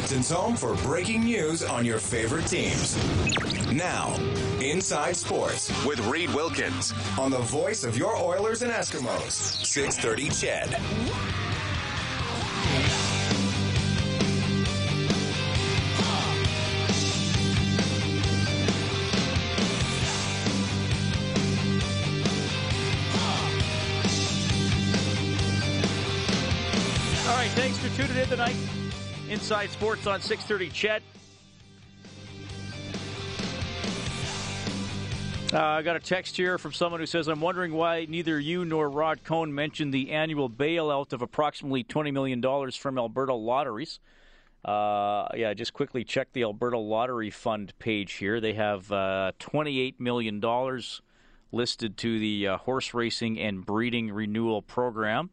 Edmonton's 0.00 0.30
home 0.30 0.56
for 0.56 0.74
breaking 0.76 1.24
news 1.24 1.62
on 1.62 1.84
your 1.84 1.98
favorite 1.98 2.46
teams. 2.46 2.96
Now, 3.70 4.14
Inside 4.58 5.14
Sports 5.14 5.68
with 5.84 6.00
Reed 6.06 6.32
Wilkins 6.32 6.94
on 7.18 7.30
the 7.30 7.40
voice 7.40 7.84
of 7.84 7.98
your 7.98 8.16
Oilers 8.16 8.62
and 8.62 8.72
Eskimos, 8.72 9.32
630 9.62 10.30
CHED. 10.30 10.74
All 27.28 27.36
right, 27.36 27.50
thanks 27.50 27.76
for 27.76 27.94
tuning 27.94 28.16
in 28.16 28.28
tonight. 28.28 28.56
Inside 29.30 29.70
Sports 29.70 30.08
on 30.08 30.20
630 30.20 30.70
CHED. 30.70 31.02
Uh, 35.52 35.58
I 35.58 35.82
got 35.82 35.96
a 35.96 36.00
text 36.00 36.36
here 36.36 36.58
from 36.58 36.72
someone 36.72 37.00
who 37.00 37.06
says, 37.06 37.28
I'm 37.28 37.40
wondering 37.40 37.72
why 37.72 38.06
neither 38.08 38.38
you 38.38 38.64
nor 38.64 38.90
Rod 38.90 39.22
Cohn 39.22 39.54
mentioned 39.54 39.94
the 39.94 40.10
annual 40.10 40.50
bailout 40.50 41.12
of 41.12 41.22
approximately 41.22 41.84
$20 41.84 42.12
million 42.12 42.70
from 42.72 42.98
Alberta 42.98 43.34
lotteries. 43.34 44.00
Uh, 44.64 45.26
yeah, 45.34 45.54
just 45.54 45.72
quickly 45.72 46.04
check 46.04 46.32
the 46.32 46.42
Alberta 46.42 46.78
Lottery 46.78 47.30
Fund 47.30 47.72
page 47.78 48.14
here. 48.14 48.40
They 48.40 48.54
have 48.54 48.90
uh, 48.92 49.32
$28 49.38 49.98
million 49.98 50.40
listed 51.52 51.96
to 51.96 52.18
the 52.18 52.48
uh, 52.48 52.56
horse 52.58 52.94
racing 52.94 53.38
and 53.40 53.64
breeding 53.64 54.12
renewal 54.12 54.60
program. 54.60 55.30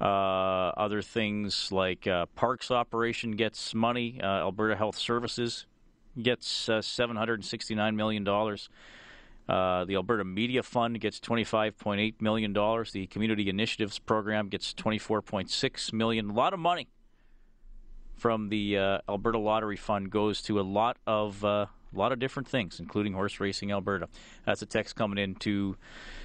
Uh, 0.00 0.72
other 0.76 1.02
things 1.02 1.72
like 1.72 2.06
uh, 2.06 2.26
Parks 2.36 2.70
Operation 2.70 3.32
gets 3.32 3.74
money. 3.74 4.20
Uh, 4.22 4.26
Alberta 4.26 4.76
Health 4.76 4.96
Services 4.96 5.66
gets 6.20 6.68
uh, 6.68 6.78
$769 6.78 7.94
million. 7.96 8.26
Uh, 8.28 9.84
the 9.86 9.94
Alberta 9.94 10.24
Media 10.24 10.62
Fund 10.62 11.00
gets 11.00 11.18
$25.8 11.18 12.20
million. 12.20 12.52
The 12.52 13.06
Community 13.08 13.48
Initiatives 13.48 13.98
Program 13.98 14.48
gets 14.48 14.72
24.6 14.74 15.92
million. 15.92 16.30
A 16.30 16.32
lot 16.32 16.52
of 16.52 16.60
money 16.60 16.86
from 18.14 18.50
the 18.50 18.76
Alberta 19.08 19.38
Lottery 19.38 19.76
Fund 19.76 20.10
goes 20.10 20.42
to 20.42 20.60
a 20.60 20.62
lot 20.62 20.96
of 21.06 21.44
a 21.44 21.98
lot 21.98 22.12
of 22.12 22.18
different 22.18 22.48
things, 22.48 22.80
including 22.80 23.14
horse 23.14 23.40
racing 23.40 23.72
Alberta. 23.72 24.08
That's 24.44 24.62
a 24.62 24.66
text 24.66 24.96
coming 24.96 25.18
in 25.18 25.34
to 25.36 25.76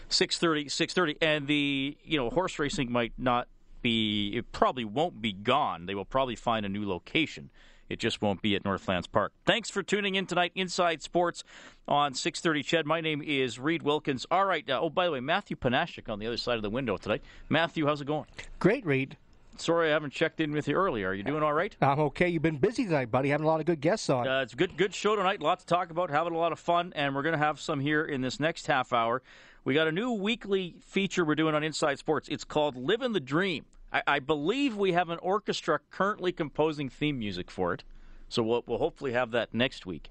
630, 0.10 0.70
630. 0.70 1.26
And 1.26 1.48
the, 1.48 1.98
you 2.04 2.18
know, 2.18 2.30
horse 2.30 2.60
racing 2.60 2.92
might 2.92 3.14
not 3.18 3.48
be, 3.84 4.36
it 4.36 4.52
probably 4.52 4.86
won't 4.86 5.22
be 5.22 5.32
gone. 5.32 5.86
They 5.86 5.94
will 5.94 6.06
probably 6.06 6.36
find 6.36 6.66
a 6.66 6.70
new 6.70 6.88
location. 6.88 7.52
It 7.90 8.00
just 8.00 8.24
won't 8.24 8.42
be 8.42 8.56
at 8.56 8.66
Northlands 8.66 9.06
Park. 9.06 9.34
Thanks 9.46 9.70
for 9.70 9.84
tuning 9.84 10.16
in 10.16 10.26
tonight, 10.26 10.52
Inside 10.56 11.04
Sports 11.04 11.44
on 11.88 12.14
630 12.14 12.64
CHED, 12.64 12.86
My 12.88 13.02
name 13.02 13.22
is 13.22 13.60
Reed 13.60 13.84
Wilkins. 13.84 14.26
All 14.32 14.46
right. 14.46 14.68
Uh, 14.68 14.80
oh, 14.82 14.90
by 14.90 15.06
the 15.06 15.12
way, 15.12 15.20
Matthew 15.20 15.56
Panashik 15.58 16.10
on 16.10 16.18
the 16.18 16.26
other 16.26 16.38
side 16.38 16.56
of 16.56 16.64
the 16.64 16.70
window 16.70 16.98
tonight. 16.98 17.22
Matthew, 17.50 17.86
how's 17.86 18.02
it 18.02 18.06
going? 18.06 18.26
Great, 18.58 18.86
Reed. 18.86 19.18
Sorry 19.58 19.90
I 19.90 19.92
haven't 19.92 20.14
checked 20.14 20.40
in 20.40 20.52
with 20.52 20.68
you 20.68 20.76
earlier. 20.76 21.10
Are 21.10 21.14
you 21.14 21.22
doing 21.22 21.44
all 21.44 21.54
right? 21.54 21.76
I'm 21.80 22.00
okay. 22.00 22.28
You've 22.30 22.42
been 22.42 22.58
busy 22.58 22.86
tonight, 22.86 23.12
buddy. 23.12 23.30
Having 23.30 23.46
a 23.46 23.50
lot 23.50 23.60
of 23.60 23.68
good 23.68 23.82
guests 23.82 24.10
on. 24.10 24.28
Uh, 24.28 24.42
it's 24.42 24.54
a 24.54 24.56
good, 24.56 24.76
good 24.78 24.96
show 24.96 25.16
tonight. 25.16 25.42
Lots 25.42 25.64
to 25.64 25.68
talk 25.68 25.92
about. 25.92 26.10
Having 26.10 26.34
a 26.34 26.38
lot 26.40 26.52
of 26.52 26.60
fun, 26.60 26.92
and 26.96 27.14
we're 27.14 27.22
going 27.22 27.34
to 27.34 27.46
have 27.46 27.60
some 27.60 27.80
here 27.80 28.04
in 28.04 28.22
this 28.22 28.40
next 28.40 28.66
half 28.66 28.92
hour. 28.92 29.22
We 29.64 29.76
got 29.76 29.88
a 29.88 29.92
new 29.92 30.12
weekly 30.12 30.76
feature 30.82 31.24
we're 31.24 31.36
doing 31.36 31.54
on 31.54 31.64
Inside 31.64 32.00
Sports. 32.00 32.30
It's 32.30 32.44
called 32.44 32.76
"Living 32.76 33.14
the 33.14 33.20
Dream." 33.20 33.66
I, 33.94 34.02
I 34.08 34.20
believe 34.20 34.76
we 34.76 34.94
have 34.94 35.10
an 35.10 35.20
orchestra 35.20 35.80
currently 35.92 36.32
composing 36.32 36.90
theme 36.90 37.20
music 37.20 37.52
for 37.52 37.74
it, 37.74 37.84
so 38.28 38.42
we'll, 38.42 38.64
we'll 38.66 38.80
hopefully 38.80 39.14
have 39.14 39.32
that 39.32 39.54
next 39.54 39.86
week. 39.86 40.10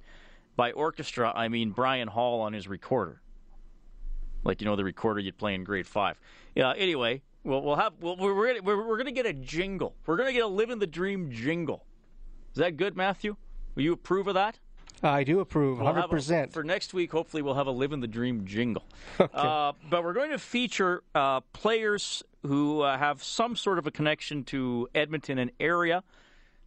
By 0.55 0.73
orchestra, 0.73 1.33
I 1.35 1.49
mean 1.49 1.71
Brian 1.71 2.09
Hall 2.09 2.41
on 2.41 2.53
his 2.53 2.69
recorder, 2.69 3.21
like 4.45 4.61
you 4.61 4.67
know 4.67 4.77
the 4.77 4.85
recorder 4.85 5.21
you'd 5.21 5.39
play 5.39 5.55
in 5.55 5.65
grade 5.65 5.87
five. 5.87 6.21
Yeah. 6.55 6.73
Anyway, 6.77 7.23
we'll, 7.43 7.63
we'll 7.63 7.77
have 7.77 7.95
we'll, 8.01 8.17
we're 8.17 8.35
we're, 8.35 8.63
we're, 8.63 8.87
we're 8.87 8.97
going 8.97 9.07
to 9.07 9.13
get 9.13 9.27
a 9.27 9.33
jingle. 9.33 9.95
We're 10.07 10.17
going 10.17 10.29
to 10.29 10.33
get 10.35 10.43
a 10.43 10.49
"Living 10.49 10.79
the 10.79 10.87
Dream" 10.87 11.31
jingle. 11.31 11.87
Is 12.53 12.59
that 12.59 12.77
good, 12.77 12.97
Matthew? 12.97 13.37
Will 13.75 13.83
you 13.83 13.95
approve 13.95 14.29
of 14.29 14.35
that? 14.35 14.59
I 15.03 15.25
do 15.25 15.41
approve, 15.41 15.79
We'll 15.81 15.93
100%. 15.93 16.49
a- 16.49 16.53
for 16.53 16.63
next 16.63 16.95
week, 16.95 17.11
hopefully, 17.11 17.43
we'll 17.43 17.55
have 17.55 17.67
a 17.67 17.71
"Live 17.73 17.93
in 17.93 18.01
the 18.01 18.07
Dream" 18.07 18.45
jingle. 18.47 18.85
Okay. 19.21 19.31
Uh, 19.35 19.73
but 19.91 20.05
we're 20.05 20.13
going 20.13 20.31
to 20.31 20.39
feature 20.39 21.03
uh, 21.15 21.41
players 21.53 22.23
who 22.47 22.81
uh, 22.83 22.97
have 22.99 23.23
some 23.23 23.57
sort 23.57 23.79
of 23.79 23.87
a 23.87 23.91
connection 23.91 24.45
to 24.45 24.89
Edmonton 24.95 25.39
and 25.39 25.51
area, 25.61 26.03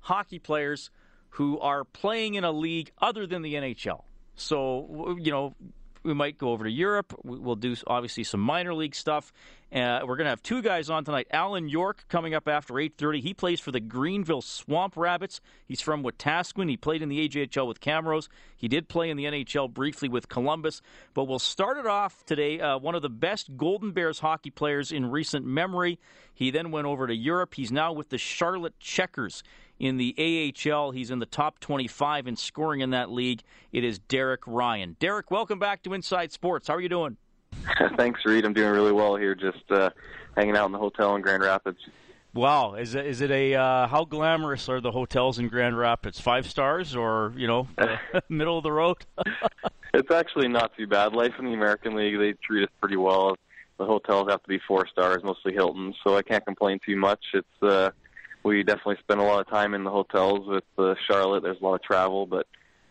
hockey 0.01 0.39
players 0.39 0.89
who 1.29 1.59
are 1.59 1.83
playing 1.83 2.35
in 2.35 2.43
a 2.43 2.51
league 2.51 2.91
other 3.01 3.25
than 3.27 3.41
the 3.41 3.55
NHL. 3.55 4.03
So, 4.35 5.17
you 5.19 5.31
know, 5.31 5.55
we 6.05 6.13
might 6.13 6.37
go 6.37 6.51
over 6.51 6.63
to 6.63 6.71
Europe. 6.71 7.13
We- 7.23 7.39
We'll 7.39 7.55
do 7.55 7.75
obviously 7.87 8.23
some 8.23 8.39
minor 8.39 8.73
league 8.73 8.95
stuff. 8.95 9.33
Uh, 9.73 9.99
we're 10.03 10.15
going 10.15 10.25
to 10.25 10.29
have 10.29 10.41
two 10.43 10.61
guys 10.61 10.89
on 10.89 11.03
tonight. 11.03 11.27
Alan 11.31 11.67
York 11.67 12.05
coming 12.07 12.33
up 12.33 12.47
after 12.47 12.75
8:30. 12.75 13.19
He 13.21 13.33
plays 13.33 13.59
for 13.59 13.71
the 13.71 13.79
Greenville 13.81 14.41
Swamp 14.41 14.95
Rabbits. 14.95 15.41
He's 15.67 15.81
from 15.81 16.03
Wetaskiwin. 16.03 16.69
He 16.69 16.77
played 16.77 17.01
in 17.01 17.09
the 17.09 17.27
AJHL 17.27 17.67
with 17.67 17.81
Camrose. 17.81 18.29
He 18.55 18.67
did 18.67 18.87
play 18.87 19.09
in 19.09 19.17
the 19.17 19.25
NHL 19.25 19.67
briefly 19.73 20.07
with 20.07 20.29
Columbus. 20.29 20.81
But 21.13 21.25
we'll 21.25 21.39
start 21.39 21.77
it 21.77 21.87
off 21.87 22.23
today. 22.25 22.59
Uh, 22.59 22.77
one 22.77 22.95
of 22.95 23.01
the 23.01 23.09
best 23.09 23.57
Golden 23.57 23.91
Bears 23.91 24.19
hockey 24.19 24.51
players 24.51 24.91
in 24.91 25.07
recent 25.11 25.45
memory. 25.45 25.99
He 26.33 26.51
then 26.51 26.71
went 26.71 26.87
over 26.87 27.07
to 27.07 27.15
Europe. 27.15 27.55
He's 27.55 27.71
now 27.71 27.91
with 27.91 28.09
the 28.09 28.17
Charlotte 28.17 28.79
Checkers 28.79 29.43
in 29.79 29.97
the 29.97 30.15
AHL. 30.17 30.91
He's 30.91 31.11
in 31.11 31.19
the 31.19 31.25
top 31.25 31.59
25 31.59 32.27
in 32.27 32.35
scoring 32.35 32.81
in 32.81 32.91
that 32.91 33.11
league. 33.11 33.41
It 33.71 33.83
is 33.83 33.99
Derek 33.99 34.41
Ryan. 34.45 34.95
Derek, 34.99 35.31
welcome 35.31 35.59
back 35.59 35.83
to 35.83 35.93
Inside 35.93 36.31
Sports. 36.31 36.67
How 36.67 36.75
are 36.75 36.81
you 36.81 36.89
doing? 36.89 37.17
Thanks, 37.97 38.21
Reed. 38.25 38.45
I'm 38.45 38.53
doing 38.53 38.71
really 38.71 38.91
well 38.91 39.15
here, 39.15 39.35
just 39.35 39.69
uh, 39.69 39.89
hanging 40.35 40.55
out 40.57 40.65
in 40.65 40.71
the 40.71 40.79
hotel 40.79 41.15
in 41.15 41.21
Grand 41.21 41.43
Rapids. 41.43 41.79
Wow, 42.33 42.75
is 42.75 42.95
it, 42.95 43.05
is 43.05 43.21
it 43.21 43.31
a 43.31 43.55
uh, 43.55 43.87
how 43.87 44.03
glamorous 44.03 44.67
are 44.67 44.81
the 44.81 44.91
hotels 44.91 45.39
in 45.39 45.47
Grand 45.47 45.77
Rapids? 45.77 46.19
Five 46.19 46.49
stars 46.49 46.93
or 46.93 47.33
you 47.37 47.47
know 47.47 47.69
middle 48.29 48.57
of 48.57 48.63
the 48.63 48.73
road? 48.73 48.97
It's 49.95 50.11
actually 50.11 50.49
not 50.49 50.75
too 50.75 50.87
bad. 50.87 51.13
Life 51.13 51.35
in 51.39 51.45
the 51.45 51.53
American 51.53 51.95
League, 51.95 52.19
they 52.19 52.33
treat 52.33 52.63
us 52.63 52.69
pretty 52.81 52.97
well. 52.97 53.37
The 53.77 53.85
hotels 53.85 54.27
have 54.29 54.43
to 54.43 54.49
be 54.49 54.59
four 54.67 54.85
stars, 54.87 55.23
mostly 55.23 55.53
Hilton, 55.53 55.93
so 56.03 56.17
I 56.17 56.21
can't 56.21 56.45
complain 56.45 56.79
too 56.85 56.97
much. 56.97 57.23
It's 57.33 57.63
uh, 57.63 57.91
we 58.45 58.61
definitely 58.63 58.97
spend 58.99 59.19
a 59.19 59.23
lot 59.23 59.39
of 59.41 59.49
time 59.49 59.73
in 59.73 59.83
the 59.83 59.89
hotels 59.89 60.47
with 60.47 60.63
uh, 60.77 60.93
Charlotte. 61.07 61.41
There's 61.41 61.59
a 61.59 61.63
lot 61.63 61.73
of 61.73 61.81
travel, 61.81 62.27
but 62.27 62.45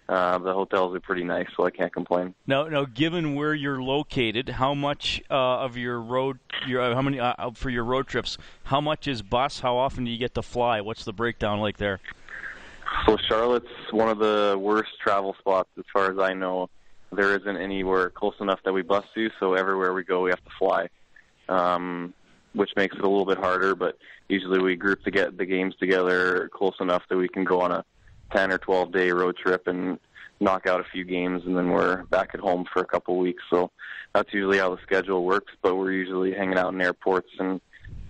uh, 0.09 0.37
the 0.39 0.53
hotels 0.53 0.95
are 0.95 1.01
pretty 1.01 1.23
nice, 1.23 1.47
so 1.57 1.65
I 1.65 1.71
can't 1.71 1.93
complain. 1.93 2.35
now, 2.47 2.65
now, 2.65 2.85
given 2.85 3.37
where 3.37 3.55
you're 3.55 3.81
located, 3.81 4.49
how 4.51 4.75
much 4.75 5.23
uh, 5.31 5.35
of 5.35 5.77
your 5.77 6.01
road, 6.01 6.41
your 6.67 6.83
uh, 6.83 6.95
how 6.95 7.03
many 7.03 7.21
uh, 7.21 7.53
for 7.55 7.71
your 7.71 7.85
road 7.85 8.09
trips? 8.09 8.37
How 8.65 8.81
much 8.81 9.07
is 9.07 9.23
bus? 9.23 9.61
How 9.61 9.77
often 9.77 10.05
do 10.05 10.11
you 10.11 10.19
get 10.19 10.35
to 10.35 10.43
fly? 10.43 10.81
What's 10.81 11.05
the 11.05 11.13
breakdown 11.13 11.61
like 11.61 11.79
there? 11.79 12.01
So 13.07 13.17
Charlotte's 13.29 13.67
one 13.93 14.09
of 14.09 14.19
the 14.19 14.59
worst 14.61 14.91
travel 15.01 15.35
spots 15.39 15.71
as 15.79 15.85
far 15.93 16.11
as 16.11 16.19
I 16.19 16.35
know. 16.35 16.69
There 17.13 17.35
isn't 17.37 17.57
anywhere 17.57 18.11
close 18.11 18.35
enough 18.41 18.59
that 18.65 18.73
we 18.73 18.83
bus 18.83 19.05
to, 19.15 19.31
so 19.39 19.55
everywhere 19.55 19.95
we 19.95 20.03
go 20.05 20.23
we 20.23 20.31
have 20.31 20.43
to 20.45 20.51
fly, 20.59 20.89
um, 21.49 22.13
which 22.55 22.71
makes 22.77 22.97
it 22.97 23.03
a 23.03 23.09
little 23.09 23.27
bit 23.27 23.39
harder. 23.39 23.75
But 23.75 23.99
usually 24.29 24.61
we 24.61 24.77
group 24.77 25.05
to 25.05 25.11
get 25.11 25.37
the 25.37 25.47
games 25.47 25.75
together 25.77 26.49
close 26.53 26.75
enough 26.81 27.03
that 27.09 27.17
we 27.17 27.29
can 27.29 27.45
go 27.45 27.61
on 27.61 27.73
a 27.73 27.85
10 28.33 28.53
or 28.53 28.59
12 28.59 28.93
day 28.93 29.11
road 29.11 29.37
trip 29.37 29.67
and 29.67 29.99
knock 30.41 30.67
out 30.67 30.81
a 30.81 30.85
few 30.85 31.05
games, 31.05 31.43
and 31.47 31.57
then 31.57 31.71
we're 31.71 32.03
back 32.05 32.31
at 32.35 32.41
home 32.41 32.65
for 32.73 32.81
a 32.81 32.87
couple 32.87 33.17
weeks. 33.17 33.43
So 33.51 33.71
that's 34.15 34.33
usually 34.33 34.59
how 34.59 34.75
the 34.75 34.83
schedule 34.83 35.25
works. 35.25 35.53
But 35.63 35.77
we're 35.77 35.93
usually 35.93 36.33
hanging 36.33 36.59
out 36.59 36.73
in 36.73 36.81
airports 36.81 37.31
and 37.39 37.61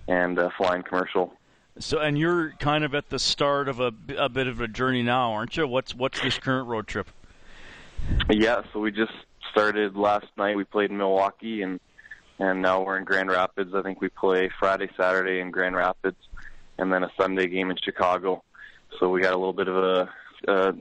and 0.07 0.37
uh, 0.37 0.49
flying 0.57 0.83
commercial. 0.83 1.33
So, 1.77 1.99
and 1.99 2.17
you're 2.17 2.51
kind 2.59 2.83
of 2.85 2.95
at 2.95 3.09
the 3.09 3.19
start 3.19 3.67
of 3.67 3.79
a, 3.79 3.91
a 4.17 4.29
bit 4.29 4.47
of 4.47 4.61
a 4.61 4.67
journey 4.67 5.03
now, 5.03 5.33
aren't 5.33 5.57
you? 5.57 5.67
What's 5.67 5.93
what's 5.93 6.21
this 6.21 6.37
current 6.37 6.67
road 6.67 6.87
trip? 6.87 7.09
Yeah, 8.29 8.61
so 8.71 8.79
we 8.79 8.91
just 8.91 9.11
started 9.51 9.95
last 9.95 10.27
night. 10.37 10.55
We 10.55 10.63
played 10.63 10.91
in 10.91 10.97
Milwaukee, 10.97 11.63
and 11.63 11.79
and 12.39 12.61
now 12.61 12.83
we're 12.83 12.97
in 12.97 13.05
Grand 13.05 13.29
Rapids. 13.29 13.73
I 13.73 13.81
think 13.81 14.01
we 14.01 14.09
play 14.09 14.49
Friday, 14.59 14.89
Saturday 14.97 15.39
in 15.39 15.51
Grand 15.51 15.75
Rapids, 15.75 16.17
and 16.77 16.91
then 16.91 17.03
a 17.03 17.11
Sunday 17.19 17.47
game 17.47 17.71
in 17.71 17.77
Chicago. 17.77 18.43
So 18.99 19.09
we 19.09 19.21
got 19.21 19.33
a 19.33 19.37
little 19.37 19.53
bit 19.53 19.67
of 19.67 19.75
a, 19.75 20.09
a 20.47 20.73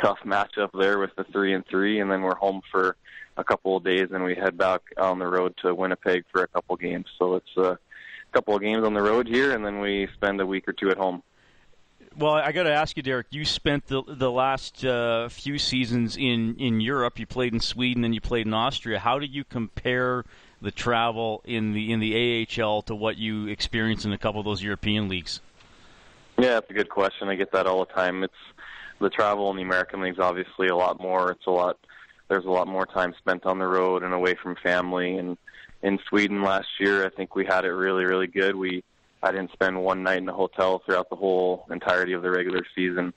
tough 0.00 0.18
matchup 0.24 0.70
there 0.78 0.98
with 0.98 1.14
the 1.16 1.24
three 1.24 1.54
and 1.54 1.66
three, 1.66 2.00
and 2.00 2.10
then 2.10 2.22
we're 2.22 2.36
home 2.36 2.62
for 2.70 2.96
a 3.36 3.44
couple 3.44 3.76
of 3.76 3.84
days, 3.84 4.08
and 4.12 4.24
we 4.24 4.34
head 4.34 4.56
back 4.56 4.80
on 4.96 5.18
the 5.18 5.26
road 5.26 5.54
to 5.62 5.74
Winnipeg 5.74 6.24
for 6.32 6.42
a 6.42 6.48
couple 6.48 6.76
games. 6.76 7.06
So 7.18 7.34
it's 7.36 7.56
a 7.56 7.78
couple 8.32 8.54
of 8.54 8.62
games 8.62 8.84
on 8.84 8.94
the 8.94 9.02
road 9.02 9.26
here, 9.26 9.54
and 9.54 9.64
then 9.64 9.80
we 9.80 10.08
spend 10.14 10.40
a 10.40 10.46
week 10.46 10.66
or 10.68 10.72
two 10.72 10.90
at 10.90 10.96
home. 10.96 11.22
Well, 12.18 12.32
I 12.32 12.52
got 12.52 12.62
to 12.62 12.72
ask 12.72 12.96
you, 12.96 13.02
Derek. 13.02 13.26
You 13.30 13.44
spent 13.44 13.88
the 13.88 14.02
the 14.06 14.30
last 14.30 14.82
uh, 14.84 15.28
few 15.28 15.58
seasons 15.58 16.16
in 16.16 16.56
in 16.56 16.80
Europe. 16.80 17.18
You 17.18 17.26
played 17.26 17.52
in 17.52 17.60
Sweden 17.60 18.04
and 18.04 18.14
you 18.14 18.22
played 18.22 18.46
in 18.46 18.54
Austria. 18.54 18.98
How 18.98 19.18
do 19.18 19.26
you 19.26 19.44
compare 19.44 20.24
the 20.60 20.70
travel 20.70 21.42
in 21.44 21.72
the 21.72 21.92
in 21.92 22.00
the 22.00 22.46
AHL 22.60 22.82
to 22.82 22.94
what 22.94 23.16
you 23.16 23.46
experience 23.46 24.04
in 24.04 24.12
a 24.12 24.18
couple 24.18 24.40
of 24.40 24.44
those 24.44 24.62
European 24.62 25.08
leagues? 25.08 25.40
Yeah, 26.38 26.54
that's 26.54 26.70
a 26.70 26.74
good 26.74 26.90
question. 26.90 27.28
I 27.28 27.34
get 27.34 27.52
that 27.52 27.66
all 27.66 27.84
the 27.84 27.92
time. 27.92 28.22
It's 28.22 28.34
the 28.98 29.10
travel 29.10 29.50
in 29.50 29.56
the 29.56 29.62
American 29.62 30.00
League's 30.00 30.18
obviously 30.18 30.68
a 30.68 30.76
lot 30.76 31.00
more. 31.00 31.30
It's 31.30 31.46
a 31.46 31.50
lot. 31.50 31.78
There's 32.28 32.44
a 32.44 32.50
lot 32.50 32.66
more 32.66 32.86
time 32.86 33.14
spent 33.18 33.46
on 33.46 33.58
the 33.58 33.66
road 33.66 34.02
and 34.02 34.12
away 34.12 34.34
from 34.34 34.56
family. 34.56 35.16
And 35.16 35.38
in 35.82 35.98
Sweden 36.08 36.42
last 36.42 36.68
year, 36.80 37.06
I 37.06 37.10
think 37.10 37.34
we 37.34 37.44
had 37.44 37.64
it 37.64 37.70
really, 37.70 38.04
really 38.04 38.26
good. 38.26 38.56
We 38.56 38.82
I 39.22 39.32
didn't 39.32 39.52
spend 39.52 39.82
one 39.82 40.02
night 40.02 40.18
in 40.18 40.28
a 40.28 40.32
hotel 40.32 40.82
throughout 40.84 41.08
the 41.10 41.16
whole 41.16 41.66
entirety 41.70 42.12
of 42.12 42.22
the 42.22 42.30
regular 42.30 42.62
season. 42.74 43.12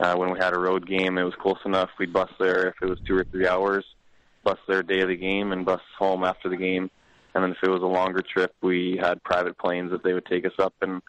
Uh, 0.00 0.14
when 0.16 0.30
we 0.30 0.38
had 0.38 0.52
a 0.52 0.58
road 0.58 0.86
game, 0.86 1.16
it 1.16 1.22
was 1.22 1.34
close 1.36 1.58
enough. 1.64 1.90
We'd 1.98 2.12
bus 2.12 2.30
there 2.38 2.68
if 2.68 2.74
it 2.82 2.86
was 2.86 2.98
two 3.06 3.16
or 3.16 3.24
three 3.24 3.46
hours, 3.46 3.84
bus 4.44 4.58
there 4.68 4.82
day 4.82 5.00
of 5.00 5.08
the 5.08 5.16
game, 5.16 5.52
and 5.52 5.64
bus 5.64 5.80
home 5.98 6.24
after 6.24 6.48
the 6.48 6.56
game. 6.56 6.90
And 7.34 7.42
then 7.42 7.50
if 7.50 7.58
it 7.62 7.68
was 7.68 7.82
a 7.82 7.86
longer 7.86 8.22
trip, 8.22 8.54
we 8.62 8.98
had 9.00 9.22
private 9.24 9.58
planes 9.58 9.90
that 9.90 10.04
they 10.04 10.12
would 10.12 10.26
take 10.26 10.46
us 10.46 10.52
up, 10.58 10.74
and 10.80 11.02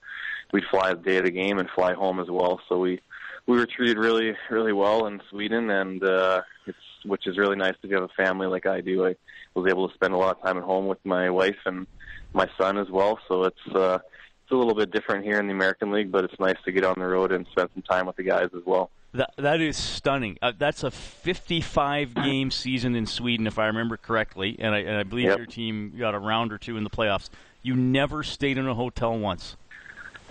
we'd 0.52 0.64
fly 0.72 0.94
the 0.94 1.02
day 1.02 1.18
of 1.18 1.26
the 1.26 1.32
game 1.32 1.60
and 1.60 1.70
fly 1.70 1.94
home 1.94 2.20
as 2.20 2.30
well. 2.30 2.60
So 2.68 2.80
we 2.80 3.00
we 3.46 3.58
were 3.58 3.68
treated 3.68 3.98
really 3.98 4.36
really 4.50 4.74
well 4.74 5.06
in 5.06 5.22
Sweden, 5.30 5.70
and 5.70 6.04
uh, 6.04 6.42
it's 6.66 6.78
which 7.04 7.28
is 7.28 7.38
really 7.38 7.56
nice 7.56 7.76
if 7.84 7.90
you 7.90 7.96
have 7.96 8.10
a 8.10 8.24
family 8.24 8.48
like 8.48 8.66
I 8.66 8.82
do. 8.82 9.06
I 9.06 9.16
was 9.54 9.70
able 9.70 9.88
to 9.88 9.94
spend 9.94 10.14
a 10.14 10.18
lot 10.18 10.38
of 10.38 10.44
time 10.44 10.58
at 10.58 10.64
home 10.64 10.88
with 10.88 10.98
my 11.06 11.30
wife 11.30 11.60
and 11.66 11.86
my 12.34 12.50
son 12.58 12.78
as 12.78 12.90
well. 12.90 13.20
So 13.28 13.44
it's 13.44 13.68
uh, 13.74 14.00
it's 14.44 14.52
a 14.52 14.56
little 14.56 14.76
bit 14.76 14.92
different 14.92 15.26
here 15.26 15.40
in 15.40 15.48
the 15.48 15.54
American 15.54 15.92
League, 15.92 16.12
but 16.12 16.24
it's 16.24 16.40
nice 16.40 16.58
to 16.66 16.72
get 16.72 16.84
on 16.84 16.96
the 16.98 17.06
road 17.06 17.32
and 17.32 17.46
spend 17.52 17.70
some 17.74 17.84
time 17.84 18.08
with 18.08 18.16
the 18.16 18.24
guys 18.24 18.50
as 18.56 18.64
well. 18.66 18.90
That 19.16 19.34
that 19.38 19.62
is 19.62 19.78
stunning. 19.78 20.38
Uh, 20.42 20.52
that's 20.58 20.84
a 20.84 20.92
55 20.92 22.14
game 22.24 22.52
season 22.52 22.96
in 22.96 23.06
Sweden, 23.06 23.48
if 23.48 23.58
I 23.58 23.68
remember 23.68 23.98
correctly, 23.98 24.56
and 24.60 24.76
I, 24.76 24.80
and 24.80 24.98
I 24.98 25.04
believe 25.04 25.26
Yep. 25.26 25.38
your 25.38 25.48
team 25.48 25.94
got 25.98 26.14
a 26.16 26.20
round 26.20 26.52
or 26.52 26.58
two 26.58 26.78
in 26.78 26.84
the 26.84 26.90
playoffs. 26.90 27.30
You 27.62 27.76
never 27.76 28.24
stayed 28.24 28.58
in 28.58 28.68
a 28.68 28.74
hotel 28.76 29.18
once. 29.18 29.56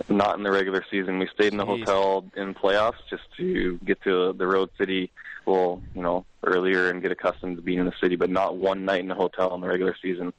Not 0.09 0.37
in 0.37 0.43
the 0.43 0.51
regular 0.51 0.83
season. 0.91 1.19
We 1.19 1.27
stayed 1.33 1.53
in 1.53 1.59
a 1.59 1.65
hotel 1.65 2.25
in 2.35 2.53
playoffs 2.53 2.99
just 3.09 3.23
to 3.37 3.79
get 3.85 4.01
to 4.03 4.33
the 4.33 4.45
road 4.45 4.69
city 4.77 5.11
a 5.47 5.49
little, 5.49 5.81
you 5.93 6.01
know, 6.01 6.25
earlier 6.43 6.89
and 6.89 7.01
get 7.01 7.11
accustomed 7.11 7.57
to 7.57 7.61
being 7.61 7.79
in 7.79 7.85
the 7.85 7.93
city, 8.01 8.15
but 8.15 8.29
not 8.29 8.57
one 8.57 8.85
night 8.85 9.01
in 9.01 9.11
a 9.11 9.15
hotel 9.15 9.53
in 9.55 9.61
the 9.61 9.67
regular 9.67 9.95
season. 10.01 10.33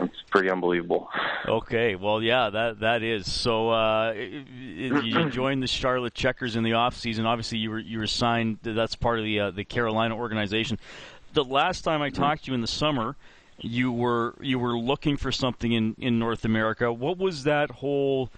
It's 0.00 0.22
pretty 0.30 0.50
unbelievable. 0.50 1.08
Okay, 1.46 1.96
well, 1.96 2.22
yeah, 2.22 2.50
that 2.50 2.80
that 2.80 3.02
is. 3.02 3.30
So 3.30 3.70
uh, 3.70 4.12
you 4.12 5.30
joined 5.30 5.62
the 5.62 5.66
Charlotte 5.66 6.14
Checkers 6.14 6.54
in 6.54 6.62
the 6.62 6.74
off 6.74 6.96
season. 6.96 7.26
Obviously, 7.26 7.58
you 7.58 7.70
were 7.70 7.80
you 7.80 7.98
were 7.98 8.06
signed. 8.06 8.58
That's 8.62 8.94
part 8.94 9.18
of 9.18 9.24
the 9.24 9.40
uh, 9.40 9.50
the 9.50 9.64
Carolina 9.64 10.16
organization. 10.16 10.78
The 11.32 11.44
last 11.44 11.82
time 11.82 12.00
I 12.00 12.10
talked 12.10 12.44
to 12.44 12.50
you 12.50 12.54
in 12.54 12.60
the 12.60 12.68
summer, 12.68 13.16
you 13.58 13.90
were 13.90 14.34
you 14.40 14.58
were 14.58 14.78
looking 14.78 15.16
for 15.16 15.32
something 15.32 15.72
in 15.72 15.96
in 15.98 16.18
North 16.18 16.44
America. 16.44 16.92
What 16.92 17.18
was 17.18 17.44
that 17.44 17.70
whole 17.70 18.30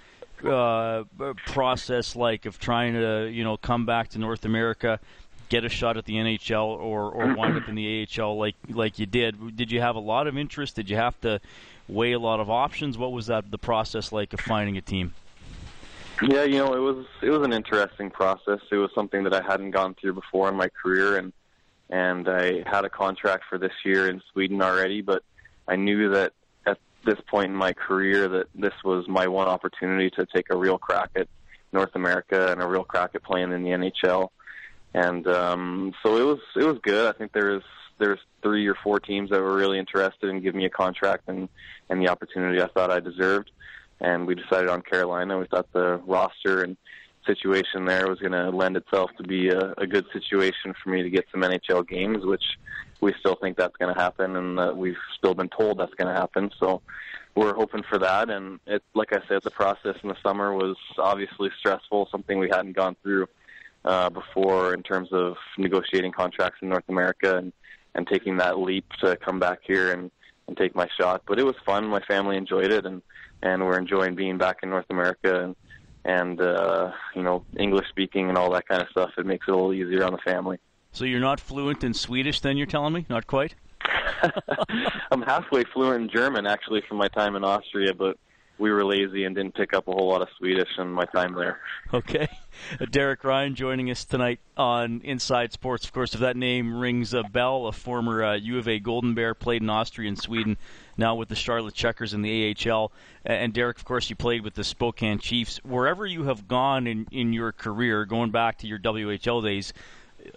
uh, 0.44 1.04
process 1.46 2.16
like 2.16 2.46
of 2.46 2.58
trying 2.58 2.94
to 2.94 3.30
you 3.32 3.44
know 3.44 3.56
come 3.56 3.86
back 3.86 4.08
to 4.10 4.18
North 4.18 4.44
America? 4.44 5.00
Get 5.48 5.64
a 5.64 5.68
shot 5.68 5.96
at 5.96 6.04
the 6.04 6.14
NHL 6.14 6.64
or, 6.64 7.10
or 7.10 7.34
wind 7.34 7.56
up 7.56 7.68
in 7.68 7.74
the 7.74 8.06
AHL 8.18 8.38
like 8.38 8.54
like 8.68 8.98
you 8.98 9.06
did. 9.06 9.56
Did 9.56 9.72
you 9.72 9.80
have 9.80 9.96
a 9.96 10.00
lot 10.00 10.26
of 10.26 10.38
interest? 10.38 10.76
Did 10.76 10.88
you 10.88 10.96
have 10.96 11.20
to 11.22 11.40
weigh 11.88 12.12
a 12.12 12.18
lot 12.18 12.40
of 12.40 12.48
options? 12.48 12.96
What 12.96 13.12
was 13.12 13.26
that 13.26 13.50
the 13.50 13.58
process 13.58 14.12
like 14.12 14.32
of 14.32 14.40
finding 14.40 14.76
a 14.76 14.80
team? 14.80 15.14
Yeah, 16.22 16.44
you 16.44 16.58
know, 16.58 16.74
it 16.74 16.80
was 16.80 17.06
it 17.22 17.30
was 17.30 17.42
an 17.42 17.52
interesting 17.52 18.10
process. 18.10 18.60
It 18.70 18.76
was 18.76 18.90
something 18.94 19.24
that 19.24 19.32
I 19.32 19.42
hadn't 19.42 19.70
gone 19.70 19.94
through 19.94 20.14
before 20.14 20.48
in 20.48 20.54
my 20.54 20.68
career, 20.68 21.16
and 21.16 21.32
and 21.88 22.28
I 22.28 22.62
had 22.68 22.84
a 22.84 22.90
contract 22.90 23.44
for 23.48 23.58
this 23.58 23.72
year 23.84 24.08
in 24.08 24.22
Sweden 24.32 24.60
already. 24.60 25.00
But 25.00 25.22
I 25.66 25.76
knew 25.76 26.10
that 26.10 26.26
at 26.26 26.32
this 27.04 27.20
point 27.28 27.50
in 27.50 27.56
my 27.56 27.72
career 27.72 28.28
that 28.28 28.46
this 28.54 28.74
was 28.84 29.06
my 29.08 29.26
one 29.26 29.48
opportunity 29.48 30.10
to 30.10 30.26
take 30.26 30.46
a 30.50 30.56
real 30.56 30.78
crack 30.78 31.10
at 31.16 31.28
North 31.72 31.94
America 31.94 32.50
and 32.50 32.62
a 32.62 32.66
real 32.66 32.84
crack 32.84 33.10
at 33.14 33.22
playing 33.22 33.52
in 33.52 33.62
the 33.62 33.70
NHL. 33.70 34.28
And 34.92 35.26
um, 35.26 35.94
so 36.02 36.16
it 36.16 36.24
was 36.24 36.40
it 36.56 36.64
was 36.64 36.78
good. 36.82 37.08
I 37.08 37.16
think 37.16 37.32
there 37.32 37.52
was 37.52 37.62
there's 37.98 38.18
three 38.42 38.66
or 38.66 38.74
four 38.82 38.98
teams 38.98 39.30
that 39.30 39.40
were 39.40 39.54
really 39.54 39.78
interested 39.78 40.30
in 40.30 40.40
giving 40.40 40.58
me 40.58 40.66
a 40.66 40.70
contract 40.70 41.24
and 41.28 41.48
and 41.88 42.00
the 42.00 42.08
opportunity 42.08 42.60
I 42.60 42.68
thought 42.68 42.90
I 42.90 43.00
deserved 43.00 43.50
and 44.00 44.26
we 44.26 44.34
decided 44.34 44.68
on 44.68 44.82
Carolina. 44.82 45.38
We 45.38 45.46
thought 45.46 45.72
the 45.72 46.00
roster 46.06 46.62
and 46.62 46.76
situation 47.26 47.84
there 47.84 48.08
was 48.08 48.18
going 48.18 48.32
to 48.32 48.50
lend 48.50 48.76
itself 48.76 49.10
to 49.18 49.22
be 49.22 49.48
a, 49.50 49.74
a 49.76 49.86
good 49.86 50.06
situation 50.12 50.74
for 50.82 50.90
me 50.90 51.02
to 51.02 51.10
get 51.10 51.26
some 51.30 51.42
NHL 51.42 51.86
games, 51.86 52.24
which 52.24 52.44
we 53.00 53.14
still 53.20 53.36
think 53.36 53.56
that's 53.56 53.76
going 53.76 53.94
to 53.94 54.00
happen, 54.00 54.36
and 54.36 54.58
uh, 54.58 54.72
we've 54.74 54.96
still 55.16 55.34
been 55.34 55.48
told 55.48 55.78
that's 55.78 55.94
going 55.94 56.12
to 56.12 56.18
happen. 56.18 56.50
So 56.58 56.82
we're 57.34 57.54
hoping 57.54 57.82
for 57.88 57.98
that. 57.98 58.30
And 58.30 58.60
it, 58.66 58.82
like 58.94 59.12
I 59.12 59.20
said, 59.28 59.42
the 59.42 59.50
process 59.50 59.96
in 60.02 60.08
the 60.08 60.16
summer 60.22 60.54
was 60.54 60.76
obviously 60.98 61.50
stressful, 61.58 62.08
something 62.10 62.38
we 62.38 62.48
hadn't 62.48 62.76
gone 62.76 62.96
through 63.02 63.28
uh, 63.84 64.10
before 64.10 64.74
in 64.74 64.82
terms 64.82 65.08
of 65.12 65.36
negotiating 65.56 66.12
contracts 66.12 66.58
in 66.62 66.68
North 66.68 66.88
America 66.88 67.36
and 67.36 67.52
and 67.96 68.06
taking 68.06 68.36
that 68.36 68.56
leap 68.56 68.84
to 69.02 69.16
come 69.16 69.40
back 69.40 69.58
here 69.66 69.92
and 69.92 70.10
and 70.46 70.56
take 70.56 70.74
my 70.74 70.88
shot. 70.98 71.22
But 71.26 71.38
it 71.38 71.44
was 71.44 71.56
fun. 71.64 71.86
My 71.86 72.00
family 72.00 72.36
enjoyed 72.36 72.72
it, 72.72 72.86
and 72.86 73.02
and 73.42 73.64
we're 73.64 73.78
enjoying 73.78 74.14
being 74.14 74.38
back 74.38 74.58
in 74.62 74.70
North 74.70 74.86
America 74.90 75.44
and 75.44 75.56
and 76.04 76.40
uh, 76.40 76.92
you 77.14 77.22
know 77.22 77.44
English 77.56 77.88
speaking 77.88 78.28
and 78.28 78.36
all 78.36 78.50
that 78.52 78.68
kind 78.68 78.82
of 78.82 78.88
stuff. 78.88 79.10
It 79.16 79.26
makes 79.26 79.46
it 79.48 79.52
a 79.52 79.54
little 79.54 79.72
easier 79.72 80.04
on 80.04 80.12
the 80.12 80.18
family. 80.18 80.58
So 80.92 81.04
you're 81.04 81.20
not 81.20 81.40
fluent 81.40 81.84
in 81.84 81.94
Swedish, 81.94 82.40
then 82.40 82.56
you're 82.56 82.66
telling 82.66 82.92
me? 82.92 83.06
Not 83.08 83.26
quite. 83.26 83.54
I'm 85.10 85.22
halfway 85.22 85.64
fluent 85.64 86.02
in 86.02 86.10
German 86.10 86.46
actually 86.46 86.82
from 86.88 86.98
my 86.98 87.08
time 87.08 87.36
in 87.36 87.44
Austria, 87.44 87.94
but 87.94 88.18
we 88.60 88.70
were 88.70 88.84
lazy 88.84 89.24
and 89.24 89.34
didn't 89.34 89.54
pick 89.54 89.72
up 89.72 89.88
a 89.88 89.92
whole 89.92 90.08
lot 90.08 90.20
of 90.20 90.28
Swedish 90.36 90.68
in 90.78 90.88
my 90.92 91.06
time 91.06 91.34
there. 91.34 91.60
Okay. 91.92 92.28
Derek 92.90 93.24
Ryan 93.24 93.54
joining 93.54 93.90
us 93.90 94.04
tonight 94.04 94.38
on 94.56 95.00
Inside 95.02 95.52
Sports. 95.52 95.84
Of 95.86 95.92
course, 95.92 96.14
if 96.14 96.20
that 96.20 96.36
name 96.36 96.78
rings 96.78 97.14
a 97.14 97.24
bell, 97.24 97.66
a 97.66 97.72
former 97.72 98.22
uh, 98.22 98.36
U 98.36 98.58
of 98.58 98.68
A 98.68 98.78
Golden 98.78 99.14
Bear, 99.14 99.34
played 99.34 99.62
in 99.62 99.70
Austria 99.70 100.08
and 100.08 100.18
Sweden, 100.18 100.56
now 100.96 101.14
with 101.16 101.30
the 101.30 101.34
Charlotte 101.34 101.74
Checkers 101.74 102.14
in 102.14 102.22
the 102.22 102.54
AHL. 102.54 102.92
And 103.24 103.52
Derek, 103.52 103.78
of 103.78 103.84
course, 103.84 104.08
you 104.10 104.14
played 104.14 104.44
with 104.44 104.54
the 104.54 104.62
Spokane 104.62 105.18
Chiefs. 105.18 105.58
Wherever 105.64 106.06
you 106.06 106.24
have 106.24 106.46
gone 106.46 106.86
in, 106.86 107.08
in 107.10 107.32
your 107.32 107.50
career, 107.50 108.04
going 108.04 108.30
back 108.30 108.58
to 108.58 108.66
your 108.66 108.78
WHL 108.78 109.42
days, 109.42 109.72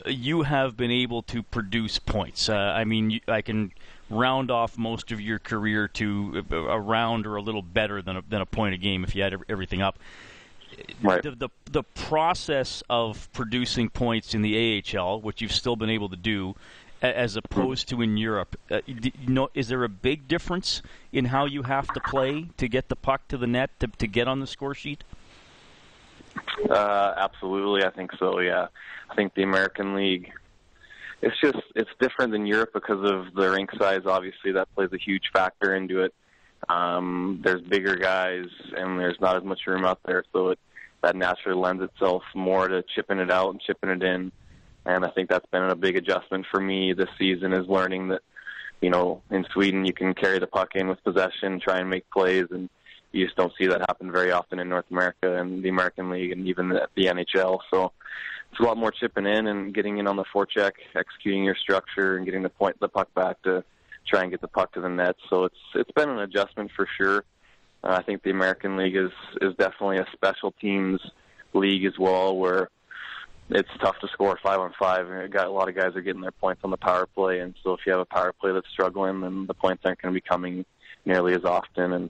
you 0.05 0.43
have 0.43 0.75
been 0.77 0.91
able 0.91 1.21
to 1.23 1.43
produce 1.43 1.99
points. 1.99 2.49
Uh, 2.49 2.55
I 2.55 2.83
mean, 2.83 3.19
I 3.27 3.41
can 3.41 3.71
round 4.09 4.51
off 4.51 4.77
most 4.77 5.11
of 5.11 5.19
your 5.19 5.39
career 5.39 5.87
to 5.87 6.45
a, 6.51 6.79
round 6.79 7.25
or 7.25 7.35
a 7.35 7.41
little 7.41 7.61
better 7.61 8.01
than 8.01 8.17
a, 8.17 8.21
than 8.21 8.41
a 8.41 8.45
point 8.45 8.75
a 8.75 8.77
game 8.77 9.03
if 9.03 9.15
you 9.15 9.23
had 9.23 9.35
everything 9.49 9.81
up. 9.81 9.97
Right. 11.01 11.21
The, 11.21 11.31
the 11.31 11.49
the 11.71 11.83
process 11.83 12.81
of 12.89 13.31
producing 13.31 13.89
points 13.89 14.33
in 14.33 14.41
the 14.41 14.83
AHL, 14.97 15.21
which 15.21 15.39
you've 15.41 15.51
still 15.51 15.75
been 15.75 15.91
able 15.91 16.09
to 16.09 16.15
do, 16.15 16.55
as 17.01 17.35
opposed 17.35 17.89
to 17.89 18.01
in 18.01 18.17
Europe, 18.17 18.55
uh, 18.71 18.79
you 18.87 19.11
know, 19.27 19.49
is 19.53 19.67
there 19.67 19.83
a 19.83 19.89
big 19.89 20.27
difference 20.27 20.81
in 21.11 21.25
how 21.25 21.45
you 21.45 21.63
have 21.63 21.87
to 21.89 21.99
play 21.99 22.47
to 22.57 22.67
get 22.67 22.89
the 22.89 22.95
puck 22.95 23.27
to 23.27 23.37
the 23.37 23.45
net 23.45 23.69
to, 23.81 23.87
to 23.87 24.07
get 24.07 24.27
on 24.27 24.39
the 24.39 24.47
score 24.47 24.73
sheet? 24.73 25.03
Uh, 26.69 27.13
absolutely, 27.17 27.85
I 27.85 27.91
think 27.91 28.11
so. 28.17 28.39
Yeah, 28.39 28.67
I 29.09 29.15
think 29.15 29.33
the 29.33 29.43
American 29.43 29.95
League. 29.95 30.31
It's 31.21 31.39
just 31.41 31.57
it's 31.75 31.89
different 31.99 32.31
than 32.31 32.45
Europe 32.45 32.71
because 32.73 32.99
of 33.09 33.33
the 33.33 33.49
rink 33.49 33.71
size. 33.79 34.01
Obviously, 34.05 34.51
that 34.53 34.73
plays 34.75 34.89
a 34.91 34.97
huge 34.97 35.23
factor 35.33 35.75
into 35.75 36.01
it. 36.01 36.13
Um, 36.69 37.41
there's 37.43 37.61
bigger 37.61 37.95
guys, 37.95 38.47
and 38.75 38.99
there's 38.99 39.19
not 39.19 39.37
as 39.37 39.43
much 39.43 39.61
room 39.67 39.85
out 39.85 39.99
there, 40.05 40.23
so 40.33 40.49
it 40.49 40.59
that 41.03 41.15
naturally 41.15 41.59
lends 41.59 41.83
itself 41.83 42.23
more 42.33 42.67
to 42.67 42.83
chipping 42.95 43.19
it 43.19 43.29
out 43.29 43.51
and 43.51 43.61
chipping 43.61 43.89
it 43.89 44.01
in. 44.01 44.31
And 44.85 45.05
I 45.05 45.09
think 45.09 45.29
that's 45.29 45.45
been 45.51 45.63
a 45.63 45.75
big 45.75 45.97
adjustment 45.97 46.45
for 46.49 46.59
me 46.59 46.93
this 46.93 47.09
season 47.17 47.53
is 47.53 47.67
learning 47.67 48.07
that, 48.09 48.21
you 48.81 48.89
know, 48.89 49.21
in 49.29 49.45
Sweden 49.53 49.85
you 49.85 49.93
can 49.93 50.13
carry 50.13 50.39
the 50.39 50.47
puck 50.47 50.75
in 50.75 50.87
with 50.87 51.03
possession, 51.03 51.59
try 51.59 51.79
and 51.79 51.89
make 51.89 52.09
plays, 52.09 52.47
and 52.51 52.69
you 53.13 53.25
just 53.25 53.37
don't 53.37 53.53
see 53.57 53.67
that 53.67 53.81
happen 53.81 54.11
very 54.11 54.31
often 54.31 54.59
in 54.59 54.67
North 54.67 54.85
America 54.91 55.37
and 55.37 55.63
the 55.63 55.69
American 55.69 56.09
League 56.09 56.31
and 56.31 56.47
even 56.47 56.69
the, 56.69 56.87
the 56.95 57.05
NHL. 57.05 57.59
So 57.71 57.93
it's 58.51 58.59
a 58.59 58.63
lot 58.63 58.75
more 58.77 58.91
chipping 58.91 59.25
in 59.25 59.47
and 59.47 59.73
getting 59.73 59.99
in 59.99 60.07
on 60.07 60.17
the 60.17 60.25
forecheck, 60.25 60.71
executing 60.95 61.43
your 61.43 61.55
structure, 61.55 62.17
and 62.17 62.25
getting 62.25 62.43
the 62.43 62.49
point 62.49 62.79
the 62.79 62.87
puck 62.87 63.13
back 63.13 63.41
to 63.43 63.63
try 64.07 64.23
and 64.23 64.31
get 64.31 64.41
the 64.41 64.47
puck 64.47 64.73
to 64.73 64.81
the 64.81 64.89
net. 64.89 65.15
So 65.29 65.45
it's 65.45 65.55
it's 65.75 65.91
been 65.91 66.09
an 66.09 66.19
adjustment 66.19 66.71
for 66.75 66.87
sure. 66.97 67.23
Uh, 67.83 67.97
I 67.99 68.03
think 68.03 68.23
the 68.23 68.31
American 68.31 68.77
League 68.77 68.95
is 68.95 69.11
is 69.41 69.55
definitely 69.57 69.97
a 69.97 70.07
special 70.13 70.51
teams 70.59 70.99
league 71.53 71.85
as 71.85 71.97
well, 71.99 72.35
where 72.35 72.69
it's 73.49 73.69
tough 73.79 73.99
to 74.01 74.07
score 74.07 74.39
five 74.41 74.59
on 74.59 74.73
five. 74.79 75.07
Got 75.31 75.47
a 75.47 75.51
lot 75.51 75.69
of 75.69 75.75
guys 75.75 75.95
are 75.95 76.01
getting 76.01 76.21
their 76.21 76.31
points 76.31 76.61
on 76.63 76.71
the 76.71 76.77
power 76.77 77.05
play, 77.05 77.39
and 77.39 77.53
so 77.63 77.73
if 77.73 77.81
you 77.85 77.91
have 77.91 78.01
a 78.01 78.05
power 78.05 78.33
play 78.33 78.51
that's 78.51 78.69
struggling, 78.69 79.21
then 79.21 79.45
the 79.45 79.53
points 79.53 79.83
aren't 79.85 80.01
going 80.01 80.13
to 80.13 80.17
be 80.19 80.27
coming 80.27 80.65
nearly 81.05 81.33
as 81.33 81.43
often. 81.43 81.93
And 81.93 82.09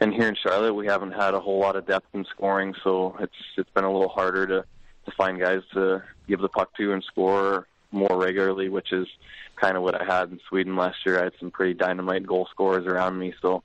and 0.00 0.12
here 0.12 0.28
in 0.28 0.34
Charlotte, 0.34 0.74
we 0.74 0.86
haven't 0.86 1.12
had 1.12 1.34
a 1.34 1.40
whole 1.40 1.58
lot 1.58 1.76
of 1.76 1.86
depth 1.86 2.08
in 2.12 2.24
scoring, 2.26 2.74
so 2.84 3.16
it's 3.20 3.34
it's 3.56 3.70
been 3.70 3.84
a 3.84 3.92
little 3.92 4.08
harder 4.08 4.46
to 4.46 4.64
to 5.06 5.10
find 5.16 5.40
guys 5.40 5.62
to 5.72 6.02
give 6.28 6.40
the 6.40 6.48
puck 6.48 6.74
to 6.76 6.92
and 6.92 7.02
score 7.04 7.66
more 7.92 8.18
regularly, 8.18 8.68
which 8.68 8.92
is 8.92 9.06
kind 9.54 9.76
of 9.76 9.82
what 9.82 10.00
I 10.00 10.04
had 10.04 10.30
in 10.30 10.40
Sweden 10.48 10.76
last 10.76 10.98
year. 11.06 11.20
I 11.20 11.24
had 11.24 11.32
some 11.38 11.50
pretty 11.50 11.74
dynamite 11.74 12.26
goal 12.26 12.46
scorers 12.50 12.86
around 12.86 13.18
me, 13.18 13.32
so 13.40 13.62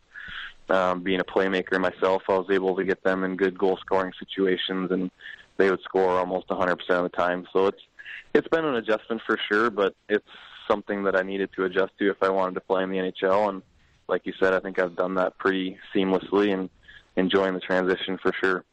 um, 0.69 1.01
being 1.01 1.19
a 1.19 1.25
playmaker 1.25 1.79
myself, 1.79 2.23
I 2.29 2.37
was 2.37 2.49
able 2.49 2.75
to 2.77 2.83
get 2.83 3.03
them 3.03 3.23
in 3.23 3.35
good 3.35 3.57
goal 3.57 3.77
scoring 3.81 4.13
situations, 4.17 4.91
and 4.91 5.11
they 5.57 5.69
would 5.69 5.81
score 5.81 6.11
almost 6.11 6.47
100% 6.47 6.71
of 6.89 7.03
the 7.03 7.09
time. 7.09 7.45
So 7.51 7.67
it's 7.67 7.81
it's 8.33 8.47
been 8.47 8.63
an 8.63 8.75
adjustment 8.75 9.21
for 9.25 9.37
sure, 9.51 9.69
but 9.69 9.93
it's 10.07 10.23
something 10.69 11.03
that 11.03 11.17
I 11.17 11.23
needed 11.23 11.49
to 11.57 11.65
adjust 11.65 11.91
to 11.99 12.09
if 12.09 12.23
I 12.23 12.29
wanted 12.29 12.55
to 12.55 12.61
play 12.61 12.83
in 12.83 12.89
the 12.89 12.97
NHL. 12.97 13.49
And 13.49 13.61
like 14.11 14.25
you 14.25 14.33
said, 14.39 14.53
I 14.53 14.59
think 14.59 14.77
I've 14.77 14.95
done 14.95 15.15
that 15.15 15.37
pretty 15.39 15.77
seamlessly 15.95 16.53
and 16.53 16.69
enjoying 17.15 17.53
the 17.53 17.61
transition 17.61 18.19
for 18.21 18.33
sure. 18.43 18.63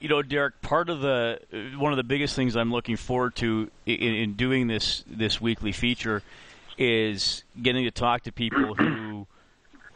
You 0.00 0.08
know, 0.08 0.22
Derek, 0.22 0.62
part 0.62 0.88
of 0.88 1.00
the 1.00 1.40
one 1.76 1.92
of 1.92 1.96
the 1.96 2.04
biggest 2.04 2.36
things 2.36 2.56
I'm 2.56 2.70
looking 2.70 2.96
forward 2.96 3.34
to 3.36 3.70
in, 3.84 4.14
in 4.14 4.32
doing 4.34 4.68
this 4.68 5.04
this 5.08 5.40
weekly 5.40 5.72
feature 5.72 6.22
is 6.78 7.42
getting 7.60 7.84
to 7.84 7.90
talk 7.90 8.22
to 8.22 8.32
people 8.32 8.76
who 8.76 9.26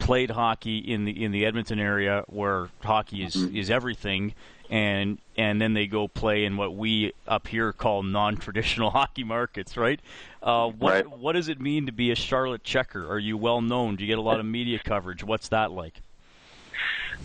played 0.03 0.31
hockey 0.31 0.79
in 0.79 1.05
the 1.05 1.23
in 1.23 1.31
the 1.31 1.45
Edmonton 1.45 1.79
area 1.79 2.25
where 2.27 2.67
hockey 2.83 3.23
is 3.23 3.35
is 3.35 3.69
everything 3.69 4.33
and 4.69 5.17
and 5.37 5.61
then 5.61 5.73
they 5.73 5.87
go 5.87 6.09
play 6.09 6.43
in 6.43 6.57
what 6.57 6.75
we 6.75 7.13
up 7.25 7.47
here 7.47 7.71
call 7.71 8.03
non-traditional 8.03 8.89
hockey 8.97 9.23
markets, 9.23 9.77
right? 9.77 10.01
Uh, 10.41 10.67
what 10.67 10.91
right. 10.91 11.17
what 11.17 11.33
does 11.33 11.47
it 11.47 11.61
mean 11.61 11.85
to 11.85 11.93
be 11.93 12.11
a 12.11 12.15
Charlotte 12.15 12.63
Checker? 12.63 13.09
Are 13.09 13.19
you 13.19 13.37
well 13.37 13.61
known? 13.61 13.95
Do 13.95 14.03
you 14.03 14.07
get 14.07 14.17
a 14.17 14.21
lot 14.21 14.39
of 14.39 14.45
media 14.45 14.79
coverage? 14.83 15.23
What's 15.23 15.47
that 15.49 15.71
like? 15.71 16.01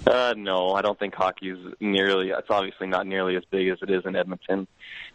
Uh, 0.06 0.34
no, 0.36 0.74
I 0.74 0.82
don't 0.82 0.98
think 0.98 1.14
hockey 1.14 1.50
is 1.50 1.58
nearly. 1.80 2.30
It's 2.30 2.50
obviously 2.50 2.86
not 2.86 3.06
nearly 3.06 3.34
as 3.34 3.42
big 3.50 3.68
as 3.68 3.78
it 3.82 3.90
is 3.90 4.04
in 4.06 4.14
Edmonton, 4.14 4.68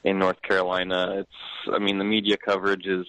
in 0.04 0.20
North 0.20 0.42
Carolina. 0.42 1.20
It's. 1.20 1.74
I 1.74 1.80
mean, 1.80 1.98
the 1.98 2.04
media 2.04 2.36
coverage 2.36 2.86
is 2.86 3.08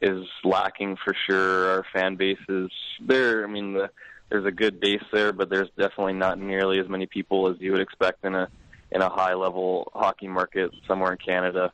is 0.00 0.26
lacking 0.44 0.96
for 1.04 1.14
sure. 1.28 1.70
Our 1.70 1.84
fan 1.92 2.16
base 2.16 2.38
is 2.48 2.70
there. 3.00 3.44
I 3.44 3.50
mean, 3.50 3.74
the, 3.74 3.90
there's 4.30 4.46
a 4.46 4.52
good 4.52 4.80
base 4.80 5.02
there, 5.12 5.32
but 5.32 5.48
there's 5.50 5.68
definitely 5.78 6.14
not 6.14 6.38
nearly 6.38 6.78
as 6.78 6.88
many 6.88 7.06
people 7.06 7.48
as 7.48 7.56
you 7.60 7.72
would 7.72 7.80
expect 7.80 8.24
in 8.24 8.34
a 8.34 8.48
in 8.90 9.02
a 9.02 9.08
high 9.08 9.34
level 9.34 9.90
hockey 9.94 10.28
market 10.28 10.70
somewhere 10.86 11.12
in 11.12 11.18
Canada. 11.18 11.72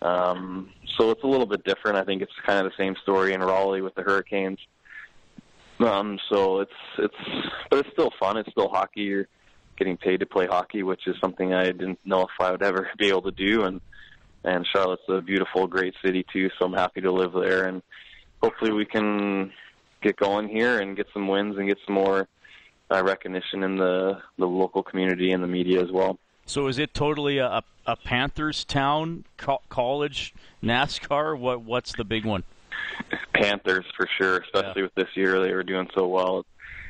Um, 0.00 0.70
so 0.96 1.10
it's 1.10 1.22
a 1.22 1.26
little 1.26 1.46
bit 1.46 1.64
different. 1.64 1.96
I 1.96 2.04
think 2.04 2.22
it's 2.22 2.32
kind 2.46 2.64
of 2.64 2.72
the 2.72 2.82
same 2.82 2.96
story 3.02 3.32
in 3.32 3.40
Raleigh 3.40 3.82
with 3.82 3.94
the 3.94 4.02
Hurricanes. 4.02 4.58
Um, 5.80 6.18
so 6.30 6.60
it's 6.60 6.72
it's 6.98 7.14
but 7.70 7.80
it's 7.80 7.90
still 7.92 8.10
fun. 8.18 8.36
It's 8.36 8.50
still 8.50 8.68
hockey. 8.68 9.02
You're 9.02 9.28
getting 9.76 9.96
paid 9.96 10.20
to 10.20 10.26
play 10.26 10.46
hockey, 10.46 10.82
which 10.82 11.06
is 11.06 11.16
something 11.20 11.52
I 11.52 11.64
didn't 11.64 11.98
know 12.04 12.22
if 12.22 12.30
I 12.40 12.50
would 12.50 12.62
ever 12.62 12.88
be 12.98 13.08
able 13.08 13.22
to 13.22 13.30
do. 13.30 13.64
And 13.64 13.80
and 14.46 14.66
Charlotte's 14.72 15.02
a 15.08 15.20
beautiful, 15.20 15.66
great 15.66 15.94
city 16.02 16.24
too. 16.32 16.48
So 16.58 16.64
I'm 16.64 16.72
happy 16.72 17.00
to 17.02 17.12
live 17.12 17.32
there, 17.32 17.64
and 17.64 17.82
hopefully 18.42 18.72
we 18.72 18.86
can 18.86 19.52
get 20.02 20.16
going 20.16 20.48
here 20.48 20.80
and 20.80 20.96
get 20.96 21.08
some 21.12 21.26
wins 21.26 21.58
and 21.58 21.66
get 21.66 21.78
some 21.84 21.96
more 21.96 22.28
uh, 22.90 23.02
recognition 23.04 23.64
in 23.64 23.76
the 23.76 24.18
the 24.38 24.46
local 24.46 24.82
community 24.82 25.32
and 25.32 25.42
the 25.42 25.48
media 25.48 25.82
as 25.82 25.90
well. 25.90 26.18
So 26.46 26.68
is 26.68 26.78
it 26.78 26.94
totally 26.94 27.38
a, 27.38 27.64
a 27.86 27.96
Panthers 27.96 28.64
town, 28.64 29.24
co- 29.36 29.62
college, 29.68 30.32
NASCAR? 30.62 31.36
What 31.36 31.62
what's 31.62 31.92
the 31.96 32.04
big 32.04 32.24
one? 32.24 32.44
Panthers 33.34 33.84
for 33.96 34.08
sure, 34.16 34.38
especially 34.38 34.82
yeah. 34.82 34.82
with 34.82 34.94
this 34.94 35.08
year 35.14 35.40
they 35.40 35.52
were 35.52 35.64
doing 35.64 35.88
so 35.94 36.06
well. 36.06 36.46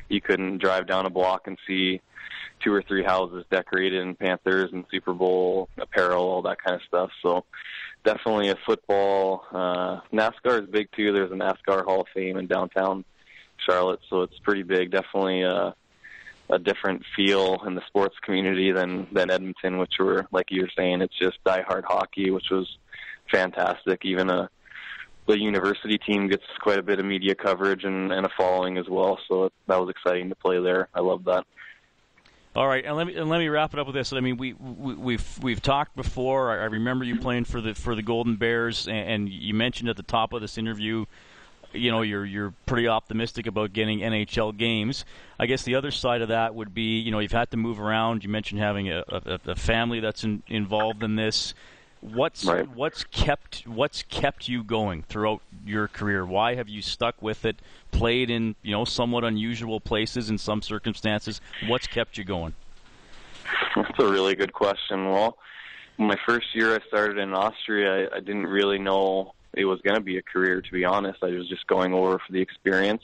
You 0.09 0.21
couldn't 0.21 0.59
drive 0.59 0.87
down 0.87 1.05
a 1.05 1.09
block 1.09 1.47
and 1.47 1.57
see 1.67 2.01
two 2.63 2.73
or 2.73 2.81
three 2.81 3.03
houses 3.03 3.45
decorated 3.51 4.01
in 4.01 4.15
Panthers 4.15 4.71
and 4.73 4.85
Super 4.91 5.13
Bowl 5.13 5.69
apparel, 5.77 6.23
all 6.23 6.41
that 6.43 6.61
kind 6.61 6.75
of 6.75 6.81
stuff. 6.87 7.11
So 7.21 7.45
definitely 8.03 8.49
a 8.49 8.55
football. 8.65 9.45
Uh, 9.51 10.01
NASCAR 10.11 10.63
is 10.63 10.69
big 10.69 10.89
too. 10.95 11.11
There's 11.11 11.31
a 11.31 11.35
NASCAR 11.35 11.83
Hall 11.85 12.01
of 12.01 12.07
Fame 12.13 12.37
in 12.37 12.47
downtown 12.47 13.05
Charlotte, 13.57 13.99
so 14.09 14.21
it's 14.21 14.37
pretty 14.39 14.63
big. 14.63 14.91
Definitely 14.91 15.41
a, 15.41 15.75
a 16.49 16.59
different 16.59 17.03
feel 17.15 17.61
in 17.65 17.75
the 17.75 17.85
sports 17.87 18.15
community 18.21 18.71
than 18.71 19.07
than 19.11 19.29
Edmonton, 19.29 19.77
which 19.77 19.95
were 19.99 20.27
like 20.31 20.47
you 20.49 20.61
were 20.61 20.71
saying, 20.75 21.01
it's 21.01 21.17
just 21.17 21.43
diehard 21.45 21.83
hockey, 21.85 22.31
which 22.31 22.49
was 22.49 22.77
fantastic. 23.31 24.05
Even 24.05 24.29
a 24.29 24.49
the 25.27 25.39
university 25.39 25.97
team 25.97 26.27
gets 26.27 26.43
quite 26.61 26.79
a 26.79 26.83
bit 26.83 26.99
of 26.99 27.05
media 27.05 27.35
coverage 27.35 27.83
and, 27.83 28.11
and 28.11 28.25
a 28.25 28.29
following 28.37 28.77
as 28.77 28.87
well. 28.89 29.19
So 29.27 29.51
that 29.67 29.79
was 29.79 29.89
exciting 29.89 30.29
to 30.29 30.35
play 30.35 30.59
there. 30.61 30.87
I 30.93 31.01
love 31.01 31.25
that. 31.25 31.45
All 32.55 32.67
right, 32.67 32.83
and 32.83 32.95
let 32.95 33.05
me 33.05 33.15
and 33.15 33.29
let 33.29 33.37
me 33.37 33.49
wrap 33.49 33.73
it 33.75 33.79
up 33.79 33.85
with 33.85 33.95
this. 33.95 34.11
I 34.13 34.19
mean, 34.19 34.37
we, 34.37 34.53
we 34.53 34.95
we've 34.95 35.39
we've 35.43 35.61
talked 35.61 35.95
before. 35.95 36.51
I, 36.51 36.63
I 36.63 36.65
remember 36.65 37.05
you 37.05 37.19
playing 37.19 37.45
for 37.45 37.61
the 37.61 37.75
for 37.75 37.93
the 37.93 38.01
Golden 38.01 38.35
Bears, 38.35 38.87
and, 38.87 38.97
and 38.97 39.29
you 39.29 39.53
mentioned 39.53 39.89
at 39.89 39.95
the 39.95 40.01
top 40.01 40.33
of 40.33 40.41
this 40.41 40.57
interview, 40.57 41.05
you 41.71 41.91
know, 41.91 42.01
you're 42.01 42.25
you're 42.25 42.55
pretty 42.65 42.87
optimistic 42.87 43.45
about 43.45 43.73
getting 43.73 43.99
NHL 43.99 44.57
games. 44.57 45.05
I 45.39 45.45
guess 45.45 45.63
the 45.63 45.75
other 45.75 45.91
side 45.91 46.23
of 46.23 46.29
that 46.29 46.55
would 46.55 46.73
be, 46.73 46.99
you 46.99 47.11
know, 47.11 47.19
you've 47.19 47.31
had 47.31 47.51
to 47.51 47.57
move 47.57 47.79
around. 47.79 48.23
You 48.23 48.29
mentioned 48.29 48.59
having 48.59 48.89
a, 48.89 49.03
a, 49.07 49.39
a 49.45 49.55
family 49.55 49.99
that's 49.99 50.23
in, 50.23 50.41
involved 50.47 51.03
in 51.03 51.15
this. 51.15 51.53
What's 52.13 52.45
right. 52.45 52.67
what's 52.75 53.03
kept 53.05 53.67
what's 53.67 54.03
kept 54.03 54.47
you 54.47 54.63
going 54.63 55.03
throughout 55.03 55.41
your 55.65 55.87
career? 55.87 56.25
Why 56.25 56.55
have 56.55 56.69
you 56.69 56.81
stuck 56.81 57.21
with 57.21 57.45
it? 57.45 57.57
Played 57.91 58.29
in 58.29 58.55
you 58.61 58.71
know 58.71 58.85
somewhat 58.85 59.23
unusual 59.23 59.79
places 59.79 60.29
in 60.29 60.37
some 60.37 60.61
circumstances. 60.61 61.41
What's 61.67 61.87
kept 61.87 62.17
you 62.17 62.23
going? 62.23 62.53
That's 63.75 63.99
a 63.99 64.07
really 64.07 64.35
good 64.35 64.53
question. 64.53 65.09
Well, 65.09 65.37
my 65.97 66.17
first 66.25 66.47
year 66.53 66.75
I 66.75 66.79
started 66.87 67.17
in 67.17 67.33
Austria, 67.33 68.09
I, 68.11 68.17
I 68.17 68.19
didn't 68.19 68.47
really 68.47 68.77
know 68.77 69.33
it 69.53 69.65
was 69.65 69.81
going 69.81 69.95
to 69.95 70.01
be 70.01 70.17
a 70.17 70.21
career. 70.21 70.61
To 70.61 70.71
be 70.71 70.85
honest, 70.85 71.23
I 71.23 71.29
was 71.29 71.47
just 71.49 71.65
going 71.67 71.93
over 71.93 72.19
for 72.19 72.31
the 72.31 72.41
experience. 72.41 73.03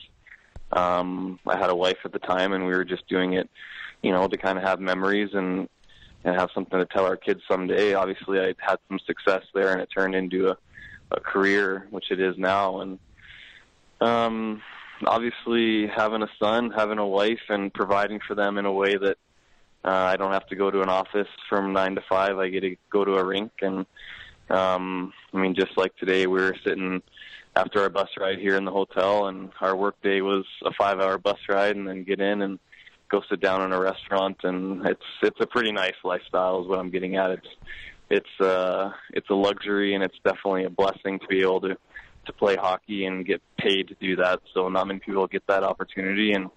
Um, 0.71 1.39
I 1.47 1.57
had 1.57 1.69
a 1.69 1.75
wife 1.75 1.97
at 2.05 2.11
the 2.11 2.19
time, 2.19 2.53
and 2.53 2.65
we 2.65 2.73
were 2.73 2.85
just 2.85 3.07
doing 3.07 3.33
it, 3.33 3.49
you 4.01 4.11
know, 4.11 4.27
to 4.27 4.37
kind 4.37 4.57
of 4.57 4.63
have 4.63 4.79
memories 4.79 5.29
and 5.33 5.69
and 6.23 6.35
have 6.35 6.49
something 6.53 6.79
to 6.79 6.85
tell 6.85 7.05
our 7.05 7.17
kids 7.17 7.41
someday. 7.47 7.93
Obviously, 7.93 8.39
I 8.39 8.53
had 8.59 8.77
some 8.87 8.99
success 9.05 9.43
there, 9.53 9.71
and 9.71 9.81
it 9.81 9.89
turned 9.95 10.15
into 10.15 10.49
a, 10.49 10.57
a 11.11 11.19
career, 11.19 11.87
which 11.89 12.11
it 12.11 12.19
is 12.19 12.37
now. 12.37 12.81
And 12.81 12.99
um, 13.99 14.61
obviously, 15.05 15.87
having 15.87 16.23
a 16.23 16.29
son, 16.39 16.71
having 16.71 16.97
a 16.97 17.07
wife, 17.07 17.41
and 17.49 17.73
providing 17.73 18.19
for 18.25 18.35
them 18.35 18.57
in 18.57 18.65
a 18.65 18.71
way 18.71 18.95
that 18.95 19.17
uh, 19.85 19.89
I 19.89 20.15
don't 20.15 20.31
have 20.31 20.47
to 20.47 20.55
go 20.55 20.71
to 20.71 20.81
an 20.81 20.89
office 20.89 21.27
from 21.49 21.73
nine 21.73 21.95
to 21.95 22.03
five. 22.07 22.37
I 22.37 22.49
get 22.49 22.61
to 22.61 22.75
go 22.89 23.03
to 23.03 23.15
a 23.15 23.23
rink, 23.23 23.51
and 23.61 23.85
um, 24.49 25.13
I 25.33 25.37
mean, 25.37 25.55
just 25.55 25.77
like 25.77 25.95
today, 25.97 26.25
we 26.27 26.39
were 26.39 26.55
sitting 26.63 27.01
after 27.55 27.81
our 27.81 27.89
bus 27.89 28.09
ride 28.17 28.39
here 28.39 28.55
in 28.55 28.65
the 28.65 28.71
hotel, 28.71 29.27
and 29.27 29.51
our 29.61 29.75
work 29.75 30.01
day 30.01 30.21
was 30.21 30.45
a 30.63 30.71
five-hour 30.73 31.17
bus 31.17 31.37
ride, 31.49 31.75
and 31.75 31.87
then 31.87 32.03
get 32.03 32.19
in 32.19 32.41
and 32.41 32.59
go 33.13 33.21
sit 33.29 33.39
down 33.39 33.61
in 33.61 33.71
a 33.71 33.79
restaurant, 33.79 34.37
and 34.43 34.85
it's 34.87 35.05
it's 35.21 35.39
a 35.39 35.45
pretty 35.45 35.71
nice 35.71 35.93
lifestyle. 36.03 36.61
Is 36.61 36.67
what 36.67 36.79
I'm 36.79 36.89
getting 36.89 37.15
at. 37.15 37.29
It's 37.31 37.47
it's 38.09 38.41
uh 38.41 38.91
it's 39.11 39.29
a 39.29 39.35
luxury, 39.35 39.93
and 39.93 40.03
it's 40.03 40.17
definitely 40.25 40.63
a 40.65 40.69
blessing 40.69 41.19
to 41.19 41.27
be 41.27 41.41
able 41.41 41.61
to 41.61 41.77
to 42.25 42.33
play 42.33 42.55
hockey 42.55 43.05
and 43.05 43.25
get 43.25 43.41
paid 43.57 43.87
to 43.89 43.95
do 43.99 44.15
that. 44.15 44.41
So 44.53 44.67
not 44.67 44.87
many 44.87 44.99
people 44.99 45.27
get 45.27 45.45
that 45.47 45.63
opportunity, 45.63 46.33
and 46.33 46.49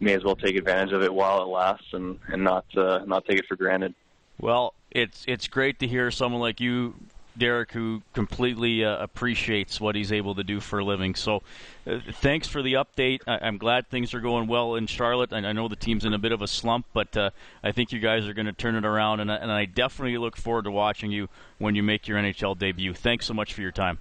may 0.00 0.14
as 0.14 0.24
well 0.24 0.36
take 0.36 0.56
advantage 0.56 0.92
of 0.92 1.02
it 1.02 1.12
while 1.12 1.42
it 1.42 1.48
lasts, 1.48 1.92
and 1.92 2.18
and 2.28 2.42
not 2.42 2.64
uh, 2.76 3.00
not 3.04 3.26
take 3.26 3.38
it 3.38 3.44
for 3.46 3.56
granted. 3.56 3.94
Well, 4.40 4.72
it's 4.90 5.24
it's 5.28 5.46
great 5.46 5.78
to 5.80 5.86
hear 5.86 6.10
someone 6.10 6.40
like 6.40 6.58
you 6.58 6.94
Derek, 7.38 7.72
who 7.72 8.02
completely 8.12 8.84
uh, 8.84 8.98
appreciates 8.98 9.80
what 9.80 9.94
he's 9.94 10.12
able 10.12 10.34
to 10.34 10.44
do 10.44 10.60
for 10.60 10.80
a 10.80 10.84
living. 10.84 11.14
So, 11.14 11.42
uh, 11.86 12.00
thanks 12.14 12.48
for 12.48 12.62
the 12.62 12.74
update. 12.74 13.20
I- 13.26 13.46
am 13.46 13.58
glad 13.58 13.88
things 13.88 14.12
are 14.14 14.20
going 14.20 14.48
well 14.48 14.74
in 14.74 14.86
Charlotte. 14.86 15.32
And 15.32 15.46
I 15.46 15.52
know 15.52 15.68
the 15.68 15.76
team's 15.76 16.04
in 16.04 16.12
a 16.12 16.18
bit 16.18 16.32
of 16.32 16.42
a 16.42 16.46
slump, 16.46 16.86
but 16.92 17.16
uh, 17.16 17.30
I 17.62 17.72
think 17.72 17.92
you 17.92 18.00
guys 18.00 18.26
are 18.26 18.34
going 18.34 18.46
to 18.46 18.52
turn 18.52 18.74
it 18.74 18.84
around. 18.84 19.20
And 19.20 19.32
I, 19.32 19.36
and 19.36 19.50
I 19.50 19.64
definitely 19.64 20.18
look 20.18 20.36
forward 20.36 20.64
to 20.64 20.70
watching 20.70 21.10
you 21.10 21.28
when 21.58 21.74
you 21.74 21.82
make 21.82 22.08
your 22.08 22.18
NHL 22.18 22.58
debut. 22.58 22.92
Thanks 22.92 23.26
so 23.26 23.34
much 23.34 23.54
for 23.54 23.62
your 23.62 23.72
time. 23.72 23.98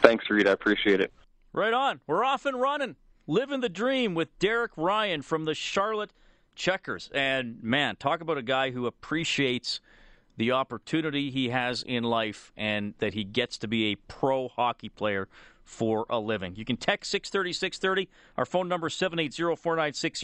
Thanks, 0.00 0.30
Reed. 0.30 0.46
I 0.46 0.52
appreciate 0.52 1.00
it. 1.00 1.12
Right 1.52 1.72
on. 1.72 2.00
We're 2.06 2.24
off 2.24 2.46
and 2.46 2.60
running. 2.60 2.96
Living 3.26 3.60
the 3.60 3.68
dream 3.68 4.14
with 4.14 4.38
Derek 4.38 4.72
Ryan 4.76 5.22
from 5.22 5.44
the 5.44 5.54
Charlotte 5.54 6.10
Checkers. 6.54 7.10
And 7.12 7.62
man, 7.62 7.96
talk 7.96 8.20
about 8.20 8.38
a 8.38 8.42
guy 8.42 8.70
who 8.70 8.86
appreciates– 8.86 9.80
the 10.38 10.52
opportunity 10.52 11.30
he 11.30 11.50
has 11.50 11.82
in 11.82 12.04
life 12.04 12.52
and 12.56 12.94
that 12.98 13.12
he 13.12 13.24
gets 13.24 13.58
to 13.58 13.68
be 13.68 13.92
a 13.92 13.96
pro 13.96 14.48
hockey 14.48 14.88
player 14.88 15.28
for 15.64 16.06
a 16.08 16.18
living. 16.18 16.54
You 16.56 16.64
can 16.64 16.78
text 16.78 17.10
630 17.10 17.52
630. 17.52 18.08
Our 18.38 18.46
phone 18.46 18.68
number 18.68 18.86
is 18.86 18.94
780 18.94 19.56
496 19.56 20.20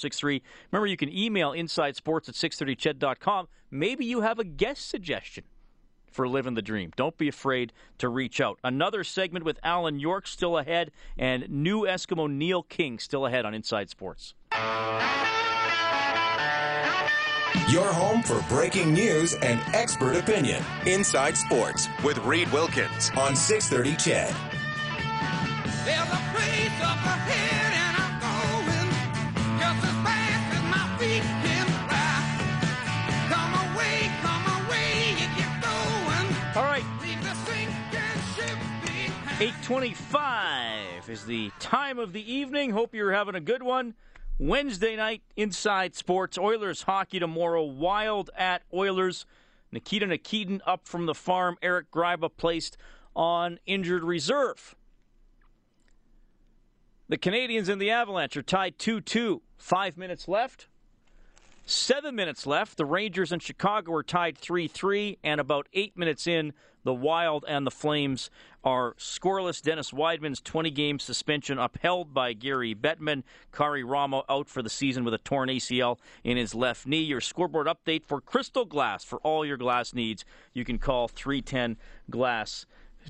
0063. 0.00 0.42
Remember, 0.72 0.86
you 0.86 0.96
can 0.96 1.16
email 1.16 1.52
insidesports 1.52 2.28
at 2.28 2.34
630ched.com. 2.34 3.46
Maybe 3.70 4.06
you 4.06 4.22
have 4.22 4.40
a 4.40 4.44
guest 4.44 4.88
suggestion 4.88 5.44
for 6.10 6.26
living 6.26 6.54
the 6.54 6.62
dream. 6.62 6.90
Don't 6.96 7.16
be 7.18 7.28
afraid 7.28 7.72
to 7.98 8.08
reach 8.08 8.40
out. 8.40 8.58
Another 8.64 9.04
segment 9.04 9.44
with 9.44 9.60
Alan 9.62 10.00
York 10.00 10.26
still 10.26 10.58
ahead, 10.58 10.90
and 11.18 11.48
new 11.48 11.82
Eskimo 11.82 12.28
Neil 12.28 12.62
King 12.62 12.98
still 12.98 13.26
ahead 13.26 13.44
on 13.44 13.54
Inside 13.54 13.90
Sports. 13.90 14.34
Your 17.68 17.92
home 17.92 18.22
for 18.22 18.42
breaking 18.48 18.92
news 18.92 19.34
and 19.34 19.60
expert 19.74 20.16
opinion. 20.16 20.62
Inside 20.86 21.36
Sports 21.36 21.88
with 22.04 22.18
Reed 22.18 22.50
Wilkins 22.52 23.10
on 23.16 23.36
630 23.36 23.96
CHED. 23.96 24.34
All 36.56 36.64
right. 36.64 36.84
825 39.40 41.08
is 41.08 41.24
the 41.24 41.52
time 41.60 42.00
of 42.00 42.12
the 42.12 42.32
evening. 42.32 42.70
Hope 42.70 42.92
you're 42.92 43.12
having 43.12 43.36
a 43.36 43.40
good 43.40 43.62
one. 43.62 43.94
Wednesday 44.38 44.94
night, 44.94 45.22
Inside 45.36 45.96
Sports. 45.96 46.38
Oilers 46.38 46.82
hockey 46.82 47.18
tomorrow. 47.18 47.64
Wild 47.64 48.30
at 48.36 48.62
Oilers. 48.72 49.26
Nikita 49.72 50.06
Nikitin 50.06 50.60
up 50.64 50.86
from 50.86 51.06
the 51.06 51.14
farm. 51.14 51.56
Eric 51.60 51.90
Gryba 51.90 52.30
placed 52.36 52.76
on 53.16 53.58
injured 53.66 54.04
reserve. 54.04 54.76
The 57.08 57.18
Canadiens 57.18 57.68
and 57.68 57.80
the 57.80 57.90
Avalanche 57.90 58.36
are 58.36 58.42
tied 58.42 58.78
2 58.78 59.00
2. 59.00 59.42
Five 59.56 59.96
minutes 59.96 60.28
left. 60.28 60.68
Seven 61.70 62.14
minutes 62.14 62.46
left. 62.46 62.78
The 62.78 62.86
Rangers 62.86 63.30
and 63.30 63.42
Chicago 63.42 63.92
are 63.92 64.02
tied 64.02 64.38
3 64.38 64.68
3. 64.68 65.18
And 65.22 65.38
about 65.38 65.68
eight 65.74 65.98
minutes 65.98 66.26
in, 66.26 66.54
the 66.82 66.94
Wild 66.94 67.44
and 67.46 67.66
the 67.66 67.70
Flames 67.70 68.30
are 68.64 68.94
scoreless. 68.94 69.60
Dennis 69.60 69.90
Wideman's 69.90 70.40
20 70.40 70.70
game 70.70 70.98
suspension 70.98 71.58
upheld 71.58 72.14
by 72.14 72.32
Gary 72.32 72.74
Bettman. 72.74 73.22
Karri 73.52 73.84
Ramo 73.86 74.24
out 74.30 74.48
for 74.48 74.62
the 74.62 74.70
season 74.70 75.04
with 75.04 75.12
a 75.12 75.18
torn 75.18 75.50
ACL 75.50 75.98
in 76.24 76.38
his 76.38 76.54
left 76.54 76.86
knee. 76.86 77.02
Your 77.02 77.20
scoreboard 77.20 77.66
update 77.66 78.02
for 78.06 78.22
Crystal 78.22 78.64
Glass. 78.64 79.04
For 79.04 79.18
all 79.18 79.44
your 79.44 79.58
glass 79.58 79.92
needs, 79.92 80.24
you 80.54 80.64
can 80.64 80.78
call 80.78 81.06
310 81.06 81.76
Glass 82.08 82.64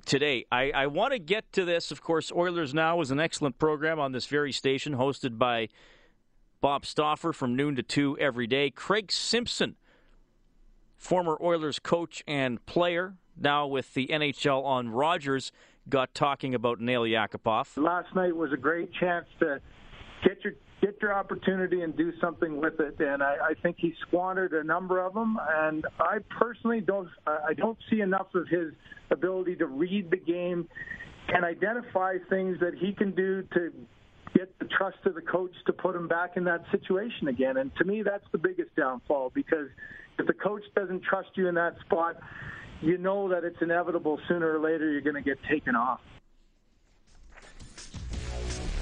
today. 0.05 0.47
I, 0.51 0.73
I 0.73 0.87
want 0.89 1.13
to 1.13 1.21
get 1.21 1.53
to 1.53 1.65
this. 1.65 1.93
Of 1.93 2.03
course, 2.03 2.33
Oilers 2.33 2.75
Now 2.75 3.01
is 3.03 3.13
an 3.13 3.21
excellent 3.21 3.61
program 3.61 4.01
on 4.01 4.11
this 4.11 4.27
very 4.27 4.51
station, 4.51 4.97
hosted 4.97 5.39
by 5.39 5.69
Bob 6.61 6.85
Stauffer 6.85 7.33
from 7.33 7.55
noon 7.55 7.77
to 7.77 7.83
2 7.83 8.19
every 8.19 8.47
day. 8.47 8.71
Craig 8.71 9.13
Simpson, 9.13 9.77
former 10.97 11.39
Oilers 11.41 11.79
coach 11.79 12.23
and 12.27 12.65
player, 12.67 13.15
now 13.37 13.67
with 13.67 13.95
the 13.95 14.09
NHL 14.09 14.65
on 14.65 14.89
Rogers, 14.89 15.53
got 15.89 16.15
talking 16.15 16.55
about 16.55 16.81
Nail 16.81 17.03
Yakupov. 17.03 17.77
Last 17.77 18.15
night 18.15 18.35
was 18.35 18.53
a 18.53 18.57
great 18.57 18.93
chance 18.95 19.27
to 19.41 19.61
get 20.25 20.43
your 20.45 20.55
get 20.81 20.97
your 21.03 21.13
opportunity 21.13 21.81
and 21.81 21.97
do 21.97 22.13
something 22.21 22.61
with 22.61 22.79
it. 22.79 23.01
And 23.01 23.21
I, 23.21 23.37
I 23.51 23.55
think 23.63 23.77
he 23.81 23.95
squandered 24.07 24.53
a 24.53 24.63
number 24.63 25.05
of 25.05 25.13
them. 25.13 25.37
And 25.51 25.85
I 25.99 26.19
personally 26.31 26.81
don't 26.81 27.09
I 27.27 27.55
don't 27.55 27.79
see 27.91 28.01
enough 28.01 28.29
of 28.35 28.49
his 28.49 28.73
ability 29.11 29.57
to 29.57 29.67
read 29.67 30.11
the 30.11 30.17
game 30.17 30.69
and 31.29 31.45
identify 31.45 32.17
things 32.29 32.59
that 32.61 32.75
he 32.75 32.93
can 32.93 33.13
do 33.13 33.43
to 33.55 33.73
get 34.35 34.59
the 34.59 34.67
trust 34.67 34.99
of 35.05 35.15
the 35.15 35.23
coach 35.23 35.53
to 35.67 35.73
put 35.73 35.95
him 35.95 36.09
back 36.09 36.37
in 36.37 36.45
that 36.45 36.65
situation 36.71 37.29
again. 37.29 37.57
And 37.57 37.75
to 37.77 37.85
me, 37.85 38.03
that's 38.03 38.25
the 38.33 38.39
biggest 38.39 38.75
downfall 38.77 39.31
because 39.35 39.69
if 40.19 40.27
the 40.27 40.33
coach 40.33 40.63
doesn't 40.75 41.03
trust 41.03 41.31
you 41.35 41.49
in 41.49 41.55
that 41.55 41.79
spot, 41.81 42.21
you 42.81 42.99
know 42.99 43.29
that 43.29 43.45
it's 43.45 43.61
inevitable 43.61 44.21
sooner 44.29 44.57
or 44.57 44.61
later 44.61 44.91
you're 44.91 45.01
going 45.01 45.17
to 45.17 45.23
get 45.23 45.39
taken 45.45 45.75
off. 45.75 46.01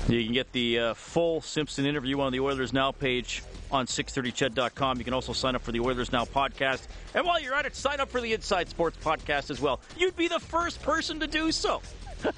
You 0.09 0.23
can 0.23 0.35
get 0.35 0.53
the 0.53 0.79
uh, 0.79 0.95
full 0.95 1.41
Simpson 1.41 1.85
interview 1.85 2.21
on 2.21 2.31
the 2.31 2.39
Oilers 2.39 2.73
Now 2.73 2.93
page 2.93 3.43
on 3.73 3.87
630ched.com. 3.87 4.99
You 4.99 5.05
can 5.05 5.15
also 5.15 5.33
sign 5.33 5.57
up 5.57 5.63
for 5.63 5.73
the 5.73 5.81
Oilers 5.81 6.13
Now 6.13 6.25
podcast. 6.25 6.87
And 7.15 7.27
while 7.27 7.41
you're 7.41 7.55
at 7.55 7.67
it, 7.67 7.75
sign 7.75 7.99
up 7.99 8.09
for 8.09 8.21
the 8.21 8.33
Inside 8.33 8.69
Sports 8.69 8.97
podcast 9.03 9.51
as 9.51 9.61
well. 9.61 9.81
You'd 9.97 10.17
be 10.17 10.29
the 10.29 10.39
first 10.39 10.81
person 10.83 11.19
to 11.21 11.27
do 11.27 11.51
so. 11.51 11.83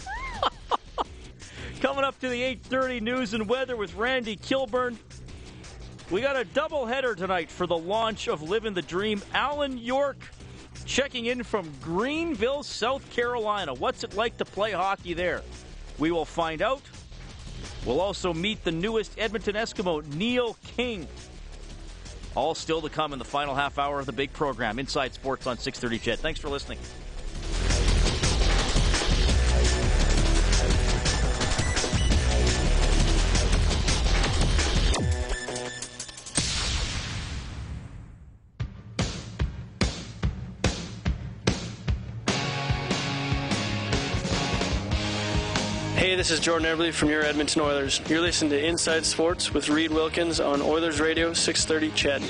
Coming 1.80 2.02
up 2.02 2.18
to 2.20 2.28
the 2.28 2.42
8:30 2.42 3.00
news 3.00 3.34
and 3.34 3.48
weather 3.48 3.76
with 3.76 3.94
Randy 3.94 4.34
Kilburn. 4.34 4.98
We 6.10 6.20
got 6.20 6.34
a 6.34 6.44
doubleheader 6.44 7.16
tonight 7.16 7.50
for 7.50 7.68
the 7.68 7.78
launch 7.78 8.26
of 8.26 8.42
Living 8.42 8.74
the 8.74 8.82
Dream. 8.82 9.22
Alan 9.32 9.78
York 9.78 10.18
checking 10.86 11.26
in 11.26 11.44
from 11.44 11.70
Greenville, 11.80 12.64
South 12.64 13.08
Carolina. 13.10 13.74
What's 13.74 14.02
it 14.02 14.14
like 14.14 14.38
to 14.38 14.44
play 14.44 14.72
hockey 14.72 15.14
there? 15.14 15.42
We 15.98 16.10
will 16.10 16.24
find 16.24 16.62
out. 16.62 16.82
We'll 17.86 18.00
also 18.00 18.34
meet 18.34 18.64
the 18.64 18.72
newest 18.72 19.16
Edmonton 19.16 19.54
Eskimo, 19.54 20.04
Neil 20.14 20.56
King. 20.76 21.06
All 22.34 22.56
still 22.56 22.80
to 22.82 22.88
come 22.88 23.12
in 23.12 23.20
the 23.20 23.24
final 23.24 23.54
half 23.54 23.78
hour 23.78 24.00
of 24.00 24.06
the 24.06 24.12
big 24.12 24.32
program, 24.32 24.80
Inside 24.80 25.14
Sports 25.14 25.46
on 25.46 25.58
630 25.58 25.98
CHED. 25.98 26.18
Thanks 26.18 26.40
for 26.40 26.48
listening. 26.48 26.78
This 46.18 46.32
is 46.32 46.40
Jordan 46.40 46.66
Eberle 46.66 46.92
from 46.92 47.10
your 47.10 47.22
Edmonton 47.22 47.62
Oilers. 47.62 48.00
You're 48.08 48.20
listening 48.20 48.50
to 48.50 48.66
Inside 48.66 49.06
Sports 49.06 49.54
with 49.54 49.68
Reed 49.68 49.92
Wilkins 49.92 50.40
on 50.40 50.60
Oilers 50.60 51.00
Radio 51.00 51.32
630 51.32 51.94
CHED. 51.94 52.22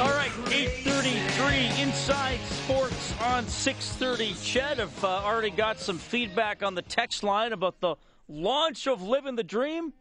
All 0.00 0.10
right, 0.10 0.32
833 0.50 1.80
Inside 1.80 2.40
Sports 2.40 3.14
on 3.20 3.46
630. 3.46 4.32
Ched 4.32 4.78
have 4.78 5.04
uh, 5.04 5.22
already 5.24 5.50
got 5.50 5.78
some 5.78 5.96
feedback 5.96 6.64
on 6.64 6.74
the 6.74 6.82
text 6.82 7.22
line 7.22 7.52
about 7.52 7.78
the 7.78 7.94
launch 8.26 8.88
of 8.88 9.00
Living 9.00 9.36
the 9.36 9.44
Dream, 9.44 9.92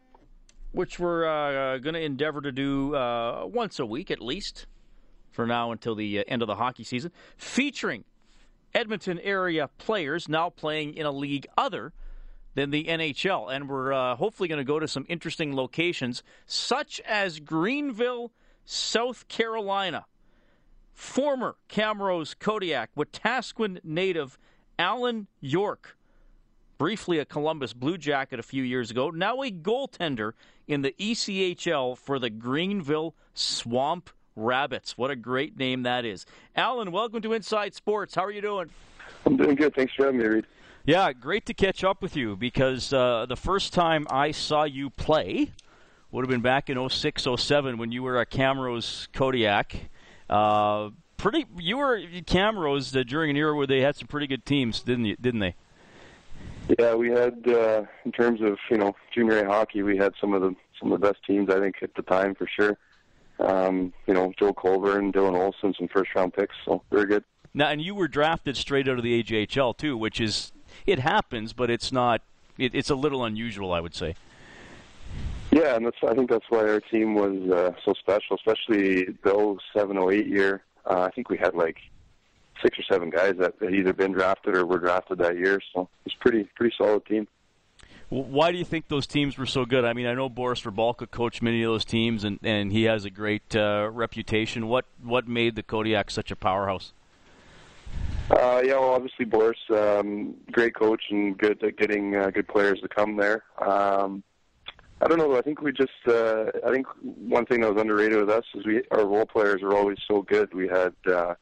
which 0.71 0.99
we're 0.99 1.25
uh, 1.25 1.77
going 1.79 1.93
to 1.93 2.01
endeavor 2.01 2.41
to 2.41 2.51
do 2.51 2.95
uh, 2.95 3.45
once 3.45 3.79
a 3.79 3.85
week 3.85 4.11
at 4.11 4.21
least 4.21 4.65
for 5.31 5.47
now 5.47 5.71
until 5.71 5.95
the 5.95 6.19
uh, 6.19 6.23
end 6.27 6.41
of 6.41 6.47
the 6.47 6.55
hockey 6.55 6.83
season, 6.83 7.11
featuring 7.37 8.03
Edmonton 8.73 9.19
area 9.19 9.69
players 9.77 10.29
now 10.29 10.49
playing 10.49 10.95
in 10.95 11.05
a 11.05 11.11
league 11.11 11.47
other 11.57 11.93
than 12.53 12.69
the 12.69 12.85
NHL. 12.85 13.53
And 13.53 13.69
we're 13.69 13.93
uh, 13.93 14.15
hopefully 14.15 14.49
going 14.49 14.59
to 14.59 14.65
go 14.65 14.79
to 14.79 14.87
some 14.87 15.05
interesting 15.09 15.55
locations, 15.55 16.23
such 16.45 16.99
as 17.01 17.39
Greenville, 17.39 18.31
South 18.65 19.27
Carolina. 19.27 20.05
Former 20.93 21.55
Camrose 21.69 22.37
Kodiak, 22.37 22.91
Wetaskiwin 22.95 23.79
native 23.83 24.37
Alan 24.77 25.27
York, 25.39 25.97
briefly 26.81 27.19
a 27.19 27.25
Columbus 27.25 27.73
Blue 27.73 27.95
Jacket 27.95 28.39
a 28.39 28.43
few 28.43 28.63
years 28.63 28.89
ago, 28.89 29.11
now 29.11 29.43
a 29.43 29.51
goaltender 29.51 30.31
in 30.67 30.81
the 30.81 30.93
ECHL 30.93 31.95
for 31.95 32.17
the 32.17 32.31
Greenville 32.31 33.13
Swamp 33.35 34.09
Rabbits. 34.35 34.97
What 34.97 35.11
a 35.11 35.15
great 35.15 35.55
name 35.55 35.83
that 35.83 36.05
is. 36.05 36.25
Alan, 36.55 36.91
welcome 36.91 37.21
to 37.21 37.33
Inside 37.33 37.75
Sports. 37.75 38.15
How 38.15 38.25
are 38.25 38.31
you 38.31 38.41
doing? 38.41 38.71
I'm 39.27 39.37
doing 39.37 39.53
good. 39.53 39.75
Thanks 39.75 39.93
for 39.93 40.05
having 40.05 40.21
me, 40.21 40.25
Reed. 40.25 40.47
Yeah, 40.83 41.13
great 41.13 41.45
to 41.45 41.53
catch 41.53 41.83
up 41.83 42.01
with 42.01 42.15
you 42.15 42.35
because 42.35 42.91
uh, 42.91 43.27
the 43.29 43.37
first 43.37 43.73
time 43.73 44.07
I 44.09 44.31
saw 44.31 44.63
you 44.63 44.89
play 44.89 45.51
would 46.09 46.25
have 46.25 46.31
been 46.31 46.41
back 46.41 46.67
in 46.67 46.89
06, 46.89 47.27
07 47.37 47.77
when 47.77 47.91
you 47.91 48.01
were 48.01 48.17
at 48.17 48.31
Camrose 48.31 49.07
Kodiak. 49.13 49.91
Uh, 50.27 50.89
pretty, 51.17 51.45
you 51.59 51.77
were 51.77 51.97
at 51.97 52.25
Camrose 52.25 52.99
uh, 52.99 53.03
during 53.03 53.29
an 53.29 53.37
era 53.37 53.55
where 53.55 53.67
they 53.67 53.81
had 53.81 53.95
some 53.95 54.07
pretty 54.07 54.25
good 54.25 54.47
teams, 54.47 54.81
didn't 54.81 55.05
you? 55.05 55.15
Didn't 55.21 55.41
they? 55.41 55.53
Yeah, 56.79 56.95
we 56.95 57.09
had 57.09 57.47
uh, 57.47 57.83
in 58.05 58.11
terms 58.11 58.41
of 58.41 58.57
you 58.69 58.77
know 58.77 58.95
junior 59.13 59.39
A 59.39 59.47
hockey, 59.47 59.83
we 59.83 59.97
had 59.97 60.13
some 60.19 60.33
of 60.33 60.41
the 60.41 60.55
some 60.79 60.91
of 60.91 61.01
the 61.01 61.07
best 61.07 61.23
teams 61.25 61.49
I 61.49 61.59
think 61.59 61.75
at 61.81 61.93
the 61.95 62.01
time 62.03 62.35
for 62.35 62.47
sure. 62.47 62.77
Um, 63.39 63.91
you 64.05 64.13
know, 64.13 64.31
Joe 64.37 64.53
Colborne, 64.53 65.11
Dylan 65.11 65.35
Olsen, 65.35 65.73
some 65.77 65.87
first 65.87 66.13
round 66.15 66.33
picks, 66.33 66.55
so 66.63 66.83
very 66.91 67.07
good. 67.07 67.23
Now, 67.53 67.69
and 67.69 67.81
you 67.81 67.95
were 67.95 68.07
drafted 68.07 68.55
straight 68.55 68.87
out 68.87 68.97
of 68.97 69.03
the 69.03 69.21
AJHL 69.23 69.75
too, 69.77 69.97
which 69.97 70.21
is 70.21 70.51
it 70.85 70.99
happens, 70.99 71.53
but 71.53 71.69
it's 71.69 71.91
not. 71.91 72.21
It, 72.57 72.75
it's 72.75 72.89
a 72.89 72.95
little 72.95 73.25
unusual, 73.25 73.73
I 73.73 73.79
would 73.79 73.95
say. 73.95 74.15
Yeah, 75.51 75.75
and 75.75 75.85
that's 75.85 75.97
I 76.07 76.13
think 76.13 76.29
that's 76.29 76.45
why 76.49 76.59
our 76.59 76.79
team 76.79 77.15
was 77.15 77.37
uh, 77.49 77.71
so 77.83 77.93
special, 77.93 78.37
especially 78.37 79.05
the 79.23 79.57
07, 79.73 79.97
08 79.97 80.27
year. 80.27 80.63
Uh, 80.85 81.01
I 81.01 81.11
think 81.11 81.29
we 81.29 81.37
had 81.37 81.55
like 81.55 81.77
six 82.61 82.77
or 82.79 82.83
seven 82.83 83.09
guys 83.09 83.35
that 83.39 83.53
had 83.61 83.73
either 83.73 83.93
been 83.93 84.11
drafted 84.11 84.55
or 84.55 84.65
were 84.65 84.79
drafted 84.79 85.19
that 85.19 85.37
year, 85.37 85.61
so 85.73 85.89
it's 86.05 86.15
pretty 86.15 86.49
pretty 86.55 86.73
solid 86.77 87.05
team. 87.05 87.27
Why 88.09 88.51
do 88.51 88.57
you 88.57 88.65
think 88.65 88.89
those 88.89 89.07
teams 89.07 89.37
were 89.37 89.45
so 89.45 89.63
good? 89.63 89.85
I 89.85 89.93
mean, 89.93 90.05
I 90.05 90.13
know 90.13 90.27
Boris 90.27 90.61
Rybalka 90.63 91.09
coached 91.09 91.41
many 91.41 91.63
of 91.63 91.71
those 91.71 91.85
teams, 91.85 92.25
and, 92.25 92.39
and 92.43 92.69
he 92.69 92.83
has 92.83 93.05
a 93.05 93.09
great 93.09 93.55
uh, 93.55 93.89
reputation. 93.91 94.67
What 94.67 94.85
what 95.01 95.27
made 95.27 95.55
the 95.55 95.63
Kodiak 95.63 96.11
such 96.11 96.29
a 96.29 96.35
powerhouse? 96.35 96.91
Uh, 98.29 98.61
yeah, 98.63 98.73
well, 98.73 98.91
obviously 98.91 99.25
Boris, 99.25 99.57
um, 99.69 100.35
great 100.51 100.73
coach 100.75 101.03
and 101.09 101.37
good 101.37 101.61
at 101.63 101.77
getting 101.77 102.15
uh, 102.15 102.29
good 102.29 102.47
players 102.47 102.79
to 102.81 102.87
come 102.87 103.17
there. 103.17 103.43
Um, 103.59 104.23
I 105.01 105.07
don't 105.07 105.17
know. 105.17 105.35
I 105.35 105.41
think 105.41 105.61
we 105.61 105.71
just. 105.71 105.89
Uh, 106.07 106.45
I 106.65 106.69
think 106.69 106.87
one 107.03 107.45
thing 107.45 107.61
that 107.61 107.73
was 107.73 107.81
underrated 107.81 108.19
with 108.19 108.29
us 108.29 108.45
is 108.53 108.65
we 108.65 108.83
our 108.91 109.05
role 109.05 109.25
players 109.25 109.63
are 109.63 109.75
always 109.75 109.97
so 110.07 110.21
good. 110.21 110.53
We 110.53 110.67
had, 110.67 110.93
uh, 111.11 111.35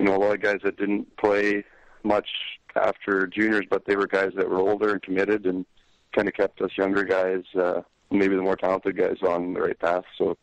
you 0.00 0.06
know, 0.06 0.16
a 0.16 0.18
lot 0.18 0.34
of 0.34 0.40
guys 0.40 0.60
that 0.64 0.78
didn't 0.78 1.14
play 1.18 1.62
much 2.04 2.26
after 2.74 3.26
juniors, 3.26 3.66
but 3.68 3.84
they 3.84 3.96
were 3.96 4.06
guys 4.06 4.30
that 4.34 4.48
were 4.48 4.58
older 4.58 4.92
and 4.92 5.02
committed, 5.02 5.44
and 5.44 5.66
kind 6.14 6.26
of 6.26 6.32
kept 6.32 6.60
us 6.62 6.70
younger 6.78 7.04
guys, 7.04 7.42
uh, 7.54 7.82
maybe 8.10 8.34
the 8.34 8.40
more 8.40 8.56
talented 8.56 8.96
guys, 8.96 9.18
on 9.22 9.52
the 9.52 9.60
right 9.60 9.78
path. 9.78 10.04
So, 10.16 10.38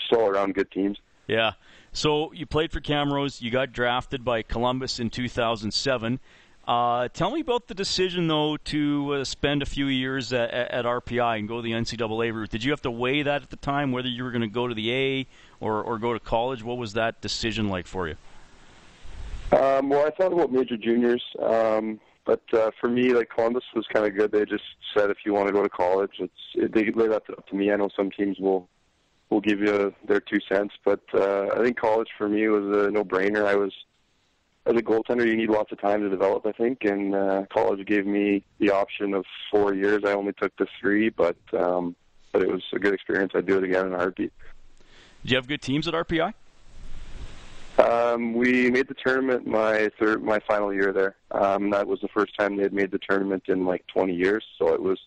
just 0.00 0.12
all 0.12 0.28
around 0.28 0.56
good 0.56 0.72
teams. 0.72 0.98
Yeah. 1.28 1.52
So 1.92 2.32
you 2.32 2.46
played 2.46 2.72
for 2.72 2.80
Camrose. 2.80 3.40
You 3.40 3.50
got 3.52 3.72
drafted 3.72 4.24
by 4.24 4.42
Columbus 4.42 4.98
in 4.98 5.08
2007. 5.08 6.18
Uh, 6.66 7.06
tell 7.08 7.30
me 7.30 7.40
about 7.40 7.68
the 7.68 7.74
decision, 7.74 8.26
though, 8.26 8.56
to 8.56 9.14
uh, 9.14 9.24
spend 9.24 9.62
a 9.62 9.66
few 9.66 9.86
years 9.86 10.32
at, 10.32 10.50
at, 10.50 10.84
RPI 10.84 11.38
and 11.38 11.46
go 11.46 11.62
the 11.62 11.70
NCAA 11.70 12.34
route. 12.34 12.50
Did 12.50 12.64
you 12.64 12.72
have 12.72 12.82
to 12.82 12.90
weigh 12.90 13.22
that 13.22 13.42
at 13.44 13.50
the 13.50 13.56
time, 13.56 13.92
whether 13.92 14.08
you 14.08 14.24
were 14.24 14.32
going 14.32 14.42
to 14.42 14.48
go 14.48 14.66
to 14.66 14.74
the 14.74 14.92
A 14.92 15.26
or, 15.60 15.80
or 15.80 15.96
go 15.98 16.12
to 16.12 16.18
college? 16.18 16.64
What 16.64 16.76
was 16.76 16.94
that 16.94 17.20
decision 17.20 17.68
like 17.68 17.86
for 17.86 18.08
you? 18.08 18.16
Um, 19.52 19.88
well, 19.88 20.06
I 20.06 20.10
thought 20.10 20.32
about 20.32 20.52
major 20.52 20.76
juniors, 20.76 21.22
um, 21.40 22.00
but 22.24 22.42
uh, 22.52 22.70
for 22.80 22.88
me, 22.88 23.12
like 23.12 23.30
Columbus 23.30 23.64
was 23.74 23.86
kind 23.92 24.04
of 24.06 24.16
good. 24.16 24.32
They 24.32 24.44
just 24.44 24.64
said 24.94 25.10
if 25.10 25.18
you 25.24 25.32
want 25.32 25.46
to 25.46 25.52
go 25.52 25.62
to 25.62 25.68
college, 25.68 26.12
it's 26.18 26.32
it, 26.54 26.72
they 26.72 26.90
lay 26.90 27.08
that 27.08 27.22
up 27.30 27.46
to 27.48 27.54
me. 27.54 27.70
I 27.70 27.76
know 27.76 27.88
some 27.96 28.10
teams 28.10 28.38
will 28.40 28.68
will 29.30 29.40
give 29.40 29.60
you 29.60 29.94
their 30.06 30.20
two 30.20 30.38
cents, 30.48 30.74
but 30.84 31.00
uh, 31.14 31.48
I 31.54 31.62
think 31.62 31.78
college 31.78 32.08
for 32.16 32.28
me 32.28 32.46
was 32.48 32.86
a 32.86 32.90
no-brainer. 32.90 33.44
I 33.44 33.56
was 33.56 33.72
as 34.66 34.74
a 34.74 34.82
goaltender, 34.82 35.26
you 35.26 35.36
need 35.36 35.48
lots 35.48 35.70
of 35.70 35.80
time 35.80 36.00
to 36.00 36.08
develop, 36.08 36.44
I 36.44 36.52
think, 36.52 36.84
and 36.84 37.14
uh, 37.14 37.44
college 37.52 37.86
gave 37.86 38.04
me 38.04 38.42
the 38.58 38.70
option 38.70 39.14
of 39.14 39.24
four 39.50 39.72
years. 39.74 40.02
I 40.04 40.12
only 40.12 40.32
took 40.32 40.56
the 40.56 40.66
three, 40.80 41.08
but 41.08 41.36
um, 41.52 41.94
but 42.32 42.42
it 42.42 42.48
was 42.48 42.62
a 42.72 42.78
good 42.78 42.92
experience. 42.92 43.32
I'd 43.34 43.46
do 43.46 43.58
it 43.58 43.64
again 43.64 43.86
in 43.86 43.92
a 43.92 43.96
heartbeat. 43.96 44.32
Do 45.24 45.30
you 45.30 45.36
have 45.36 45.46
good 45.46 45.62
teams 45.62 45.86
at 45.86 45.94
RPI? 45.94 46.34
Um, 47.78 48.32
we 48.32 48.70
made 48.70 48.88
the 48.88 48.94
tournament 48.94 49.46
my 49.46 49.90
third, 49.98 50.22
my 50.22 50.40
final 50.40 50.72
year 50.72 50.92
there. 50.92 51.16
Um, 51.30 51.70
that 51.70 51.86
was 51.86 52.00
the 52.00 52.08
first 52.08 52.36
time 52.38 52.56
they 52.56 52.62
had 52.62 52.72
made 52.72 52.90
the 52.90 52.98
tournament 52.98 53.44
in 53.48 53.64
like 53.66 53.86
20 53.88 54.14
years, 54.14 54.44
so 54.58 54.72
it 54.72 54.82
was 54.82 54.98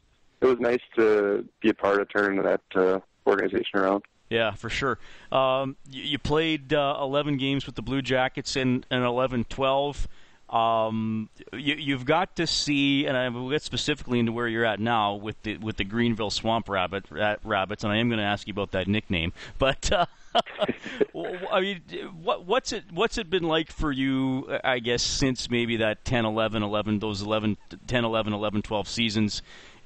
it 0.41 0.45
was 0.45 0.59
nice 0.59 0.81
to 0.95 1.45
be 1.61 1.69
a 1.69 1.73
part 1.73 1.99
of 1.99 2.07
turning 2.09 2.41
that 2.43 2.61
uh, 2.75 2.99
organization 3.27 3.79
around. 3.79 4.03
Yeah, 4.29 4.51
for 4.51 4.69
sure. 4.69 4.99
Um, 5.31 5.75
you, 5.89 6.03
you, 6.03 6.19
played 6.19 6.71
uh, 6.71 6.97
11 7.01 7.37
games 7.37 7.65
with 7.65 7.75
the 7.75 7.81
Blue 7.81 8.01
Jackets 8.01 8.55
in, 8.55 8.85
in 8.91 9.01
11 9.01 9.45
12. 9.45 10.07
Um, 10.49 11.29
you, 11.53 11.93
have 11.95 12.05
got 12.05 12.35
to 12.37 12.47
see, 12.47 13.05
and 13.05 13.15
I 13.15 13.29
will 13.29 13.51
get 13.51 13.61
specifically 13.61 14.17
into 14.19 14.31
where 14.31 14.47
you're 14.47 14.65
at 14.65 14.79
now 14.79 15.13
with 15.13 15.41
the 15.43 15.57
with 15.57 15.77
the 15.77 15.83
Greenville 15.83 16.31
Swamp 16.31 16.67
Rabbit 16.67 17.05
rabbits, 17.43 17.83
and 17.83 17.93
I 17.93 17.97
am 17.97 18.09
going 18.09 18.17
to 18.17 18.25
ask 18.25 18.47
you 18.47 18.51
about 18.51 18.71
that 18.71 18.87
nickname. 18.87 19.33
But 19.59 19.91
uh, 19.91 20.05
I 21.51 21.61
mean, 21.61 21.81
what, 22.21 22.45
what's 22.45 22.71
it 22.71 22.85
what's 22.91 23.17
it 23.17 23.29
been 23.29 23.43
like 23.43 23.71
for 23.71 23.91
you? 23.91 24.57
I 24.63 24.79
guess 24.79 25.03
since 25.03 25.49
maybe 25.49 25.77
that 25.77 26.03
10, 26.05 26.25
11, 26.25 26.63
11, 26.63 26.99
those 26.99 27.21
11, 27.21 27.57
10, 27.87 28.05
11, 28.05 28.33
11, 28.33 28.61
12 28.61 28.87
seasons. 28.87 29.41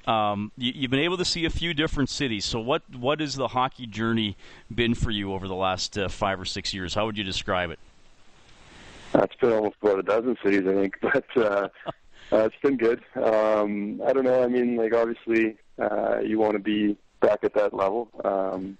Um, 0.05 0.51
you, 0.57 0.81
have 0.81 0.91
been 0.91 0.99
able 0.99 1.17
to 1.17 1.25
see 1.25 1.45
a 1.45 1.49
few 1.49 1.73
different 1.73 2.09
cities. 2.09 2.45
So, 2.45 2.59
what 2.59 2.83
what 2.95 3.19
has 3.19 3.35
the 3.35 3.49
hockey 3.49 3.87
journey 3.87 4.35
been 4.73 4.95
for 4.95 5.11
you 5.11 5.33
over 5.33 5.47
the 5.47 5.55
last 5.55 5.97
uh, 5.97 6.07
five 6.09 6.39
or 6.39 6.45
six 6.45 6.73
years? 6.73 6.93
How 6.93 7.05
would 7.05 7.17
you 7.17 7.23
describe 7.23 7.71
it? 7.71 7.79
It's 9.15 9.35
been 9.35 9.51
almost 9.51 9.75
about 9.81 9.99
a 9.99 10.03
dozen 10.03 10.35
cities, 10.43 10.63
I 10.67 10.73
think, 10.73 10.95
but 11.01 11.25
uh, 11.37 11.67
uh, 12.31 12.45
it's 12.45 12.55
been 12.63 12.77
good. 12.77 13.03
Um, 13.15 14.01
I 14.05 14.13
don't 14.13 14.23
know. 14.23 14.43
I 14.43 14.47
mean, 14.47 14.75
like 14.75 14.93
obviously, 14.93 15.57
uh, 15.79 16.19
you 16.19 16.39
want 16.39 16.53
to 16.53 16.59
be 16.59 16.97
back 17.21 17.39
at 17.43 17.53
that 17.53 17.73
level, 17.73 18.09
um, 18.23 18.77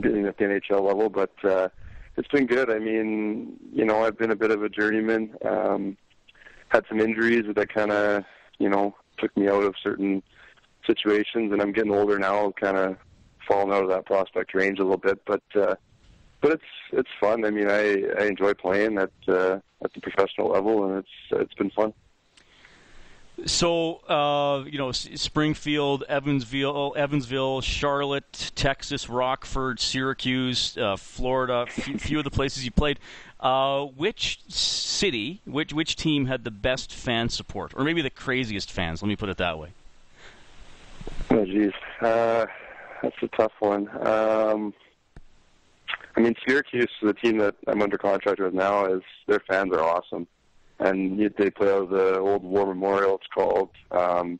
getting 0.00 0.26
at 0.26 0.36
the 0.38 0.44
NHL 0.44 0.82
level, 0.82 1.08
but 1.08 1.32
uh, 1.44 1.68
it's 2.16 2.28
been 2.28 2.46
good. 2.46 2.70
I 2.70 2.78
mean, 2.78 3.56
you 3.72 3.84
know, 3.84 4.04
I've 4.04 4.18
been 4.18 4.30
a 4.30 4.36
bit 4.36 4.50
of 4.50 4.62
a 4.62 4.68
journeyman. 4.68 5.34
Um, 5.44 5.96
had 6.68 6.84
some 6.88 7.00
injuries 7.00 7.44
that 7.54 7.74
kind 7.74 7.90
of, 7.90 8.24
you 8.58 8.68
know, 8.68 8.94
took 9.18 9.36
me 9.36 9.48
out 9.48 9.64
of 9.64 9.74
certain 9.82 10.22
situations, 10.86 11.52
and 11.52 11.60
I'm 11.60 11.72
getting 11.72 11.92
older 11.92 12.18
now, 12.18 12.52
kind 12.52 12.76
of 12.76 12.96
falling 13.48 13.72
out 13.72 13.82
of 13.82 13.88
that 13.90 14.06
prospect 14.06 14.54
range 14.54 14.78
a 14.78 14.82
little 14.82 14.98
bit. 14.98 15.20
But 15.26 15.42
uh, 15.54 15.74
but 16.40 16.52
it's 16.52 16.64
it's 16.92 17.10
fun. 17.20 17.44
I 17.44 17.50
mean, 17.50 17.68
I 17.68 18.04
I 18.18 18.26
enjoy 18.26 18.54
playing 18.54 18.98
at 18.98 19.10
uh, 19.28 19.58
at 19.82 19.92
the 19.92 20.00
professional 20.00 20.48
level, 20.48 20.84
and 20.84 20.98
it's 20.98 21.40
it's 21.42 21.54
been 21.54 21.70
fun. 21.70 21.92
So, 23.46 23.96
uh, 24.06 24.64
you 24.66 24.76
know, 24.76 24.92
Springfield, 24.92 26.04
Evansville, 26.08 26.92
Evansville, 26.94 27.62
Charlotte, 27.62 28.52
Texas, 28.54 29.08
Rockford, 29.08 29.80
Syracuse, 29.80 30.76
uh, 30.76 30.96
Florida, 30.96 31.62
a 31.62 31.66
few, 31.66 31.96
few 31.96 32.18
of 32.18 32.24
the 32.24 32.30
places 32.30 32.66
you 32.66 32.70
played. 32.70 32.98
Uh, 33.38 33.84
which 33.86 34.40
city, 34.48 35.40
which 35.46 35.72
which 35.72 35.96
team 35.96 36.26
had 36.26 36.44
the 36.44 36.50
best 36.50 36.92
fan 36.92 37.30
support, 37.30 37.72
or 37.74 37.84
maybe 37.84 38.02
the 38.02 38.10
craziest 38.10 38.70
fans? 38.70 39.00
Let 39.02 39.08
me 39.08 39.16
put 39.16 39.30
it 39.30 39.38
that 39.38 39.58
way. 39.58 39.70
Oh, 41.30 41.44
geez, 41.46 41.72
uh, 42.02 42.44
that's 43.02 43.16
a 43.22 43.28
tough 43.28 43.52
one. 43.60 43.88
Um, 44.06 44.74
I 46.20 46.22
mean, 46.22 46.34
Syracuse, 46.46 46.90
the 47.00 47.14
team 47.14 47.38
that 47.38 47.54
I'm 47.66 47.80
under 47.80 47.96
contract 47.96 48.40
with 48.40 48.52
now, 48.52 48.84
is 48.84 49.00
their 49.26 49.40
fans 49.48 49.72
are 49.72 49.80
awesome, 49.80 50.26
and 50.78 51.18
they 51.18 51.50
play 51.50 51.72
out 51.72 51.84
of 51.84 51.88
the 51.88 52.18
old 52.18 52.42
War 52.42 52.66
Memorial. 52.66 53.14
It's 53.14 53.26
called. 53.34 53.70
Um, 53.90 54.38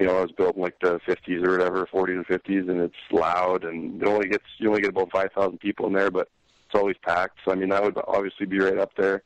you 0.00 0.06
know, 0.06 0.18
it 0.18 0.22
was 0.22 0.32
built 0.32 0.56
in 0.56 0.62
like 0.62 0.74
the 0.80 0.98
50s 1.06 1.46
or 1.46 1.52
whatever, 1.52 1.86
40s 1.86 2.16
and 2.16 2.26
50s, 2.26 2.68
and 2.68 2.80
it's 2.80 2.96
loud, 3.12 3.62
and 3.62 4.02
it 4.02 4.08
only 4.08 4.28
gets 4.28 4.42
you 4.58 4.68
only 4.68 4.80
get 4.80 4.90
about 4.90 5.12
5,000 5.12 5.56
people 5.60 5.86
in 5.86 5.92
there, 5.92 6.10
but 6.10 6.28
it's 6.66 6.74
always 6.74 6.96
packed. 7.06 7.38
So 7.44 7.52
I 7.52 7.54
mean, 7.54 7.68
that 7.68 7.84
would 7.84 7.96
obviously 8.08 8.46
be 8.46 8.58
right 8.58 8.78
up 8.78 8.90
there. 8.96 9.22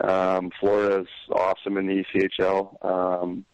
Um, 0.00 0.52
Florida's 0.60 1.08
awesome 1.32 1.78
in 1.78 1.88
the 1.88 2.04
ECHL. 2.04 2.84
Um, 2.84 3.44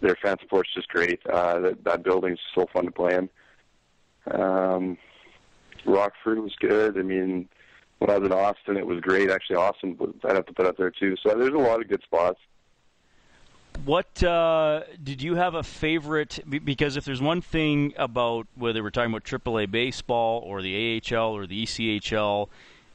their 0.00 0.16
fan 0.22 0.38
support's 0.40 0.72
just 0.72 0.88
great. 0.88 1.20
Uh, 1.30 1.58
that, 1.58 1.84
that 1.84 2.02
building's 2.02 2.40
so 2.54 2.66
fun 2.72 2.86
to 2.86 2.90
play 2.90 3.14
in. 3.14 3.28
Um, 4.30 4.96
Rockford 5.84 6.38
was 6.38 6.54
good. 6.60 6.98
I 6.98 7.02
mean, 7.02 7.48
when 7.98 8.10
I 8.10 8.18
was 8.18 8.26
in 8.26 8.32
Austin, 8.32 8.76
it 8.76 8.86
was 8.86 9.00
great. 9.00 9.30
Actually, 9.30 9.56
Austin, 9.56 9.96
I'd 10.24 10.36
have 10.36 10.46
to 10.46 10.52
put 10.52 10.66
up 10.66 10.76
there 10.76 10.90
too. 10.90 11.16
So 11.22 11.34
there's 11.36 11.54
a 11.54 11.58
lot 11.58 11.80
of 11.80 11.88
good 11.88 12.02
spots. 12.02 12.38
What 13.84 14.22
uh, 14.22 14.82
did 15.02 15.22
you 15.22 15.34
have 15.34 15.54
a 15.54 15.62
favorite? 15.62 16.38
Because 16.48 16.96
if 16.96 17.04
there's 17.04 17.22
one 17.22 17.40
thing 17.40 17.94
about 17.96 18.46
whether 18.54 18.82
we're 18.82 18.90
talking 18.90 19.12
about 19.12 19.24
AAA 19.24 19.70
baseball 19.70 20.42
or 20.46 20.62
the 20.62 21.00
AHL 21.00 21.32
or 21.32 21.46
the 21.46 21.64
ECHL, 21.64 22.48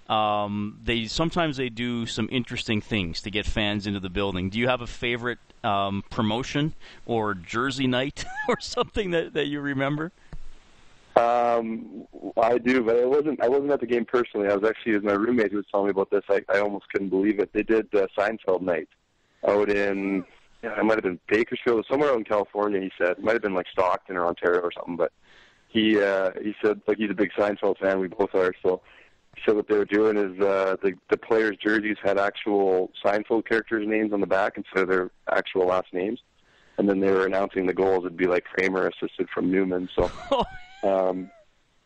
um, 0.07 0.79
they 0.83 1.05
sometimes 1.07 1.57
they 1.57 1.67
do 1.67 2.05
some 2.05 2.29
interesting 2.31 2.79
things 2.79 3.21
to 3.21 3.31
get 3.31 3.45
fans 3.45 3.87
into 3.87 3.99
the 3.99 4.09
building. 4.09 4.49
Do 4.49 4.59
you 4.59 4.69
have 4.69 4.81
a 4.81 4.87
favorite 4.87 5.39
um, 5.63 6.03
promotion 6.09 6.73
or 7.05 7.33
jersey 7.33 7.87
night 7.87 8.23
or 8.47 8.57
something 8.61 9.11
that, 9.11 9.33
that 9.33 9.47
you 9.47 9.59
remember? 9.59 10.13
Um, 11.17 12.05
I 12.37 12.57
do, 12.59 12.83
but 12.83 12.97
I 12.97 13.05
wasn't. 13.05 13.41
I 13.41 13.49
wasn't 13.49 13.71
at 13.71 13.79
the 13.79 13.87
game 13.87 14.05
personally. 14.05 14.47
I 14.49 14.55
was 14.55 14.69
actually 14.69 14.93
with 14.93 15.03
my 15.03 15.13
roommate 15.13 15.51
who 15.51 15.57
was 15.57 15.65
telling 15.71 15.87
me 15.87 15.91
about 15.91 16.11
this. 16.11 16.23
I, 16.29 16.41
I 16.53 16.59
almost 16.59 16.89
couldn't 16.91 17.09
believe 17.09 17.39
it. 17.39 17.51
They 17.53 17.63
did 17.63 17.87
uh, 17.95 18.07
Seinfeld 18.17 18.61
night 18.61 18.89
out 19.47 19.69
in. 19.69 20.23
It 20.63 20.83
might 20.83 20.95
have 20.95 21.03
been 21.03 21.19
Bakersfield, 21.27 21.85
somewhere 21.89 22.11
out 22.11 22.17
in 22.17 22.23
California. 22.23 22.81
He 22.81 22.91
said 22.97 23.11
it 23.11 23.23
might 23.23 23.33
have 23.33 23.41
been 23.41 23.53
like 23.53 23.67
Stockton 23.71 24.17
or 24.17 24.25
Ontario 24.25 24.59
or 24.61 24.71
something. 24.71 24.95
But 24.95 25.11
he 25.69 25.99
uh, 25.99 26.31
he 26.41 26.53
said 26.63 26.81
like 26.87 26.97
he's 26.97 27.09
a 27.09 27.15
big 27.15 27.31
Seinfeld 27.37 27.79
fan. 27.79 27.99
We 27.99 28.07
both 28.07 28.35
are. 28.35 28.53
So 28.61 28.81
so 29.45 29.55
what 29.55 29.67
they 29.67 29.77
were 29.77 29.85
doing 29.85 30.17
is 30.17 30.39
uh, 30.39 30.75
the 30.83 30.93
the 31.09 31.17
players' 31.17 31.57
jerseys 31.57 31.97
had 32.03 32.19
actual 32.19 32.91
Seinfeld 33.03 33.47
characters' 33.47 33.87
names 33.87 34.13
on 34.13 34.21
the 34.21 34.27
back 34.27 34.53
instead 34.57 34.83
of 34.83 34.89
their 34.89 35.11
actual 35.31 35.67
last 35.67 35.93
names, 35.93 36.19
and 36.77 36.87
then 36.87 36.99
they 36.99 37.11
were 37.11 37.25
announcing 37.25 37.65
the 37.65 37.73
goals. 37.73 38.05
It'd 38.05 38.17
be 38.17 38.27
like 38.27 38.43
Kramer 38.45 38.87
assisted 38.87 39.29
from 39.33 39.51
Newman. 39.51 39.89
So 39.95 40.11
Um, 40.83 41.31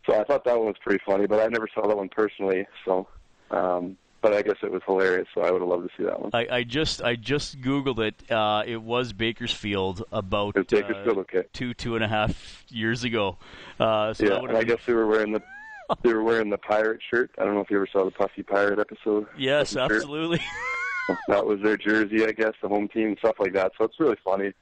so 0.06 0.20
I 0.20 0.24
thought 0.24 0.44
that 0.46 0.58
one 0.58 0.68
was 0.68 0.76
pretty 0.84 1.04
funny, 1.06 1.28
but 1.28 1.40
I 1.40 1.48
never 1.48 1.68
saw 1.74 1.88
that 1.88 1.96
one 1.96 2.10
personally. 2.10 2.66
So, 2.86 3.08
um, 3.52 3.98
but 4.22 4.34
I 4.34 4.42
guess 4.42 4.58
it 4.64 4.72
was 4.72 4.82
hilarious. 4.86 5.28
So 5.34 5.42
I 5.42 5.52
would 5.52 5.62
have 5.62 5.70
loved 5.70 5.90
to 5.90 5.96
see 5.98 6.04
that 6.04 6.20
one. 6.20 6.32
I, 6.34 6.48
I 6.50 6.64
just 6.64 7.02
I 7.02 7.16
just 7.16 7.62
googled 7.62 8.00
it. 8.00 8.32
Uh, 8.32 8.64
it 8.66 8.82
was 8.82 9.14
Bakersfield 9.14 10.04
about 10.12 10.56
was 10.56 10.66
Bakersfield, 10.66 11.18
uh, 11.18 11.22
okay. 11.22 11.44
two 11.54 11.74
two 11.74 11.96
and 11.96 12.04
a 12.04 12.08
half 12.08 12.66
years 12.70 13.04
ago. 13.04 13.38
Uh, 13.80 14.14
so 14.14 14.26
yeah, 14.26 14.40
and 14.40 14.58
I 14.58 14.64
guess 14.64 14.80
they 14.86 14.94
were 14.94 15.08
wearing 15.08 15.34
the 15.34 15.42
they 16.04 16.14
were 16.14 16.24
wearing 16.24 16.50
the 16.50 16.58
pirate 16.58 17.02
shirt. 17.10 17.32
I 17.38 17.46
don't 17.46 17.56
know 17.56 17.62
if 17.62 17.70
you 17.70 17.78
ever 17.78 17.88
saw 17.92 18.06
the 18.06 18.12
Puffy 18.12 18.44
Pirate 18.44 18.80
episode. 18.80 19.28
Yes, 19.38 19.76
absolutely. 19.76 20.42
that 21.28 21.46
was 21.46 21.60
their 21.62 21.78
jersey, 21.78 22.26
I 22.26 22.32
guess, 22.32 22.54
the 22.62 22.70
home 22.70 22.88
team, 22.88 23.16
stuff 23.20 23.36
like 23.40 23.54
that. 23.54 23.72
So 23.78 23.86
it's 23.86 24.00
really 24.00 24.18
funny. 24.24 24.54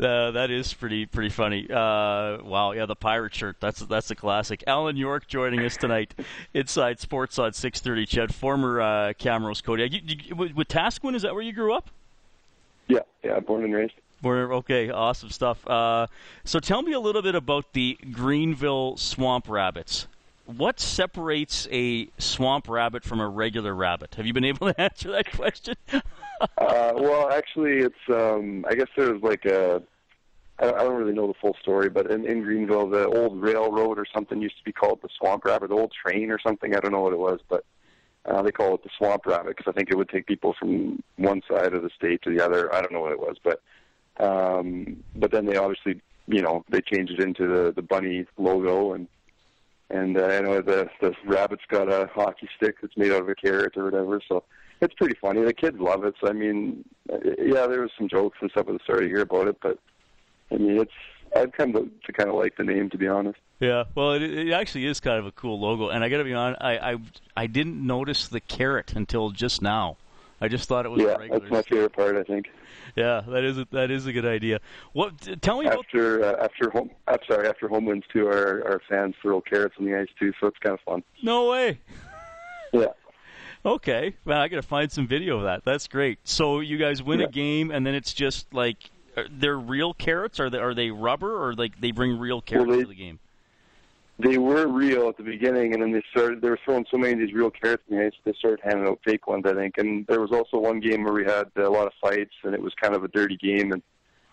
Uh, 0.00 0.30
that 0.32 0.50
is 0.50 0.72
pretty 0.72 1.06
pretty 1.06 1.28
funny. 1.28 1.66
Uh, 1.70 2.38
wow, 2.42 2.72
yeah, 2.72 2.86
the 2.86 2.96
pirate 2.96 3.34
shirt. 3.34 3.56
That's 3.60 3.80
that's 3.80 4.10
a 4.10 4.14
classic. 4.14 4.64
Alan 4.66 4.96
York 4.96 5.28
joining 5.28 5.60
us 5.60 5.76
tonight 5.76 6.14
inside 6.54 6.98
Sports 6.98 7.38
on 7.38 7.52
six 7.52 7.80
thirty. 7.80 8.06
CHED, 8.06 8.34
former 8.34 8.80
uh, 8.80 9.12
Camrose 9.12 9.62
Kodiak. 9.62 9.92
You, 9.92 10.00
you, 10.04 10.34
Wetaskiwin, 10.34 11.14
is 11.14 11.22
that 11.22 11.34
where 11.34 11.42
you 11.42 11.52
grew 11.52 11.74
up? 11.74 11.90
Yeah, 12.88 13.00
yeah, 13.22 13.38
born 13.40 13.64
and 13.64 13.74
raised. 13.74 13.94
Born, 14.22 14.50
okay, 14.52 14.90
awesome 14.90 15.30
stuff. 15.30 15.66
Uh, 15.66 16.06
so 16.44 16.58
tell 16.58 16.82
me 16.82 16.92
a 16.92 17.00
little 17.00 17.22
bit 17.22 17.34
about 17.34 17.72
the 17.72 17.98
Greenville 18.12 18.96
Swamp 18.96 19.48
Rabbits. 19.48 20.06
What 20.46 20.80
separates 20.80 21.68
a 21.70 22.08
swamp 22.18 22.68
rabbit 22.68 23.04
from 23.04 23.20
a 23.20 23.28
regular 23.28 23.74
rabbit? 23.74 24.16
Have 24.16 24.26
you 24.26 24.32
been 24.32 24.44
able 24.44 24.72
to 24.72 24.80
answer 24.80 25.10
that 25.12 25.30
question? 25.32 25.76
Uh, 26.58 26.92
well, 26.96 27.30
actually, 27.30 27.78
it's 27.78 27.94
um, 28.08 28.64
I 28.68 28.74
guess 28.74 28.88
there's 28.96 29.22
like 29.22 29.44
a 29.44 29.82
I, 30.58 30.66
I 30.66 30.84
don't 30.84 30.96
really 30.96 31.12
know 31.12 31.26
the 31.26 31.34
full 31.40 31.56
story, 31.60 31.90
but 31.90 32.10
in, 32.10 32.24
in 32.26 32.42
Greenville, 32.42 32.88
the 32.88 33.06
old 33.06 33.40
railroad 33.40 33.98
or 33.98 34.06
something 34.12 34.40
used 34.40 34.58
to 34.58 34.64
be 34.64 34.72
called 34.72 35.00
the 35.02 35.08
Swamp 35.18 35.44
Rabbit, 35.44 35.68
the 35.68 35.76
old 35.76 35.92
train 35.92 36.30
or 36.30 36.38
something. 36.38 36.74
I 36.74 36.80
don't 36.80 36.92
know 36.92 37.00
what 37.00 37.12
it 37.12 37.18
was, 37.18 37.40
but 37.48 37.64
uh, 38.24 38.42
they 38.42 38.52
call 38.52 38.74
it 38.74 38.82
the 38.82 38.90
Swamp 38.96 39.26
Rabbit 39.26 39.56
because 39.56 39.70
I 39.70 39.72
think 39.72 39.90
it 39.90 39.96
would 39.96 40.08
take 40.08 40.26
people 40.26 40.54
from 40.58 41.02
one 41.16 41.42
side 41.50 41.74
of 41.74 41.82
the 41.82 41.90
state 41.96 42.22
to 42.22 42.30
the 42.30 42.44
other. 42.44 42.72
I 42.74 42.80
don't 42.80 42.92
know 42.92 43.00
what 43.00 43.12
it 43.12 43.20
was, 43.20 43.36
but 43.42 43.62
um, 44.18 45.02
but 45.16 45.32
then 45.32 45.46
they 45.46 45.56
obviously, 45.56 46.00
you 46.26 46.42
know, 46.42 46.64
they 46.68 46.80
changed 46.80 47.12
it 47.12 47.20
into 47.20 47.46
the 47.46 47.72
the 47.72 47.82
bunny 47.82 48.26
logo 48.38 48.94
and. 48.94 49.08
And 49.90 50.16
uh, 50.16 50.24
I 50.24 50.40
know 50.40 50.62
the 50.62 50.88
the 51.02 51.14
rabbit's 51.26 51.64
got 51.68 51.92
a 51.92 52.08
hockey 52.14 52.48
stick 52.56 52.76
that's 52.80 52.96
made 52.96 53.12
out 53.12 53.20
of 53.20 53.28
a 53.28 53.34
carrot 53.34 53.76
or 53.76 53.84
whatever, 53.84 54.22
so 54.26 54.42
it's 54.82 54.94
pretty 54.94 55.16
funny. 55.20 55.42
The 55.42 55.54
kids 55.54 55.78
love 55.78 56.04
it. 56.04 56.14
So 56.20 56.28
I 56.28 56.32
mean, 56.32 56.84
yeah, 57.08 57.66
there 57.66 57.80
was 57.80 57.90
some 57.96 58.08
jokes 58.08 58.38
and 58.40 58.50
stuff 58.50 58.68
at 58.68 58.74
the 58.74 58.80
start 58.84 58.98
of 58.98 59.04
the 59.04 59.10
year 59.10 59.22
about 59.22 59.48
it, 59.48 59.56
but 59.62 59.78
I 60.50 60.56
mean, 60.56 60.78
it's 60.78 60.92
I've 61.34 61.52
come 61.52 61.72
to, 61.72 61.88
to 62.04 62.12
kind 62.12 62.28
of 62.28 62.34
like 62.34 62.56
the 62.56 62.64
name, 62.64 62.90
to 62.90 62.98
be 62.98 63.08
honest. 63.08 63.38
Yeah, 63.60 63.84
well, 63.94 64.12
it, 64.12 64.22
it 64.22 64.52
actually 64.52 64.86
is 64.86 65.00
kind 65.00 65.18
of 65.18 65.26
a 65.26 65.32
cool 65.32 65.58
logo, 65.58 65.88
and 65.88 66.04
I 66.04 66.08
got 66.08 66.18
to 66.18 66.24
be 66.24 66.34
honest, 66.34 66.60
I, 66.60 66.92
I 66.92 66.98
I 67.36 67.46
didn't 67.46 67.84
notice 67.86 68.28
the 68.28 68.40
carrot 68.40 68.92
until 68.94 69.30
just 69.30 69.62
now. 69.62 69.96
I 70.40 70.48
just 70.48 70.68
thought 70.68 70.84
it 70.84 70.88
was 70.88 71.00
yeah, 71.00 71.14
regular. 71.14 71.38
that's 71.38 71.50
my 71.52 71.62
favorite 71.62 71.92
part. 71.92 72.16
I 72.16 72.24
think. 72.24 72.50
Yeah, 72.96 73.22
that 73.28 73.44
is 73.44 73.58
a, 73.58 73.66
that 73.70 73.92
is 73.92 74.06
a 74.06 74.12
good 74.12 74.26
idea. 74.26 74.58
What? 74.92 75.40
Tell 75.40 75.60
me 75.60 75.68
after 75.68 76.18
about... 76.18 76.40
uh, 76.40 76.44
after 76.44 76.70
home. 76.70 76.90
I'm 77.06 77.18
sorry, 77.28 77.48
after 77.48 77.68
home 77.68 77.84
wins 77.84 78.04
too. 78.12 78.26
Our 78.26 78.64
our 78.66 78.82
fans 78.88 79.14
throw 79.22 79.40
carrots 79.40 79.76
on 79.78 79.86
the 79.86 79.96
ice 79.96 80.08
too, 80.18 80.32
so 80.40 80.48
it's 80.48 80.58
kind 80.58 80.74
of 80.74 80.80
fun. 80.80 81.04
No 81.22 81.48
way. 81.48 81.78
Yeah. 82.72 82.86
Okay, 83.64 84.14
well, 84.24 84.40
I 84.40 84.48
got 84.48 84.56
to 84.56 84.62
find 84.62 84.90
some 84.90 85.06
video 85.06 85.36
of 85.38 85.44
that. 85.44 85.64
That's 85.64 85.86
great. 85.86 86.18
So 86.24 86.60
you 86.60 86.78
guys 86.78 87.02
win 87.02 87.20
Yeah. 87.20 87.26
a 87.26 87.30
game, 87.30 87.70
and 87.70 87.86
then 87.86 87.94
it's 87.94 88.12
just 88.12 88.52
like 88.52 88.90
they're 89.30 89.58
real 89.58 89.94
carrots. 89.94 90.40
Are 90.40 90.50
they 90.50 90.58
are 90.58 90.74
they 90.74 90.90
rubber, 90.90 91.40
or 91.44 91.54
like 91.54 91.80
they 91.80 91.92
bring 91.92 92.18
real 92.18 92.40
carrots 92.40 92.70
they- 92.70 92.80
to 92.82 92.88
the 92.88 92.94
game? 92.94 93.18
They 94.18 94.36
were 94.38 94.66
real 94.68 95.08
at 95.08 95.16
the 95.16 95.22
beginning, 95.22 95.72
and 95.74 95.82
then 95.82 95.90
they 95.90 96.02
started. 96.10 96.42
They 96.42 96.50
were 96.50 96.58
throwing 96.64 96.84
so 96.90 96.96
many 96.98 97.14
of 97.14 97.18
these 97.18 97.32
real 97.32 97.50
carrots 97.50 97.82
in 97.88 97.96
the 97.96 98.04
ice. 98.06 98.12
They 98.24 98.32
started 98.34 98.60
handing 98.62 98.86
out 98.86 99.00
fake 99.04 99.26
ones, 99.26 99.44
I 99.46 99.54
think. 99.54 99.78
And 99.78 100.06
there 100.06 100.20
was 100.20 100.30
also 100.32 100.58
one 100.58 100.80
game 100.80 101.02
where 101.04 101.14
we 101.14 101.24
had 101.24 101.50
a 101.56 101.68
lot 101.68 101.86
of 101.86 101.92
fights, 102.00 102.34
and 102.44 102.54
it 102.54 102.60
was 102.62 102.72
kind 102.80 102.94
of 102.94 103.02
a 103.04 103.08
dirty 103.08 103.36
game. 103.36 103.72
And 103.72 103.82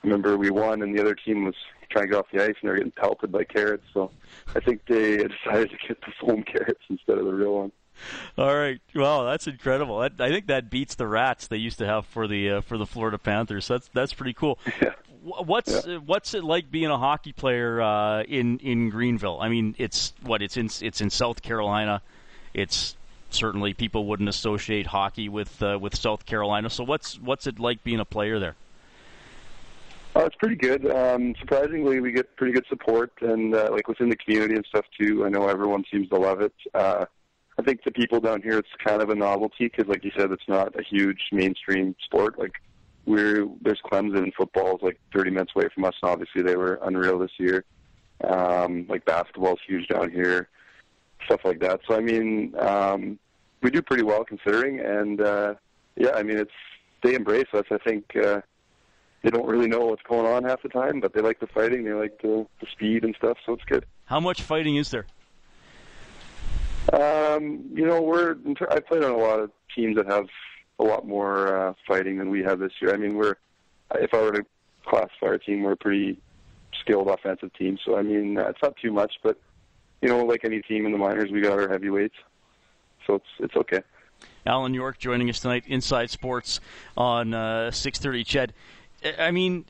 I 0.04 0.08
remember 0.08 0.38
we 0.38 0.50
won, 0.52 0.82
and 0.84 0.96
the 0.96 1.02
other 1.02 1.15
team 1.15 1.46
was 1.46 1.56
trying 1.89 2.06
to 2.06 2.12
get 2.12 2.18
off 2.20 2.26
the 2.32 2.44
ice, 2.44 2.56
and 2.62 2.63
they 2.63 2.70
were 2.70 2.78
getting 2.78 2.92
pelted 2.92 3.32
by 3.32 3.46
carrots. 3.46 3.86
So 3.94 4.12
I 4.56 4.60
think 4.60 4.86
they 4.86 5.18
decided 5.46 5.72
to 5.72 5.78
get 5.88 6.02
the 6.02 6.12
foam 6.20 6.44
carrots 6.44 6.82
instead 6.89 7.18
of 7.18 7.26
the 7.26 7.34
real 7.34 7.56
ones. 7.56 7.72
All 8.38 8.56
right. 8.56 8.80
Wow, 8.96 9.24
that's 9.24 9.48
incredible. 9.48 10.00
That, 10.00 10.14
I 10.20 10.30
think 10.30 10.48
that 10.48 10.70
beats 10.70 10.96
the 10.96 11.08
rats 11.08 11.48
they 11.48 11.58
used 11.58 11.80
to 11.80 11.86
have 11.86 12.06
for 12.06 12.28
the 12.28 12.50
uh, 12.52 12.62
for 12.62 12.78
the 12.78 12.86
Florida 12.86 13.18
Panthers. 13.18 13.68
That's 13.68 13.90
that's 13.94 14.14
pretty 14.14 14.34
cool. 14.34 14.60
Yeah. 14.82 14.94
What's 15.22 15.86
uh, 15.86 16.00
what's 16.06 16.34
it 16.34 16.46
like 16.46 16.72
being 16.72 16.86
a 16.86 16.98
hockey 16.98 17.34
player 17.34 17.82
uh, 17.82 18.24
in 18.24 18.58
in 18.60 18.90
Greenville? 18.90 19.38
I 19.42 19.50
mean, 19.50 19.76
it's 19.78 20.14
what 20.22 20.42
it's 20.42 20.56
in 20.56 20.70
it's 20.82 21.02
in 21.02 21.10
South 21.10 21.42
Carolina. 21.42 22.02
It's 22.54 22.96
certainly 23.30 23.74
people 23.74 24.06
wouldn't 24.06 24.30
associate 24.30 24.88
hockey 24.88 25.28
with 25.28 25.62
uh, 25.62 25.78
with 25.80 25.96
South 25.96 26.26
Carolina. 26.26 26.70
So 26.70 26.86
what's 26.86 27.20
what's 27.20 27.48
it 27.48 27.60
like 27.60 27.84
being 27.84 28.00
a 28.00 28.06
player 28.06 28.40
there? 28.40 28.56
Oh, 30.16 30.26
it's 30.26 30.36
pretty 30.36 30.56
good. 30.56 30.90
Um, 30.90 31.36
surprisingly, 31.40 32.00
we 32.00 32.12
get 32.12 32.36
pretty 32.36 32.54
good 32.54 32.66
support, 32.68 33.12
and 33.22 33.54
uh, 33.54 33.70
like 33.72 33.88
within 33.88 34.10
the 34.10 34.16
community 34.16 34.56
and 34.56 34.66
stuff 34.66 34.86
too. 35.00 35.26
I 35.26 35.30
know 35.30 35.48
everyone 35.48 35.84
seems 35.92 36.10
to 36.10 36.18
love 36.18 36.42
it. 36.42 36.54
Uh, 36.74 37.06
I 37.60 37.62
think 37.62 37.84
the 37.84 37.91
people 37.91 38.22
down 38.22 38.41
here, 38.41 38.58
it's 38.58 38.69
kind 38.82 39.02
of 39.02 39.10
a 39.10 39.15
novelty 39.15 39.65
because, 39.65 39.88
like 39.88 40.06
you 40.06 40.12
said, 40.15 40.32
it's 40.32 40.48
not 40.48 40.80
a 40.80 40.82
huge 40.82 41.19
mainstream 41.34 41.93
sport. 42.06 42.39
Like 42.39 42.54
we're 43.06 43.50
there's 43.62 43.82
Clemson 43.82 44.34
football 44.34 44.78
is 44.78 44.82
like 44.82 44.98
30 45.13 45.32
minutes 45.32 45.52
away 45.54 45.67
from 45.76 45.84
us, 45.84 45.93
and 46.02 46.10
obviously 46.10 46.41
they 46.41 46.56
were 46.56 46.80
unreal 46.84 47.19
this 47.19 47.34
year. 47.38 47.65
Um, 48.24 48.86
like 48.88 49.04
basketball's 49.04 49.60
huge 49.67 49.89
down 49.89 50.10
here, 50.10 50.48
stuff 51.26 51.41
like 51.43 51.60
that. 51.60 51.82
So 51.86 51.98
I 51.98 52.00
mean, 52.00 52.56
um, 52.58 53.19
we 53.62 53.72
do 53.72 53.82
pretty 53.82 54.04
well 54.04 54.24
considering, 54.24 54.80
and 54.80 55.19
uh, 55.19 55.56
yeah, 55.98 56.12
I 56.15 56.24
mean 56.24 56.38
it's 56.38 56.52
they 57.04 57.13
embrace 57.13 57.48
us. 57.54 57.65
I 57.72 57.78
think. 57.78 58.15
Uh, 58.15 58.39
they 59.22 59.32
don't 59.32 59.45
really 59.45 59.67
know 59.67 59.82
what's 59.82 60.02
going 60.04 60.26
on 60.26 60.45
half 60.45 60.62
the 60.63 60.69
time, 60.69 61.02
but 61.02 61.13
they 61.13 61.19
like 61.19 61.41
the 61.41 61.48
fighting, 61.48 61.84
they 61.84 61.91
like 61.91 62.22
the, 62.22 62.48
the 62.62 62.67
speed 62.72 63.04
and 63.04 63.13
stuff, 63.17 63.38
so 63.45 63.52
it's 63.52 63.65
good. 63.65 63.86
How 64.06 64.22
much 64.22 64.43
fighting 64.43 64.78
is 64.78 64.91
there? 64.91 65.08
Um, 66.93 67.65
you 67.73 67.86
know, 67.86 68.02
we're 68.02 68.38
I 68.69 68.80
played 68.80 69.04
on 69.04 69.12
a 69.12 69.17
lot 69.17 69.39
of 69.39 69.52
teams 69.75 69.97
that 69.97 70.08
have 70.08 70.28
a 70.80 70.84
lot 70.84 71.08
more 71.08 71.56
uh, 71.56 71.73
fighting 71.88 72.17
than 72.17 72.30
we 72.30 72.41
have 72.43 72.60
this 72.60 72.71
year. 72.82 72.93
I 72.93 72.97
mean, 72.97 73.15
we're 73.15 73.36
if 73.95 74.13
I 74.13 74.21
were 74.21 74.32
to 74.32 74.45
classify 74.86 75.28
our 75.28 75.38
team, 75.38 75.63
we're 75.63 75.73
a 75.73 75.78
pretty 75.78 76.19
skilled 76.80 77.08
offensive 77.08 77.54
team. 77.54 77.78
So 77.84 77.97
I 77.97 78.02
mean, 78.02 78.38
uh, 78.38 78.47
it's 78.49 78.62
not 78.62 78.75
too 78.78 78.91
much, 78.91 79.13
but 79.23 79.38
you 80.02 80.10
know, 80.10 80.23
like 80.25 80.45
any 80.45 80.62
team 80.62 80.86
in 80.86 80.91
the 80.91 80.97
minors, 80.97 81.32
we 81.32 81.41
got 81.41 81.60
our 81.60 81.69
heavyweights, 81.69 82.15
so 83.06 83.15
it's 83.15 83.25
it's 83.39 83.56
okay. 83.56 83.82
Alan 84.45 84.73
York 84.73 84.97
joining 84.97 85.30
us 85.30 85.39
tonight, 85.39 85.63
Inside 85.67 86.10
Sports 86.10 86.60
on 86.97 87.34
uh, 87.34 87.69
6:30. 87.71 88.25
Ched, 88.25 89.15
I 89.19 89.32
mean, 89.32 89.65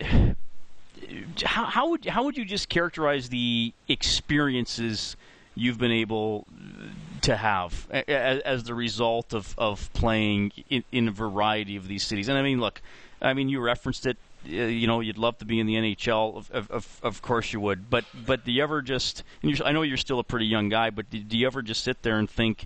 how, 1.44 1.66
how 1.66 1.90
would 1.90 2.06
how 2.06 2.24
would 2.24 2.38
you 2.38 2.46
just 2.46 2.70
characterize 2.70 3.30
the 3.30 3.74
experiences 3.88 5.16
you've 5.56 5.78
been 5.78 5.92
able 5.92 6.48
to 7.30 7.38
have 7.38 7.88
as, 7.92 8.42
as 8.42 8.64
the 8.64 8.74
result 8.74 9.34
of, 9.34 9.56
of 9.58 9.92
playing 9.94 10.52
in, 10.70 10.84
in 10.92 11.08
a 11.08 11.12
variety 11.12 11.76
of 11.76 11.88
these 11.88 12.04
cities? 12.04 12.30
And 12.30 12.38
I 12.38 12.42
mean, 12.42 12.60
look, 12.60 12.82
I 13.22 13.34
mean, 13.34 13.50
you 13.50 13.60
referenced 13.60 14.06
it. 14.06 14.18
Uh, 14.46 14.52
you 14.52 14.88
know, 14.88 15.02
you'd 15.02 15.18
love 15.18 15.38
to 15.40 15.46
be 15.46 15.60
in 15.60 15.68
the 15.68 15.76
NHL. 15.76 16.38
Of, 16.52 16.72
of, 16.72 17.00
of, 17.04 17.22
course, 17.22 17.52
you 17.52 17.60
would. 17.60 17.90
But 17.90 18.06
but 18.26 18.46
do 18.46 18.52
you 18.52 18.64
ever 18.64 18.82
just? 18.82 19.24
I 19.66 19.72
know 19.74 19.82
you're 19.82 19.98
still 19.98 20.20
a 20.20 20.24
pretty 20.24 20.46
young 20.46 20.70
guy, 20.70 20.92
but 20.92 21.10
do, 21.10 21.20
do 21.20 21.38
you 21.38 21.46
ever 21.46 21.62
just 21.62 21.84
sit 21.84 22.02
there 22.04 22.18
and 22.18 22.30
think? 22.30 22.66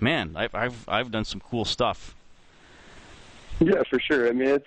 man, 0.00 0.32
I've 0.36 0.54
I've 0.54 0.88
I've 0.88 1.10
done 1.10 1.24
some 1.24 1.40
cool 1.40 1.64
stuff. 1.64 2.14
Yeah, 3.60 3.82
for 3.88 4.00
sure. 4.00 4.28
I 4.28 4.32
mean, 4.32 4.48
it's 4.48 4.66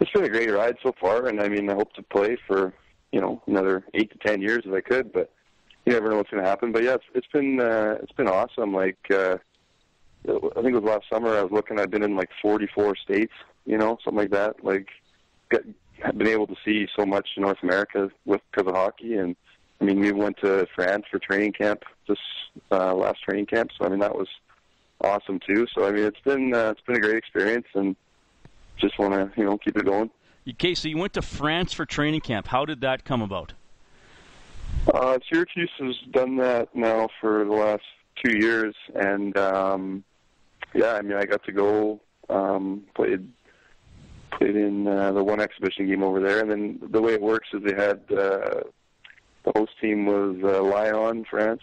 it's 0.00 0.10
been 0.12 0.24
a 0.24 0.28
great 0.28 0.50
ride 0.50 0.76
so 0.82 0.94
far, 1.00 1.26
and 1.26 1.40
I 1.40 1.48
mean, 1.48 1.68
I 1.70 1.74
hope 1.74 1.92
to 1.94 2.02
play 2.02 2.36
for 2.46 2.72
you 3.12 3.20
know 3.20 3.42
another 3.46 3.84
eight 3.94 4.10
to 4.12 4.18
ten 4.18 4.40
years 4.40 4.62
if 4.64 4.72
I 4.72 4.80
could, 4.80 5.12
but 5.12 5.32
you 5.90 5.96
never 5.96 6.10
know 6.10 6.18
what's 6.18 6.30
going 6.30 6.42
to 6.42 6.48
happen. 6.48 6.72
But 6.72 6.84
yeah, 6.84 6.94
it's 6.94 7.04
it's 7.14 7.26
been 7.32 7.60
uh, 7.60 7.96
it's 8.02 8.12
been 8.12 8.28
awesome. 8.28 8.72
Like 8.72 8.98
uh, 9.10 9.38
I 10.28 10.62
think 10.62 10.74
it 10.74 10.82
was 10.82 10.84
last 10.84 11.06
summer. 11.12 11.36
I 11.36 11.42
was 11.42 11.52
looking. 11.52 11.80
I've 11.80 11.90
been 11.90 12.02
in 12.02 12.16
like 12.16 12.30
44 12.40 12.96
states, 12.96 13.32
you 13.66 13.76
know, 13.76 13.98
something 14.04 14.18
like 14.18 14.30
that. 14.30 14.62
Like, 14.64 14.88
get, 15.50 15.64
have 16.02 16.16
been 16.16 16.28
able 16.28 16.46
to 16.46 16.56
see 16.64 16.86
so 16.96 17.04
much 17.04 17.28
in 17.36 17.42
North 17.42 17.62
America 17.62 18.10
with 18.24 18.40
because 18.50 18.68
of 18.68 18.76
hockey, 18.76 19.16
and 19.16 19.34
I 19.80 19.84
mean, 19.84 20.00
we 20.00 20.12
went 20.12 20.36
to 20.42 20.66
France 20.74 21.06
for 21.10 21.18
training 21.18 21.52
camp 21.52 21.82
this 22.06 22.18
uh, 22.70 22.94
last 22.94 23.22
training 23.22 23.46
camp. 23.46 23.70
So 23.76 23.84
I 23.84 23.88
mean, 23.88 24.00
that 24.00 24.14
was 24.14 24.28
awesome 25.00 25.40
too. 25.40 25.66
So 25.74 25.86
I 25.86 25.90
mean, 25.90 26.04
it's 26.04 26.20
been 26.24 26.54
uh, 26.54 26.70
it's 26.70 26.82
been 26.86 26.96
a 26.96 27.00
great 27.00 27.16
experience, 27.16 27.66
and 27.74 27.96
just 28.78 28.98
want 28.98 29.14
to 29.14 29.32
you 29.36 29.44
know 29.44 29.58
keep 29.58 29.76
it 29.76 29.84
going. 29.84 30.10
Okay, 30.48 30.74
so 30.74 30.88
you 30.88 30.98
went 30.98 31.14
to 31.14 31.22
France 31.22 31.72
for 31.72 31.84
training 31.84 32.20
camp. 32.20 32.46
How 32.46 32.64
did 32.64 32.80
that 32.80 33.04
come 33.04 33.22
about? 33.22 33.54
Uh, 34.92 35.18
Syracuse 35.30 35.70
has 35.78 35.96
done 36.10 36.36
that 36.36 36.74
now 36.74 37.08
for 37.20 37.44
the 37.44 37.52
last 37.52 37.82
two 38.24 38.36
years, 38.38 38.74
and 38.94 39.36
um, 39.36 40.04
yeah, 40.74 40.92
I 40.92 41.02
mean, 41.02 41.16
I 41.16 41.24
got 41.24 41.44
to 41.44 41.52
go 41.52 42.00
um, 42.28 42.84
played 42.94 43.28
played 44.38 44.56
in 44.56 44.86
uh, 44.86 45.12
the 45.12 45.22
one 45.22 45.40
exhibition 45.40 45.86
game 45.86 46.02
over 46.02 46.20
there, 46.20 46.40
and 46.40 46.50
then 46.50 46.78
the 46.90 47.00
way 47.00 47.14
it 47.14 47.20
works 47.20 47.48
is 47.52 47.62
they 47.62 47.74
had 47.74 48.00
uh, 48.10 48.62
the 49.44 49.52
host 49.54 49.72
team 49.80 50.06
was 50.06 50.36
uh, 50.42 50.62
Lyon, 50.62 51.24
France, 51.28 51.62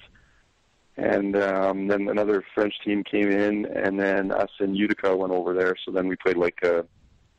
and 0.97 1.35
um, 1.35 1.87
then 1.87 2.07
another 2.09 2.43
French 2.53 2.73
team 2.83 3.03
came 3.03 3.31
in, 3.31 3.65
and 3.65 3.99
then 3.99 4.31
us 4.31 4.49
and 4.59 4.75
Utica 4.75 5.15
went 5.15 5.33
over 5.33 5.53
there. 5.53 5.75
So 5.85 5.91
then 5.91 6.07
we 6.07 6.15
played 6.15 6.37
like 6.37 6.59
a 6.63 6.85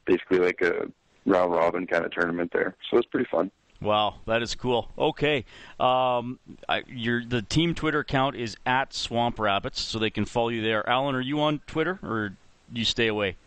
basically 0.06 0.38
like 0.38 0.60
a 0.62 0.86
round 1.26 1.52
robin 1.52 1.86
kind 1.86 2.04
of 2.04 2.12
tournament 2.12 2.50
there. 2.52 2.76
So 2.88 2.96
it 2.96 3.00
was 3.00 3.06
pretty 3.06 3.28
fun. 3.30 3.50
Wow, 3.80 4.16
that 4.26 4.42
is 4.42 4.54
cool. 4.54 4.90
Okay, 4.98 5.44
um, 5.78 6.40
I, 6.68 6.82
your 6.88 7.24
the 7.24 7.42
team 7.42 7.74
Twitter 7.74 8.00
account 8.00 8.34
is 8.34 8.56
at 8.66 8.92
Swamp 8.92 9.38
Rabbits, 9.38 9.80
so 9.80 9.98
they 9.98 10.10
can 10.10 10.24
follow 10.24 10.48
you 10.48 10.62
there. 10.62 10.88
Alan, 10.88 11.14
are 11.14 11.20
you 11.20 11.40
on 11.40 11.60
Twitter 11.66 12.00
or 12.02 12.30
do 12.72 12.78
you 12.78 12.84
stay 12.84 13.06
away? 13.06 13.36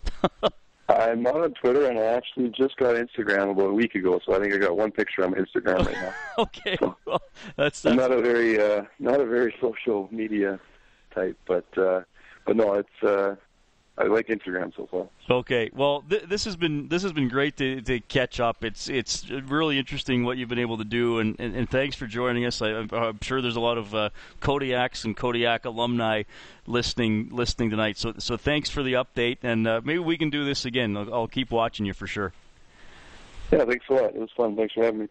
I'm 0.89 1.21
not 1.21 1.35
on 1.35 1.53
Twitter, 1.53 1.87
and 1.87 1.97
I 1.97 2.03
actually 2.03 2.49
just 2.49 2.75
got 2.77 2.95
Instagram 2.95 3.51
about 3.51 3.69
a 3.69 3.73
week 3.73 3.95
ago. 3.95 4.19
So 4.25 4.35
I 4.35 4.39
think 4.39 4.53
I 4.53 4.57
got 4.57 4.75
one 4.75 4.91
picture 4.91 5.23
on 5.23 5.33
Instagram 5.33 5.85
right 5.85 5.95
now. 5.95 6.13
okay, 6.39 6.77
well, 7.05 7.21
that's, 7.55 7.85
I'm 7.85 7.95
that's 7.95 8.09
not 8.09 8.17
a 8.17 8.21
very 8.21 8.61
uh, 8.61 8.83
not 8.99 9.19
a 9.19 9.25
very 9.25 9.53
social 9.61 10.09
media 10.11 10.59
type, 11.13 11.37
but 11.45 11.65
uh, 11.77 12.01
but 12.45 12.55
no, 12.55 12.73
it's 12.73 13.03
uh, 13.03 13.35
I 14.01 14.05
like 14.05 14.27
Instagram 14.27 14.75
so 14.75 14.87
far. 14.87 15.07
Okay, 15.29 15.69
well, 15.73 16.03
th- 16.09 16.23
this 16.23 16.45
has 16.45 16.55
been 16.55 16.87
this 16.87 17.03
has 17.03 17.13
been 17.13 17.29
great 17.29 17.55
to, 17.57 17.81
to 17.81 17.99
catch 17.99 18.39
up. 18.39 18.63
It's 18.63 18.89
it's 18.89 19.29
really 19.29 19.77
interesting 19.77 20.23
what 20.23 20.37
you've 20.37 20.49
been 20.49 20.59
able 20.59 20.79
to 20.79 20.83
do, 20.83 21.19
and, 21.19 21.39
and, 21.39 21.55
and 21.55 21.69
thanks 21.69 21.95
for 21.95 22.07
joining 22.07 22.45
us. 22.45 22.63
I, 22.63 22.69
I'm, 22.69 22.89
I'm 22.91 23.19
sure 23.21 23.43
there's 23.43 23.57
a 23.57 23.61
lot 23.61 23.77
of 23.77 23.93
uh, 23.93 24.09
Kodiaks 24.41 25.05
and 25.05 25.15
Kodiak 25.15 25.65
alumni 25.65 26.23
listening 26.65 27.29
listening 27.31 27.69
tonight. 27.69 27.97
So 27.97 28.13
so 28.17 28.37
thanks 28.37 28.71
for 28.71 28.81
the 28.81 28.93
update, 28.93 29.37
and 29.43 29.67
uh, 29.67 29.81
maybe 29.83 29.99
we 29.99 30.17
can 30.17 30.31
do 30.31 30.45
this 30.45 30.65
again. 30.65 30.97
I'll, 30.97 31.13
I'll 31.13 31.27
keep 31.27 31.51
watching 31.51 31.85
you 31.85 31.93
for 31.93 32.07
sure. 32.07 32.33
Yeah, 33.51 33.65
thanks 33.65 33.85
a 33.87 33.93
lot. 33.93 34.15
It 34.15 34.19
was 34.19 34.31
fun. 34.35 34.55
Thanks 34.55 34.73
for 34.73 34.83
having 34.83 35.01
me. 35.01 35.07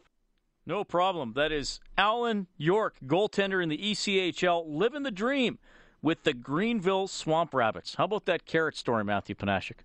No 0.66 0.82
problem. 0.82 1.34
That 1.34 1.52
is 1.52 1.78
Alan 1.96 2.48
York, 2.58 2.96
goaltender 3.06 3.62
in 3.62 3.68
the 3.68 3.78
ECHL, 3.78 4.64
living 4.66 5.04
the 5.04 5.10
dream 5.12 5.58
with 6.02 6.22
the 6.24 6.32
Greenville 6.32 7.06
Swamp 7.08 7.52
Rabbits. 7.54 7.94
How 7.96 8.04
about 8.04 8.26
that 8.26 8.46
carrot 8.46 8.76
story, 8.76 9.04
Matthew 9.04 9.34
Panashik? 9.34 9.78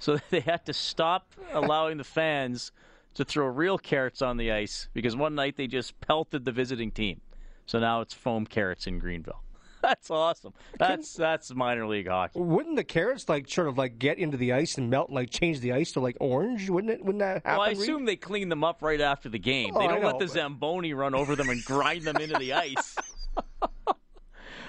So 0.00 0.16
they 0.30 0.38
had 0.38 0.64
to 0.66 0.72
stop 0.72 1.34
allowing 1.52 1.98
the 1.98 2.04
fans 2.04 2.70
to 3.14 3.24
throw 3.24 3.46
real 3.46 3.78
carrots 3.78 4.22
on 4.22 4.36
the 4.36 4.52
ice 4.52 4.88
because 4.94 5.16
one 5.16 5.34
night 5.34 5.56
they 5.56 5.66
just 5.66 6.00
pelted 6.00 6.44
the 6.44 6.52
visiting 6.52 6.92
team. 6.92 7.20
So 7.66 7.80
now 7.80 8.00
it's 8.02 8.14
foam 8.14 8.46
carrots 8.46 8.86
in 8.86 9.00
Greenville. 9.00 9.42
That's 9.82 10.08
awesome. 10.10 10.52
That's 10.78 11.14
that's 11.14 11.54
minor 11.54 11.86
league 11.86 12.08
hockey. 12.08 12.38
Wouldn't 12.40 12.74
the 12.76 12.82
carrots 12.84 13.28
like 13.28 13.48
sort 13.48 13.66
of 13.68 13.76
like 13.78 13.98
get 13.98 14.18
into 14.18 14.36
the 14.36 14.52
ice 14.52 14.76
and 14.78 14.88
melt 14.90 15.08
and 15.08 15.14
like 15.16 15.30
change 15.30 15.60
the 15.60 15.72
ice 15.72 15.92
to 15.92 16.00
like 16.00 16.16
orange? 16.20 16.68
Wouldn't 16.70 16.92
it? 16.92 17.00
Wouldn't 17.04 17.20
that 17.20 17.42
happen? 17.44 17.52
Well, 17.52 17.60
I 17.62 17.68
Reid? 17.70 17.78
assume 17.78 18.04
they 18.04 18.16
clean 18.16 18.48
them 18.48 18.62
up 18.64 18.82
right 18.82 19.00
after 19.00 19.28
the 19.28 19.38
game. 19.38 19.72
Oh, 19.74 19.80
they 19.80 19.86
don't 19.86 20.02
let 20.02 20.18
the 20.18 20.26
but- 20.26 20.34
Zamboni 20.34 20.94
run 20.94 21.14
over 21.14 21.34
them 21.36 21.48
and 21.48 21.64
grind 21.64 22.02
them 22.02 22.16
into 22.16 22.36
the 22.38 22.52
ice. 22.54 22.96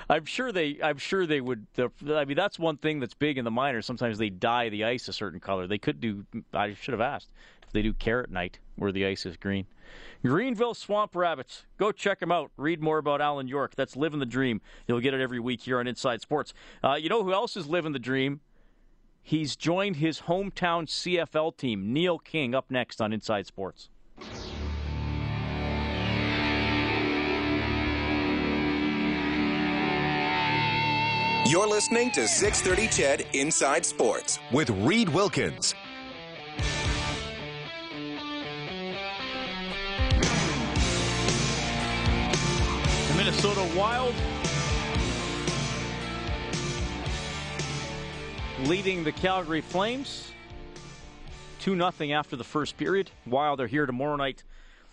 I'm 0.09 0.25
sure 0.25 0.51
they. 0.51 0.79
I'm 0.81 0.97
sure 0.97 1.27
they 1.27 1.39
would. 1.39 1.67
I 1.77 2.25
mean, 2.25 2.35
that's 2.35 2.57
one 2.57 2.77
thing 2.77 2.99
that's 2.99 3.13
big 3.13 3.37
in 3.37 3.45
the 3.45 3.51
minors. 3.51 3.85
Sometimes 3.85 4.17
they 4.17 4.29
dye 4.29 4.69
the 4.69 4.83
ice 4.83 5.07
a 5.07 5.13
certain 5.13 5.39
color. 5.39 5.67
They 5.67 5.77
could 5.77 5.99
do. 5.99 6.25
I 6.53 6.73
should 6.73 6.93
have 6.93 7.01
asked 7.01 7.29
if 7.65 7.71
they 7.71 7.83
do 7.83 7.93
carrot 7.93 8.31
night 8.31 8.57
where 8.75 8.91
the 8.91 9.05
ice 9.05 9.25
is 9.25 9.37
green. 9.37 9.67
Greenville 10.23 10.73
Swamp 10.73 11.15
Rabbits. 11.15 11.65
Go 11.77 11.91
check 11.91 12.19
them 12.19 12.31
out. 12.31 12.51
Read 12.57 12.81
more 12.81 12.97
about 12.97 13.21
Alan 13.21 13.47
York. 13.47 13.75
That's 13.75 13.95
living 13.95 14.19
the 14.19 14.25
dream. 14.25 14.61
You'll 14.87 14.99
get 14.99 15.13
it 15.13 15.21
every 15.21 15.39
week 15.39 15.61
here 15.61 15.79
on 15.79 15.87
Inside 15.87 16.21
Sports. 16.21 16.53
Uh, 16.83 16.95
you 16.95 17.07
know 17.09 17.23
who 17.23 17.31
else 17.31 17.55
is 17.55 17.67
living 17.67 17.93
the 17.93 17.99
dream? 17.99 18.41
He's 19.21 19.55
joined 19.55 19.97
his 19.97 20.21
hometown 20.21 20.87
CFL 20.87 21.55
team, 21.55 21.93
Neil 21.93 22.17
King, 22.17 22.55
up 22.55 22.71
next 22.71 22.99
on 22.99 23.13
Inside 23.13 23.45
Sports. 23.45 23.89
You're 31.49 31.65
listening 31.65 32.11
to 32.11 32.27
630 32.27 32.95
CHED 32.95 33.25
Inside 33.35 33.83
Sports 33.83 34.37
with 34.51 34.69
Reid 34.69 35.09
Wilkins. 35.09 35.73
The 43.07 43.13
Minnesota 43.17 43.67
Wild 43.75 44.13
leading 48.67 49.03
the 49.03 49.11
Calgary 49.11 49.61
Flames 49.61 50.29
2 51.61 51.75
0 51.75 52.11
after 52.11 52.35
the 52.35 52.43
first 52.43 52.77
period. 52.77 53.09
Wild 53.25 53.59
are 53.59 53.65
here 53.65 53.87
tomorrow 53.87 54.17
night 54.17 54.43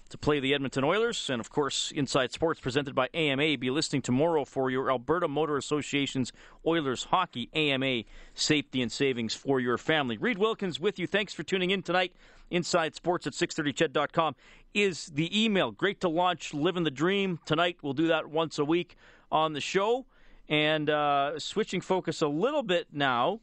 to 0.08 0.18
play 0.18 0.40
the 0.40 0.54
Edmonton 0.54 0.84
Oilers. 0.84 1.30
And 1.30 1.40
of 1.40 1.50
course, 1.50 1.92
Inside 1.94 2.32
Sports 2.32 2.60
presented 2.60 2.94
by 2.94 3.08
AMA. 3.14 3.58
Be 3.58 3.70
listening 3.70 4.02
tomorrow 4.02 4.44
for 4.44 4.70
your 4.70 4.90
Alberta 4.90 5.28
Motor 5.28 5.56
Association's 5.56 6.32
Oilers 6.66 7.04
Hockey 7.04 7.50
AMA 7.54 8.04
safety 8.34 8.82
and 8.82 8.90
savings 8.90 9.34
for 9.34 9.60
your 9.60 9.78
family. 9.78 10.16
Reid 10.16 10.38
Wilkins 10.38 10.78
with 10.78 10.98
you. 10.98 11.06
Thanks 11.06 11.34
for 11.34 11.42
tuning 11.42 11.70
in 11.70 11.82
tonight. 11.82 12.12
Inside 12.50 12.94
Sports 12.94 13.26
at 13.26 13.32
630ched.com 13.32 14.36
is 14.74 15.06
the 15.06 15.44
email. 15.44 15.72
Great 15.72 16.00
to 16.02 16.08
launch 16.08 16.54
Living 16.54 16.84
the 16.84 16.90
Dream 16.90 17.40
tonight. 17.44 17.78
We'll 17.82 17.92
do 17.92 18.08
that 18.08 18.28
once 18.30 18.58
a 18.58 18.64
week 18.64 18.96
on 19.32 19.52
the 19.52 19.60
show. 19.60 20.06
And 20.48 20.88
uh, 20.88 21.38
switching 21.40 21.80
focus 21.80 22.22
a 22.22 22.28
little 22.28 22.62
bit 22.62 22.86
now, 22.92 23.40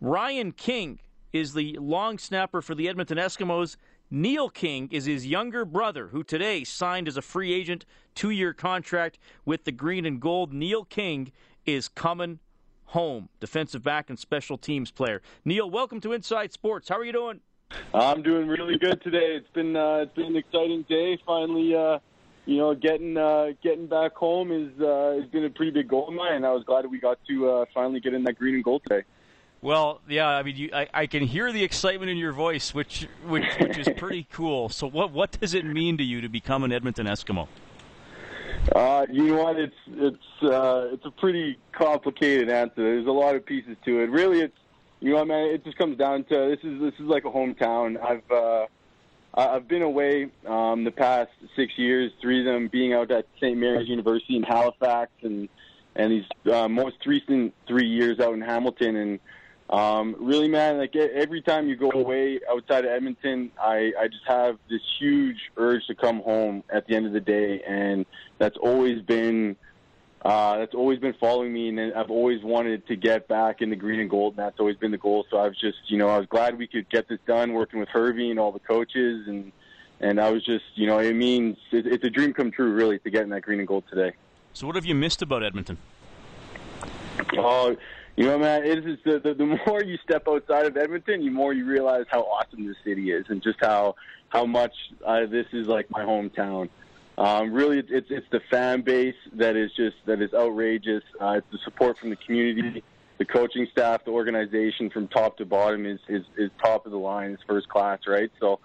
Ryan 0.00 0.52
King 0.52 1.00
is 1.32 1.54
the 1.54 1.76
long 1.80 2.18
snapper 2.18 2.60
for 2.62 2.74
the 2.74 2.88
Edmonton 2.88 3.18
Eskimos. 3.18 3.76
Neil 4.10 4.48
King 4.48 4.88
is 4.90 5.04
his 5.04 5.26
younger 5.26 5.66
brother, 5.66 6.08
who 6.08 6.24
today 6.24 6.64
signed 6.64 7.08
as 7.08 7.18
a 7.18 7.22
free 7.22 7.52
agent, 7.52 7.84
two 8.14 8.30
year 8.30 8.54
contract 8.54 9.18
with 9.44 9.64
the 9.64 9.72
Green 9.72 10.06
and 10.06 10.18
Gold. 10.18 10.50
Neil 10.50 10.84
King 10.84 11.30
is 11.66 11.88
coming 11.88 12.38
home, 12.86 13.28
defensive 13.38 13.82
back 13.82 14.08
and 14.08 14.18
special 14.18 14.56
teams 14.56 14.90
player. 14.90 15.20
Neil, 15.44 15.68
welcome 15.68 16.00
to 16.00 16.14
Inside 16.14 16.54
Sports. 16.54 16.88
How 16.88 16.96
are 16.96 17.04
you 17.04 17.12
doing? 17.12 17.40
I'm 17.92 18.22
doing 18.22 18.48
really 18.48 18.78
good 18.78 19.02
today. 19.02 19.36
It's 19.36 19.50
been 19.50 19.76
uh, 19.76 19.96
it's 19.96 20.14
been 20.14 20.26
an 20.26 20.36
exciting 20.36 20.86
day. 20.88 21.18
Finally, 21.26 21.74
uh, 21.74 21.98
you 22.46 22.56
know, 22.56 22.74
getting 22.74 23.18
uh, 23.18 23.48
getting 23.62 23.88
back 23.88 24.14
home 24.14 24.52
is 24.52 24.70
uh, 24.80 25.18
has 25.20 25.28
been 25.28 25.44
a 25.44 25.50
pretty 25.50 25.70
big 25.70 25.86
goal 25.86 26.08
of 26.08 26.14
mine. 26.14 26.36
And 26.36 26.46
I 26.46 26.52
was 26.52 26.64
glad 26.64 26.86
we 26.86 26.98
got 26.98 27.18
to 27.28 27.50
uh, 27.50 27.64
finally 27.74 28.00
get 28.00 28.14
in 28.14 28.24
that 28.24 28.38
green 28.38 28.54
and 28.54 28.64
gold 28.64 28.84
today. 28.88 29.04
Well, 29.60 30.00
yeah, 30.08 30.28
I 30.28 30.42
mean, 30.44 30.56
you, 30.56 30.70
I, 30.72 30.86
I 30.94 31.06
can 31.06 31.22
hear 31.22 31.52
the 31.52 31.64
excitement 31.64 32.10
in 32.10 32.16
your 32.16 32.32
voice, 32.32 32.72
which, 32.72 33.08
which 33.26 33.44
which 33.58 33.76
is 33.78 33.88
pretty 33.96 34.26
cool. 34.32 34.68
So, 34.68 34.86
what 34.86 35.10
what 35.10 35.32
does 35.40 35.54
it 35.54 35.64
mean 35.64 35.96
to 35.98 36.04
you 36.04 36.20
to 36.20 36.28
become 36.28 36.62
an 36.62 36.72
Edmonton 36.72 37.06
Eskimo? 37.06 37.48
Uh, 38.74 39.06
you 39.10 39.24
know 39.24 39.42
what? 39.42 39.58
It's 39.58 39.74
it's 39.88 40.42
uh, 40.42 40.88
it's 40.92 41.04
a 41.04 41.10
pretty 41.10 41.58
complicated 41.72 42.50
answer. 42.50 42.74
There's 42.76 43.06
a 43.06 43.10
lot 43.10 43.34
of 43.34 43.44
pieces 43.44 43.76
to 43.84 44.00
it. 44.00 44.10
Really, 44.10 44.40
it's 44.42 44.56
you 45.00 45.12
know, 45.14 45.24
man. 45.24 45.48
It 45.48 45.64
just 45.64 45.76
comes 45.76 45.98
down 45.98 46.24
to 46.24 46.34
this 46.56 46.60
is 46.62 46.80
this 46.80 46.94
is 46.94 47.06
like 47.06 47.24
a 47.24 47.30
hometown. 47.30 48.00
I've 48.00 48.30
uh, 48.30 48.66
I- 49.34 49.56
I've 49.56 49.66
been 49.66 49.82
away 49.82 50.28
um, 50.46 50.84
the 50.84 50.90
past 50.90 51.30
six 51.56 51.72
years, 51.76 52.12
three 52.20 52.40
of 52.40 52.44
them 52.46 52.68
being 52.68 52.92
out 52.92 53.10
at 53.10 53.26
St. 53.36 53.56
Mary's 53.56 53.88
University 53.88 54.36
in 54.36 54.42
Halifax, 54.44 55.10
and 55.22 55.48
and 55.96 56.12
these 56.12 56.52
uh, 56.52 56.68
most 56.68 57.04
recent 57.06 57.54
three 57.66 57.88
years 57.88 58.20
out 58.20 58.34
in 58.34 58.40
Hamilton. 58.40 58.96
And 58.96 59.20
um, 59.70 60.16
really, 60.18 60.48
man, 60.48 60.78
like 60.78 60.96
every 60.96 61.42
time 61.42 61.68
you 61.68 61.76
go 61.76 61.90
away 61.90 62.40
outside 62.50 62.84
of 62.84 62.90
Edmonton, 62.90 63.50
I 63.60 63.92
I 63.98 64.08
just 64.08 64.24
have 64.26 64.58
this 64.70 64.80
huge 64.98 65.50
urge 65.56 65.86
to 65.88 65.94
come 65.94 66.20
home 66.20 66.64
at 66.70 66.86
the 66.86 66.94
end 66.94 67.06
of 67.06 67.12
the 67.12 67.20
day, 67.20 67.62
and 67.66 68.06
that's 68.38 68.56
always 68.56 69.02
been 69.02 69.56
uh, 70.22 70.58
that's 70.58 70.74
always 70.74 70.98
been 70.98 71.14
following 71.20 71.52
me, 71.52 71.68
and 71.68 71.94
I've 71.94 72.10
always 72.10 72.42
wanted 72.42 72.86
to 72.88 72.96
get 72.96 73.28
back 73.28 73.60
in 73.60 73.70
the 73.70 73.76
green 73.76 74.00
and 74.00 74.10
gold, 74.10 74.34
and 74.36 74.44
that's 74.44 74.58
always 74.58 74.76
been 74.76 74.90
the 74.90 74.98
goal. 74.98 75.26
So 75.30 75.36
I 75.36 75.46
was 75.46 75.58
just, 75.58 75.78
you 75.86 75.96
know, 75.96 76.08
I 76.08 76.18
was 76.18 76.26
glad 76.26 76.58
we 76.58 76.66
could 76.66 76.88
get 76.90 77.08
this 77.08 77.20
done, 77.26 77.52
working 77.52 77.78
with 77.78 77.88
Hervey 77.88 78.30
and 78.30 78.40
all 78.40 78.52
the 78.52 78.58
coaches, 78.58 79.28
and 79.28 79.52
and 80.00 80.20
I 80.20 80.30
was 80.30 80.44
just, 80.44 80.64
you 80.76 80.86
know, 80.86 80.98
it 80.98 81.14
means 81.14 81.56
it, 81.72 81.86
it's 81.86 82.04
a 82.04 82.10
dream 82.10 82.32
come 82.32 82.50
true, 82.50 82.72
really, 82.72 82.98
to 83.00 83.10
get 83.10 83.22
in 83.22 83.30
that 83.30 83.42
green 83.42 83.58
and 83.58 83.68
gold 83.68 83.84
today. 83.90 84.12
So, 84.54 84.66
what 84.66 84.76
have 84.76 84.86
you 84.86 84.94
missed 84.94 85.22
about 85.22 85.44
Edmonton? 85.44 85.76
Oh, 87.36 87.76
you 88.18 88.24
know, 88.24 88.36
man, 88.36 88.64
it 88.64 88.84
is 88.84 88.98
the, 89.04 89.20
the 89.20 89.32
the 89.32 89.46
more 89.64 89.80
you 89.80 89.96
step 89.98 90.26
outside 90.26 90.66
of 90.66 90.76
Edmonton, 90.76 91.20
the 91.20 91.30
more 91.30 91.52
you 91.52 91.64
realize 91.64 92.04
how 92.10 92.22
awesome 92.22 92.66
this 92.66 92.76
city 92.82 93.12
is, 93.12 93.26
and 93.28 93.40
just 93.40 93.60
how 93.60 93.94
how 94.28 94.44
much 94.44 94.74
uh, 95.06 95.26
this 95.26 95.46
is 95.52 95.68
like 95.68 95.88
my 95.88 96.02
hometown. 96.02 96.68
Um, 97.16 97.52
really, 97.52 97.78
it's, 97.78 98.10
it's 98.10 98.26
the 98.32 98.40
fan 98.50 98.80
base 98.80 99.14
that 99.34 99.54
is 99.54 99.70
just 99.76 99.98
that 100.06 100.20
is 100.20 100.34
outrageous. 100.34 101.04
Uh, 101.20 101.36
it's 101.38 101.46
the 101.52 101.58
support 101.58 101.96
from 101.96 102.10
the 102.10 102.16
community, 102.16 102.82
the 103.18 103.24
coaching 103.24 103.68
staff, 103.70 104.04
the 104.04 104.10
organization 104.10 104.90
from 104.90 105.06
top 105.06 105.36
to 105.36 105.44
bottom 105.44 105.86
is 105.86 106.00
is, 106.08 106.24
is 106.36 106.50
top 106.60 106.86
of 106.86 106.90
the 106.90 106.98
line. 106.98 107.30
It's 107.30 107.42
first 107.44 107.68
class, 107.68 108.00
right? 108.08 108.30
So. 108.40 108.58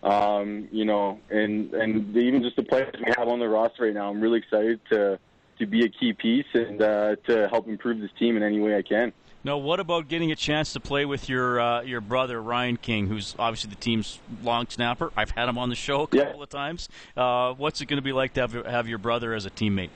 Um, 0.00 0.68
you 0.70 0.84
know, 0.84 1.18
and 1.28 1.74
and 1.74 2.16
even 2.16 2.44
just 2.44 2.54
the 2.54 2.62
players 2.62 2.94
we 3.04 3.12
have 3.16 3.26
on 3.26 3.40
the 3.40 3.48
roster 3.48 3.82
right 3.82 3.92
now, 3.92 4.08
I'm 4.08 4.20
really 4.20 4.38
excited 4.38 4.78
to 4.90 5.18
to 5.58 5.66
be 5.66 5.84
a 5.84 5.88
key 5.88 6.12
piece 6.12 6.46
and 6.54 6.80
uh, 6.80 7.16
to 7.26 7.48
help 7.48 7.68
improve 7.68 8.00
this 8.00 8.10
team 8.18 8.36
in 8.36 8.42
any 8.42 8.60
way 8.60 8.76
I 8.76 8.82
can. 8.82 9.12
Now, 9.44 9.56
what 9.56 9.78
about 9.80 10.08
getting 10.08 10.32
a 10.32 10.36
chance 10.36 10.72
to 10.72 10.80
play 10.80 11.04
with 11.04 11.28
your 11.28 11.60
uh, 11.60 11.82
your 11.82 12.00
brother 12.00 12.42
Ryan 12.42 12.76
King, 12.76 13.06
who's 13.06 13.36
obviously 13.38 13.70
the 13.70 13.76
team's 13.76 14.18
long 14.42 14.66
snapper? 14.68 15.12
I've 15.16 15.30
had 15.30 15.48
him 15.48 15.56
on 15.58 15.68
the 15.68 15.76
show 15.76 16.02
a 16.02 16.06
couple 16.08 16.36
Yeah. 16.36 16.42
of 16.42 16.48
times. 16.48 16.88
Uh, 17.16 17.54
what's 17.54 17.80
it 17.80 17.86
going 17.86 17.98
to 17.98 18.02
be 18.02 18.12
like 18.12 18.34
to 18.34 18.40
have, 18.40 18.52
have 18.66 18.88
your 18.88 18.98
brother 18.98 19.34
as 19.34 19.46
a 19.46 19.50
teammate? 19.50 19.90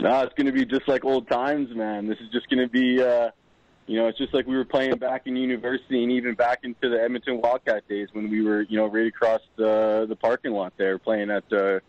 No, 0.00 0.22
it's 0.22 0.34
going 0.34 0.46
to 0.46 0.52
be 0.52 0.64
just 0.64 0.86
like 0.86 1.04
old 1.04 1.28
times, 1.28 1.74
man. 1.74 2.06
This 2.06 2.18
is 2.20 2.28
just 2.30 2.48
going 2.48 2.60
to 2.60 2.68
be, 2.68 3.02
uh, 3.02 3.30
you 3.88 3.96
know, 3.98 4.06
it's 4.06 4.16
just 4.18 4.32
like 4.32 4.46
we 4.46 4.56
were 4.56 4.64
playing 4.64 4.96
back 4.98 5.22
in 5.26 5.34
university 5.34 6.04
and 6.04 6.12
even 6.12 6.34
back 6.34 6.60
into 6.62 6.88
the 6.88 7.02
Edmonton 7.02 7.40
Wildcat 7.40 7.88
days 7.88 8.08
when 8.12 8.30
we 8.30 8.42
were, 8.42 8.62
you 8.62 8.76
know, 8.76 8.86
right 8.86 9.08
across 9.08 9.40
the 9.56 10.06
the 10.08 10.14
parking 10.14 10.52
lot 10.52 10.72
there 10.76 10.98
playing 10.98 11.30
at 11.30 11.42
uh, 11.52 11.80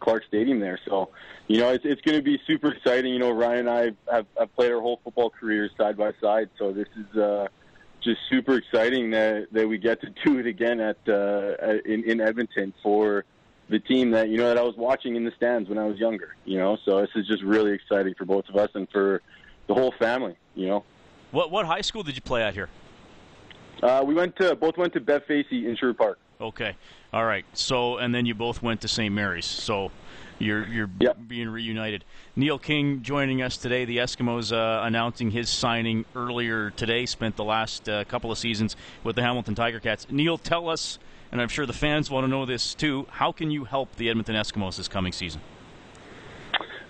Clark 0.00 0.24
Stadium 0.28 0.60
there. 0.60 0.78
So, 0.86 1.10
you 1.48 1.58
know, 1.58 1.70
it's 1.70 1.84
it's 1.84 2.00
going 2.02 2.16
to 2.18 2.22
be 2.22 2.40
super 2.46 2.72
exciting. 2.72 3.12
You 3.12 3.18
know, 3.18 3.30
Ryan 3.30 3.68
and 3.68 3.70
I 3.70 4.12
have, 4.12 4.26
have 4.38 4.54
played 4.54 4.72
our 4.72 4.80
whole 4.80 5.00
football 5.02 5.30
careers 5.30 5.70
side 5.76 5.96
by 5.96 6.12
side, 6.20 6.50
so 6.58 6.72
this 6.72 6.88
is. 6.96 7.18
Uh, 7.18 7.48
just 8.02 8.20
super 8.30 8.56
exciting 8.56 9.10
that 9.10 9.48
that 9.50 9.66
we 9.66 9.78
get 9.78 10.00
to 10.00 10.06
do 10.24 10.38
it 10.38 10.46
again 10.46 10.78
at 10.78 10.96
uh, 11.08 11.54
in 11.84 12.04
in 12.08 12.20
Edmonton 12.20 12.72
for 12.80 13.24
the 13.68 13.80
team 13.80 14.12
that 14.12 14.28
you 14.28 14.36
know 14.36 14.46
that 14.46 14.58
I 14.58 14.62
was 14.62 14.76
watching 14.76 15.16
in 15.16 15.24
the 15.24 15.32
stands 15.36 15.68
when 15.68 15.76
I 15.76 15.86
was 15.86 15.98
younger. 15.98 16.36
You 16.44 16.58
know, 16.58 16.78
so 16.84 17.00
this 17.00 17.10
is 17.16 17.26
just 17.26 17.42
really 17.42 17.72
exciting 17.72 18.14
for 18.16 18.24
both 18.24 18.48
of 18.48 18.54
us 18.54 18.68
and 18.74 18.86
for 18.92 19.22
the 19.66 19.74
whole 19.74 19.92
family. 19.98 20.36
You 20.54 20.66
know, 20.68 20.84
What 21.32 21.50
what 21.50 21.66
high 21.66 21.80
school 21.80 22.04
did 22.04 22.14
you 22.14 22.22
play 22.22 22.42
at 22.44 22.54
here? 22.54 22.68
uh, 23.82 24.04
we 24.06 24.14
went 24.14 24.36
to 24.36 24.54
both 24.54 24.76
went 24.76 24.92
to 24.92 25.00
Bev 25.00 25.24
Facey 25.26 25.66
in 25.66 25.74
Sherwood 25.76 25.98
Park. 25.98 26.18
Okay. 26.40 26.76
All 27.12 27.24
right. 27.24 27.44
So, 27.54 27.96
and 27.98 28.14
then 28.14 28.26
you 28.26 28.34
both 28.34 28.62
went 28.62 28.80
to 28.82 28.88
St. 28.88 29.12
Mary's. 29.14 29.46
So, 29.46 29.90
you're 30.38 30.66
you're 30.66 30.90
Yep. 31.00 31.16
being 31.28 31.48
reunited. 31.48 32.04
Neil 32.34 32.58
King 32.58 33.02
joining 33.02 33.40
us 33.40 33.56
today. 33.56 33.86
The 33.86 33.98
Eskimos 33.98 34.52
uh, 34.52 34.84
announcing 34.84 35.30
his 35.30 35.48
signing 35.48 36.04
earlier 36.14 36.70
today. 36.70 37.06
Spent 37.06 37.36
the 37.36 37.44
last 37.44 37.88
uh, 37.88 38.04
couple 38.04 38.30
of 38.30 38.36
seasons 38.36 38.76
with 39.02 39.16
the 39.16 39.22
Hamilton 39.22 39.54
Tiger 39.54 39.80
Cats. 39.80 40.06
Neil, 40.10 40.36
tell 40.36 40.68
us, 40.68 40.98
and 41.32 41.40
I'm 41.40 41.48
sure 41.48 41.64
the 41.64 41.72
fans 41.72 42.10
want 42.10 42.24
to 42.24 42.28
know 42.28 42.44
this 42.44 42.74
too. 42.74 43.06
How 43.12 43.32
can 43.32 43.50
you 43.50 43.64
help 43.64 43.96
the 43.96 44.10
Edmonton 44.10 44.34
Eskimos 44.34 44.76
this 44.76 44.88
coming 44.88 45.12
season? 45.12 45.40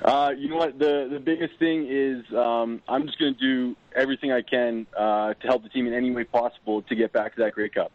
Uh, 0.07 0.31
you 0.39 0.49
know 0.49 0.57
what? 0.57 0.79
The 0.79 1.09
the 1.11 1.19
biggest 1.19 1.59
thing 1.59 1.89
is 1.91 2.25
um, 2.33 2.81
I'm 2.89 3.07
just 3.07 3.19
going 3.19 3.35
to 3.35 3.41
do 3.41 3.77
everything 3.95 4.31
I 4.31 4.41
can 4.41 4.87
uh, 4.97 5.35
to 5.35 5.47
help 5.49 5.65
the 5.65 5.69
team 5.69 5.89
in 5.89 5.95
any 5.95 6.13
way 6.13 6.23
possible 6.23 6.83
to 6.83 6.95
get 6.95 7.13
back 7.13 7.35
to 7.35 7.43
that 7.43 7.55
Grey 7.55 7.69
Cup. 7.69 7.91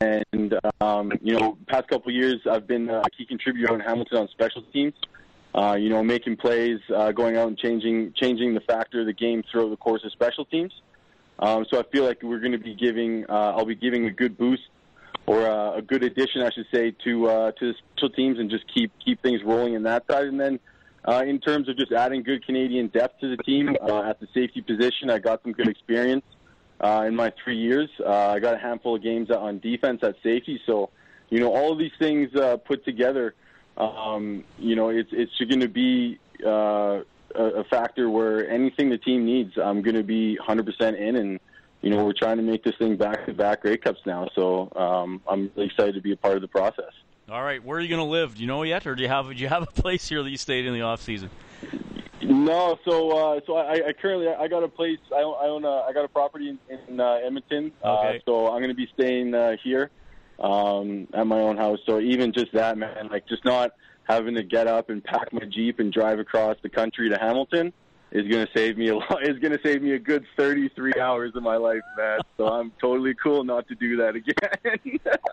And 0.00 0.54
um, 0.80 1.12
you 1.20 1.36
know, 1.36 1.58
past 1.66 1.88
couple 1.88 2.10
of 2.10 2.14
years, 2.14 2.40
I've 2.48 2.68
been 2.68 2.88
a 2.88 3.02
key 3.16 3.26
contributor 3.26 3.74
in 3.74 3.80
Hamilton 3.80 4.18
on 4.18 4.28
special 4.28 4.62
teams. 4.72 4.94
Uh, 5.52 5.74
you 5.74 5.88
know, 5.88 6.04
making 6.04 6.36
plays, 6.36 6.78
uh, 6.94 7.10
going 7.10 7.36
out 7.36 7.48
and 7.48 7.58
changing 7.58 8.12
changing 8.14 8.54
the 8.54 8.60
factor 8.60 9.00
of 9.00 9.06
the 9.06 9.12
game 9.12 9.42
throughout 9.50 9.70
the 9.70 9.76
course 9.76 10.04
of 10.04 10.12
special 10.12 10.44
teams. 10.44 10.72
Um, 11.40 11.66
so 11.68 11.80
I 11.80 11.82
feel 11.90 12.04
like 12.04 12.22
we're 12.22 12.40
going 12.40 12.52
to 12.52 12.58
be 12.58 12.74
giving, 12.74 13.24
uh, 13.28 13.54
I'll 13.56 13.64
be 13.64 13.76
giving 13.76 14.06
a 14.06 14.10
good 14.10 14.36
boost 14.36 14.62
or 15.26 15.46
uh, 15.46 15.76
a 15.76 15.82
good 15.82 16.04
addition, 16.04 16.42
I 16.42 16.50
should 16.50 16.66
say, 16.72 16.94
to 17.04 17.26
uh, 17.26 17.52
to 17.52 17.72
the 17.72 17.74
special 17.96 18.10
teams 18.10 18.38
and 18.38 18.48
just 18.48 18.64
keep 18.72 18.92
keep 19.04 19.20
things 19.22 19.40
rolling 19.44 19.74
in 19.74 19.82
that 19.84 20.04
side. 20.08 20.26
And 20.26 20.38
then 20.38 20.60
uh, 21.08 21.22
in 21.22 21.40
terms 21.40 21.68
of 21.68 21.76
just 21.76 21.90
adding 21.90 22.22
good 22.22 22.44
Canadian 22.44 22.88
depth 22.88 23.20
to 23.20 23.34
the 23.34 23.42
team 23.42 23.74
uh, 23.80 24.02
at 24.02 24.20
the 24.20 24.28
safety 24.34 24.60
position, 24.60 25.08
I 25.08 25.18
got 25.18 25.42
some 25.42 25.52
good 25.52 25.68
experience 25.68 26.24
uh, 26.80 27.04
in 27.06 27.16
my 27.16 27.32
three 27.42 27.56
years. 27.56 27.88
Uh, 27.98 28.28
I 28.28 28.38
got 28.40 28.54
a 28.54 28.58
handful 28.58 28.96
of 28.96 29.02
games 29.02 29.30
on 29.30 29.58
defense 29.60 30.00
at 30.02 30.16
safety. 30.22 30.60
So, 30.66 30.90
you 31.30 31.40
know, 31.40 31.54
all 31.54 31.72
of 31.72 31.78
these 31.78 31.92
things 31.98 32.34
uh, 32.34 32.58
put 32.58 32.84
together, 32.84 33.34
um, 33.78 34.44
you 34.58 34.76
know, 34.76 34.90
it's 34.90 35.08
it's 35.12 35.32
going 35.38 35.60
to 35.60 35.68
be 35.68 36.18
uh, 36.44 37.00
a, 37.34 37.64
factor 37.70 38.10
where 38.10 38.48
anything 38.50 38.90
the 38.90 38.98
team 38.98 39.24
needs, 39.24 39.52
I'm 39.56 39.80
going 39.80 39.96
to 39.96 40.02
be 40.02 40.38
100% 40.46 40.98
in 40.98 41.16
and. 41.16 41.40
You 41.80 41.90
know, 41.90 42.04
we're 42.04 42.12
trying 42.12 42.38
to 42.38 42.42
make 42.42 42.64
this 42.64 42.74
thing 42.76 42.96
back 42.96 43.24
to 43.26 43.32
back 43.32 43.62
Grey 43.62 43.76
Cups 43.76 44.00
now, 44.04 44.28
so 44.34 44.68
um, 44.74 45.22
I'm 45.28 45.48
really 45.54 45.68
excited 45.68 45.94
to 45.94 46.00
be 46.00 46.10
a 46.10 46.16
part 46.16 46.34
of 46.34 46.42
the 46.42 46.48
process. 46.48 46.90
All 47.30 47.42
right, 47.42 47.62
where 47.62 47.76
are 47.76 47.80
you 47.80 47.88
going 47.88 48.00
to 48.00 48.10
live? 48.10 48.36
Do 48.36 48.40
you 48.40 48.46
know 48.46 48.62
yet, 48.62 48.86
or 48.86 48.94
do 48.94 49.02
you 49.02 49.08
have 49.08 49.28
do 49.28 49.34
you 49.34 49.48
have 49.48 49.62
a 49.62 49.66
place 49.66 50.08
here 50.08 50.22
that 50.22 50.30
you 50.30 50.38
stayed 50.38 50.64
in 50.64 50.72
the 50.72 50.80
off 50.80 51.02
season? 51.02 51.28
No, 52.22 52.78
so 52.86 53.10
uh, 53.10 53.40
so 53.46 53.56
I, 53.56 53.88
I 53.88 53.92
currently 53.92 54.28
I 54.28 54.48
got 54.48 54.62
a 54.62 54.68
place. 54.68 54.98
I 55.14 55.20
own, 55.20 55.34
I 55.38 55.46
own 55.46 55.64
a, 55.66 55.82
I 55.82 55.92
got 55.92 56.06
a 56.06 56.08
property 56.08 56.48
in, 56.48 56.58
in 56.88 56.98
uh, 56.98 57.18
Edmonton. 57.22 57.70
Okay. 57.84 58.16
Uh, 58.16 58.20
so 58.24 58.46
I'm 58.46 58.60
going 58.60 58.70
to 58.70 58.74
be 58.74 58.88
staying 58.94 59.34
uh, 59.34 59.56
here 59.62 59.90
um, 60.40 61.06
at 61.12 61.26
my 61.26 61.38
own 61.40 61.58
house. 61.58 61.80
So 61.84 62.00
even 62.00 62.32
just 62.32 62.50
that, 62.54 62.78
man, 62.78 63.08
like 63.10 63.28
just 63.28 63.44
not 63.44 63.72
having 64.04 64.34
to 64.36 64.42
get 64.42 64.66
up 64.66 64.88
and 64.88 65.04
pack 65.04 65.30
my 65.30 65.44
jeep 65.44 65.80
and 65.80 65.92
drive 65.92 66.18
across 66.18 66.56
the 66.62 66.70
country 66.70 67.10
to 67.10 67.18
Hamilton 67.18 67.74
is 68.10 68.26
going 68.26 68.46
to 68.46 68.52
save 68.56 68.78
me 68.78 68.88
a 68.88 68.96
lot. 68.96 69.22
Is 69.28 69.38
going 69.38 69.52
to 69.52 69.60
save 69.62 69.82
me 69.82 69.92
a 69.92 69.98
good 69.98 70.24
33 70.36 70.94
hours 71.00 71.32
of 71.34 71.42
my 71.42 71.56
life, 71.56 71.82
man. 71.96 72.20
So 72.36 72.46
I'm 72.46 72.72
totally 72.80 73.14
cool 73.14 73.44
not 73.44 73.68
to 73.68 73.74
do 73.74 73.96
that 73.98 74.16
again. 74.16 74.98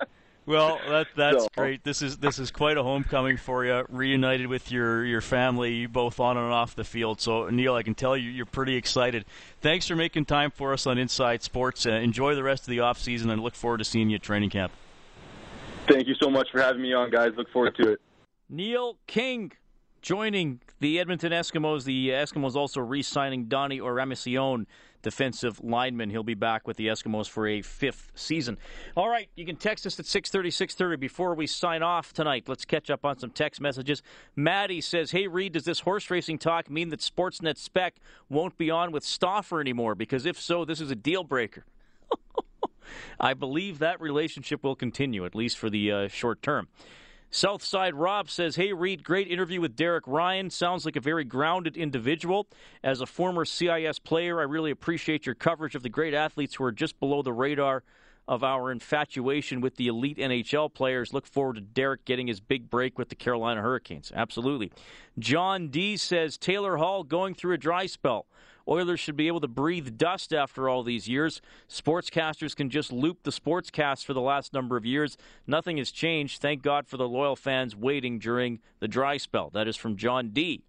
Well, 0.48 0.80
that 0.88 1.08
that's 1.16 1.44
So- 1.44 1.48
great. 1.58 1.84
This 1.84 2.02
is 2.04 2.18
this 2.18 2.38
is 2.38 2.52
quite 2.52 2.78
a 2.78 2.84
homecoming 2.84 3.38
for 3.38 3.66
you. 3.66 3.84
Reunited 3.90 4.48
with 4.48 4.72
your 4.72 5.04
your 5.04 5.22
family, 5.22 5.88
both 5.88 6.20
on 6.20 6.38
and 6.38 6.54
off 6.54 6.76
the 6.76 6.84
field. 6.84 7.20
So, 7.20 7.50
Neil, 7.50 7.74
I 7.74 7.82
can 7.82 7.96
tell 7.96 8.16
you 8.16 8.30
you're 8.30 8.46
pretty 8.46 8.76
excited. 8.76 9.26
Thanks 9.62 9.88
for 9.88 9.96
making 9.96 10.26
time 10.26 10.52
for 10.52 10.72
us 10.74 10.86
on 10.86 10.98
Inside 11.00 11.42
Sports. 11.42 11.88
Uh, 11.88 11.92
enjoy 11.94 12.36
the 12.36 12.44
rest 12.44 12.64
of 12.64 12.70
the 12.70 12.80
off 12.80 13.00
season, 13.00 13.32
and 13.32 13.42
look 13.42 13.56
forward 13.56 13.80
to 13.80 13.84
seeing 13.84 14.10
you 14.10 14.18
at 14.18 14.22
training 14.22 14.52
camp. 14.52 14.72
Thank 15.90 16.08
you 16.08 16.16
so 16.22 16.30
much 16.30 16.50
for 16.52 16.62
having 16.62 16.82
me 16.82 16.94
on, 16.94 17.10
guys. 17.10 17.32
Look 17.36 17.50
forward 17.52 17.76
to 17.78 17.94
it. 17.94 18.02
Neil 18.50 18.98
King 19.08 19.52
joining 20.04 20.60
the 20.80 21.00
Edmonton 21.00 21.32
Eskimos. 21.32 21.84
The 21.86 22.10
Eskimos 22.10 22.56
also 22.56 22.82
re-signing 22.82 23.46
Donnie 23.46 23.80
Oramasionwu, 23.80 24.66
defensive 25.06 25.64
lineman. 25.64 26.10
He'll 26.10 26.24
be 26.24 26.34
back 26.34 26.68
with 26.68 26.78
the 26.78 26.88
Eskimos 26.88 27.30
for 27.30 27.48
a 27.48 27.62
fifth 27.62 28.12
season. 28.16 28.58
All 28.98 29.08
right, 29.08 29.30
you 29.36 29.46
can 29.46 29.56
text 29.56 29.86
us 29.86 30.00
at 30.00 30.08
630, 30.08 30.50
630 30.50 31.00
before 31.00 31.36
we 31.36 31.46
sign 31.46 31.84
off 31.84 32.12
tonight. 32.12 32.46
Let's 32.48 32.66
catch 32.66 32.90
up 32.90 33.06
on 33.06 33.20
some 33.20 33.30
text 33.30 33.62
messages. 33.62 34.02
Maddie 34.36 34.82
says, 34.82 35.12
Hey, 35.12 35.28
Reid, 35.28 35.54
does 35.54 35.64
this 35.64 35.82
horse 35.82 36.10
racing 36.10 36.40
talk 36.40 36.72
mean 36.72 36.90
that 36.90 37.02
Sportsnet 37.02 37.60
Spec 37.60 37.98
won't 38.30 38.58
be 38.58 38.72
on 38.72 38.92
with 38.92 39.04
Stauffer 39.04 39.62
anymore? 39.62 39.94
Because 39.94 40.26
if 40.26 40.42
so, 40.42 40.66
this 40.66 40.82
is 40.82 40.90
a 40.90 40.96
deal 40.96 41.24
breaker. 41.24 41.66
I 43.20 43.36
believe 43.36 43.78
that 43.78 44.02
relationship 44.02 44.64
will 44.64 44.76
continue, 44.76 45.24
at 45.24 45.36
least 45.36 45.60
for 45.60 45.70
the 45.70 45.92
uh, 45.92 46.08
short 46.08 46.42
term. 46.42 46.68
Southside 47.36 47.96
Rob 47.96 48.30
says, 48.30 48.56
Hey, 48.56 48.72
Reid, 48.72 49.04
great 49.04 49.28
interview 49.28 49.60
with 49.60 49.76
Derek 49.76 50.08
Ryan. 50.08 50.50
Sounds 50.50 50.86
like 50.86 50.96
a 50.96 51.02
very 51.02 51.26
grounded 51.26 51.76
individual. 51.76 52.48
As 52.82 53.02
a 53.02 53.06
former 53.06 53.44
CIS 53.44 54.00
player, 54.00 54.40
I 54.40 54.44
really 54.44 54.72
appreciate 54.72 55.26
your 55.26 55.36
coverage 55.36 55.76
of 55.76 55.84
the 55.84 55.90
great 55.90 56.14
athletes 56.14 56.56
who 56.56 56.64
are 56.64 56.72
just 56.72 56.98
below 56.98 57.22
the 57.22 57.34
radar 57.34 57.84
of 58.26 58.46
our 58.46 58.72
infatuation 58.72 59.60
with 59.60 59.76
the 59.76 59.88
elite 59.88 60.18
NHL 60.18 60.74
players. 60.74 61.12
Look 61.12 61.28
forward 61.28 61.56
to 61.56 61.62
Derek 61.62 62.06
getting 62.06 62.28
his 62.28 62.40
big 62.40 62.70
break 62.70 62.98
with 62.98 63.10
the 63.10 63.16
Carolina 63.16 63.62
Hurricanes. 63.62 64.14
Absolutely. 64.16 64.72
John 65.20 65.68
D 65.68 65.98
says, 65.98 66.38
Taylor 66.38 66.78
Hall 66.78 67.04
going 67.04 67.36
through 67.36 67.56
a 67.56 67.58
dry 67.58 67.86
spell. 67.86 68.28
Oilers 68.68 69.00
should 69.00 69.16
be 69.16 69.28
able 69.28 69.42
to 69.42 69.48
breathe 69.48 69.98
dust 69.98 70.34
after 70.34 70.68
all 70.68 70.84
these 70.84 71.08
years. 71.08 71.42
Sportscasters 71.70 72.56
can 72.56 72.70
just 72.70 72.92
loop 72.92 73.24
the 73.24 73.32
sportscast 73.32 74.06
for 74.06 74.14
the 74.14 74.22
last 74.22 74.54
number 74.54 74.76
of 74.76 74.86
years. 74.86 75.18
Nothing 75.46 75.78
has 75.78 75.92
changed. 75.92 76.42
Thank 76.42 76.62
God 76.62 76.88
for 76.88 76.98
the 76.98 77.08
loyal 77.08 77.36
fans 77.36 77.76
waiting 77.76 78.20
during 78.20 78.60
the 78.80 78.88
dry 78.88 79.18
spell. 79.18 79.50
That 79.52 79.68
is 79.68 79.76
from 79.76 79.98
John 79.98 80.30
D. 80.30 80.64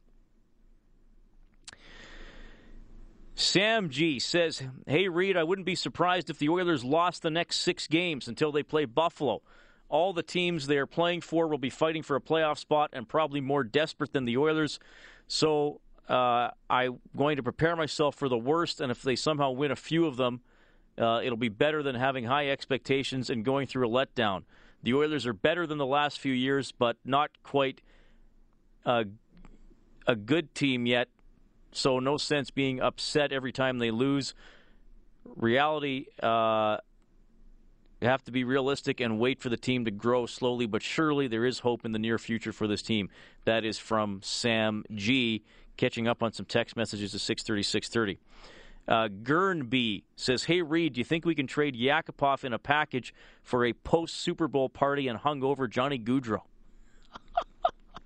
Sam 3.38 3.90
G 3.90 4.18
says, 4.18 4.62
Hey, 4.86 5.09
Reid, 5.09 5.36
I 5.36 5.44
wouldn't 5.44 5.66
be 5.66 5.74
surprised 5.74 6.30
if 6.30 6.38
the 6.38 6.49
Oilers 6.49 6.82
lost 6.82 7.22
the 7.22 7.30
next 7.30 7.57
six 7.57 7.86
games 7.86 8.28
until 8.28 8.51
they 8.51 8.62
play 8.62 8.86
Buffalo. 8.86 9.42
All 9.88 10.14
the 10.14 10.22
teams 10.22 10.66
they 10.66 10.78
are 10.78 10.86
playing 10.86 11.20
for 11.20 11.47
will 11.47 11.59
be 11.59 11.70
fighting 11.70 12.03
for 12.03 12.16
a 12.16 12.20
playoff 12.20 12.59
spot 12.59 12.90
and 12.94 13.07
probably 13.07 13.40
more 13.40 13.62
desperate 13.62 14.12
than 14.12 14.24
the 14.24 14.38
Oilers. 14.38 14.80
So 15.28 15.80
uh, 16.09 16.50
I'm 16.70 16.98
going 17.16 17.36
to 17.36 17.42
prepare 17.42 17.76
myself 17.76 18.14
for 18.14 18.28
the 18.28 18.38
worst, 18.38 18.80
and 18.80 18.90
if 18.90 19.02
they 19.02 19.16
somehow 19.16 19.50
win 19.50 19.70
a 19.70 19.76
few 19.76 20.07
of 20.07 20.16
them, 20.16 20.40
uh, 20.98 21.20
it'll 21.22 21.36
be 21.36 21.48
better 21.48 21.82
than 21.82 21.94
having 21.94 22.24
high 22.24 22.48
expectations 22.48 23.28
and 23.28 23.44
going 23.44 23.66
through 23.66 23.88
a 23.88 23.90
letdown. 23.90 24.44
The 24.82 24.94
Oilers 24.94 25.26
are 25.26 25.32
better 25.32 25.66
than 25.66 25.78
the 25.78 25.86
last 25.86 26.18
few 26.20 26.32
years, 26.32 26.72
but 26.72 26.96
not 27.04 27.30
quite 27.42 27.82
a, 28.84 29.07
a 30.07 30.16
good 30.16 30.54
team 30.54 30.86
yet. 30.86 31.09
So 31.72 31.98
no 31.98 32.16
sense 32.16 32.50
being 32.50 32.80
upset 32.80 33.32
every 33.32 33.52
time 33.52 33.78
they 33.78 33.90
lose. 33.90 34.34
Reality, 35.24 36.07
uh, 36.22 36.78
you 38.00 38.09
have 38.09 38.24
to 38.24 38.32
be 38.32 38.44
realistic 38.44 39.00
and 39.00 39.18
wait 39.18 39.40
for 39.40 39.48
the 39.48 39.57
team 39.57 39.84
to 39.86 39.90
grow 39.90 40.26
slowly 40.26 40.66
but 40.66 40.82
surely. 40.82 41.26
There 41.26 41.44
is 41.44 41.59
hope 41.59 41.84
in 41.84 41.92
the 41.92 41.98
near 41.98 42.18
future 42.18 42.52
for 42.52 42.66
this 42.66 42.80
team. 42.80 43.11
That 43.44 43.64
is 43.64 43.78
from 43.78 44.20
Sam 44.22 44.84
G. 44.94 45.44
Catching 45.77 46.09
up 46.09 46.22
on 46.22 46.33
some 46.33 46.47
text 46.47 46.77
messages 46.77 47.14
at 47.14 47.20
630, 47.20 47.62
630. 47.62 48.18
Uh, 48.89 49.09
Gurnby 49.22 50.05
says, 50.14 50.45
Hey, 50.45 50.62
Reid, 50.62 50.95
do 50.95 51.01
you 51.01 51.05
think 51.05 51.24
we 51.24 51.35
can 51.35 51.47
trade 51.47 51.74
Yakupov 51.74 52.45
in 52.45 52.53
a 52.53 52.59
package 52.59 53.12
for 53.43 53.64
a 53.64 53.72
post 53.72 54.14
Super 54.14 54.49
Bowl 54.49 54.68
party 54.68 55.09
and 55.09 55.18
hungover 55.18 55.68
Johnny 55.68 55.99
Gaudreau? 55.99 56.43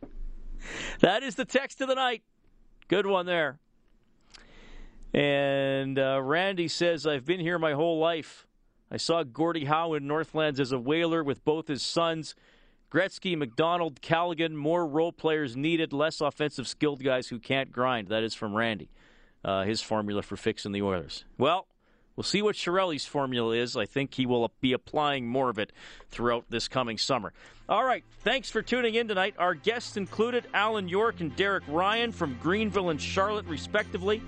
that 1.01 1.23
is 1.23 1.35
the 1.35 1.45
text 1.45 1.81
of 1.81 1.89
the 1.89 1.95
night. 1.95 2.23
Good 2.89 3.07
one 3.07 3.27
there. 3.27 3.59
And 5.13 5.99
uh, 5.99 6.21
Randy 6.23 6.69
says, 6.69 7.07
I've 7.07 7.25
been 7.25 7.41
here 7.41 7.59
my 7.59 7.73
whole 7.73 7.99
life. 7.99 8.47
I 8.91 8.97
saw 8.97 9.23
Gordie 9.23 9.67
Howe 9.67 9.95
in 9.95 10.07
Northlands 10.07 10.59
as 10.59 10.73
a 10.73 10.79
whaler 10.79 11.23
with 11.23 11.45
both 11.45 11.69
his 11.69 11.83
sons. 11.83 12.35
Gretzky, 12.91 13.37
McDonald, 13.37 14.01
Callaghan, 14.01 14.57
more 14.57 14.85
role 14.85 15.13
players 15.13 15.57
needed, 15.57 15.93
less 15.93 16.21
offensive 16.21 16.67
skilled 16.67 17.05
guys 17.05 17.29
who 17.29 17.39
can't 17.39 17.71
grind. 17.71 18.09
That 18.09 18.25
is 18.25 18.35
from 18.35 18.53
Randy, 18.55 18.91
uh, 19.45 19.63
his 19.63 19.81
formula 19.81 20.23
for 20.23 20.37
fixing 20.37 20.73
the 20.73 20.83
Oilers. 20.83 21.25
Well, 21.39 21.69
we'll 22.17 22.25
see 22.25 22.43
what 22.43 22.57
Chiarelli's 22.57 23.07
formula 23.07 23.55
is. 23.55 23.77
I 23.77 23.87
think 23.87 24.15
he 24.15 24.27
will 24.27 24.51
be 24.61 24.73
applying 24.73 25.29
more 25.29 25.51
of 25.51 25.59
it 25.59 25.73
throughout 26.09 26.47
this 26.49 26.67
coming 26.67 26.99
summer. 26.99 27.33
All 27.69 27.85
right, 27.85 28.03
thanks 28.25 28.51
for 28.51 28.61
tuning 28.61 28.97
in 28.97 29.07
tonight. 29.07 29.37
Our 29.39 29.55
guests 29.55 29.97
included 29.97 30.49
Alan 30.53 30.89
York 30.89 31.21
and 31.21 31.35
Derek 31.37 31.63
Ryan 31.69 32.11
from 32.11 32.37
Greenville 32.43 32.91
and 32.91 33.01
Charlotte, 33.01 33.47
respectively. 33.47 34.21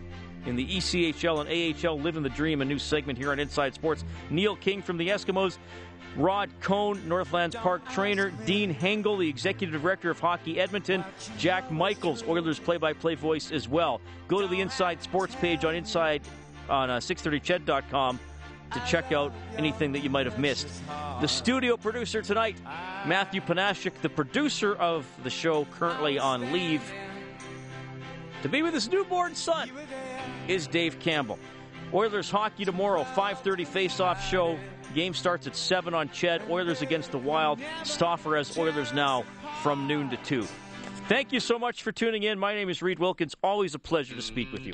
In 0.44 0.56
the 0.56 0.66
ECHL 0.66 1.40
and 1.46 1.86
AHL, 1.86 2.00
Living 2.00 2.24
the 2.24 2.28
Dream, 2.28 2.62
a 2.62 2.64
new 2.64 2.78
segment 2.78 3.16
here 3.16 3.30
on 3.30 3.38
Inside 3.38 3.74
Sports. 3.74 4.04
Neil 4.28 4.56
King 4.56 4.82
from 4.82 4.96
the 4.96 5.08
Eskimos, 5.08 5.58
Rod 6.16 6.50
Cohn, 6.60 7.00
Northlands 7.08 7.56
Park 7.56 7.88
trainer, 7.90 8.30
Dean 8.44 8.74
Hengel, 8.74 9.18
the 9.18 9.28
executive 9.28 9.80
director 9.80 10.10
of 10.10 10.20
Hockey 10.20 10.60
Edmonton, 10.60 11.04
Jack 11.38 11.70
Michaels, 11.70 12.22
Oilers 12.28 12.58
play-by-play 12.58 13.14
voice 13.14 13.50
as 13.50 13.68
well. 13.68 14.00
Go 14.28 14.40
to 14.40 14.46
the 14.46 14.60
Inside 14.60 15.02
Sports 15.02 15.34
page 15.34 15.64
on 15.64 15.74
Inside 15.74 16.22
on 16.68 16.90
uh, 16.90 16.98
630ched.com 16.98 18.20
to 18.72 18.80
check 18.86 19.12
out 19.12 19.32
anything 19.56 19.92
that 19.92 20.00
you 20.00 20.10
might 20.10 20.26
have 20.26 20.38
missed. 20.38 20.68
The 21.20 21.26
studio 21.26 21.76
producer 21.76 22.22
tonight, 22.22 22.56
Matthew 23.06 23.40
Panashik, 23.40 23.92
the 24.02 24.08
producer 24.08 24.74
of 24.74 25.06
the 25.22 25.30
show, 25.30 25.64
currently 25.66 26.18
on 26.18 26.52
leave 26.52 26.82
to 28.42 28.48
be 28.48 28.62
with 28.62 28.74
his 28.74 28.90
newborn 28.90 29.34
son, 29.34 29.70
is 30.48 30.66
Dave 30.66 30.98
Campbell. 30.98 31.38
Oilers 31.94 32.28
hockey 32.28 32.64
tomorrow, 32.64 33.04
5:30 33.04 33.64
face-off 33.64 34.26
show. 34.28 34.58
Game 34.94 35.14
starts 35.14 35.46
at 35.46 35.56
7 35.56 35.94
on 35.94 36.08
CHED. 36.10 36.42
Oilers 36.50 36.82
against 36.82 37.12
the 37.12 37.18
Wild. 37.18 37.60
Stauffer 37.84 38.36
as 38.36 38.56
Oilers 38.56 38.92
now 38.92 39.24
from 39.62 39.86
noon 39.86 40.10
to 40.10 40.16
2. 40.18 40.46
Thank 41.08 41.32
you 41.32 41.40
so 41.40 41.58
much 41.58 41.82
for 41.82 41.92
tuning 41.92 42.22
in. 42.22 42.38
My 42.38 42.54
name 42.54 42.68
is 42.68 42.82
Reid 42.82 42.98
Wilkins. 42.98 43.34
Always 43.42 43.74
a 43.74 43.78
pleasure 43.78 44.14
to 44.14 44.22
speak 44.22 44.52
with 44.52 44.62
you. 44.62 44.72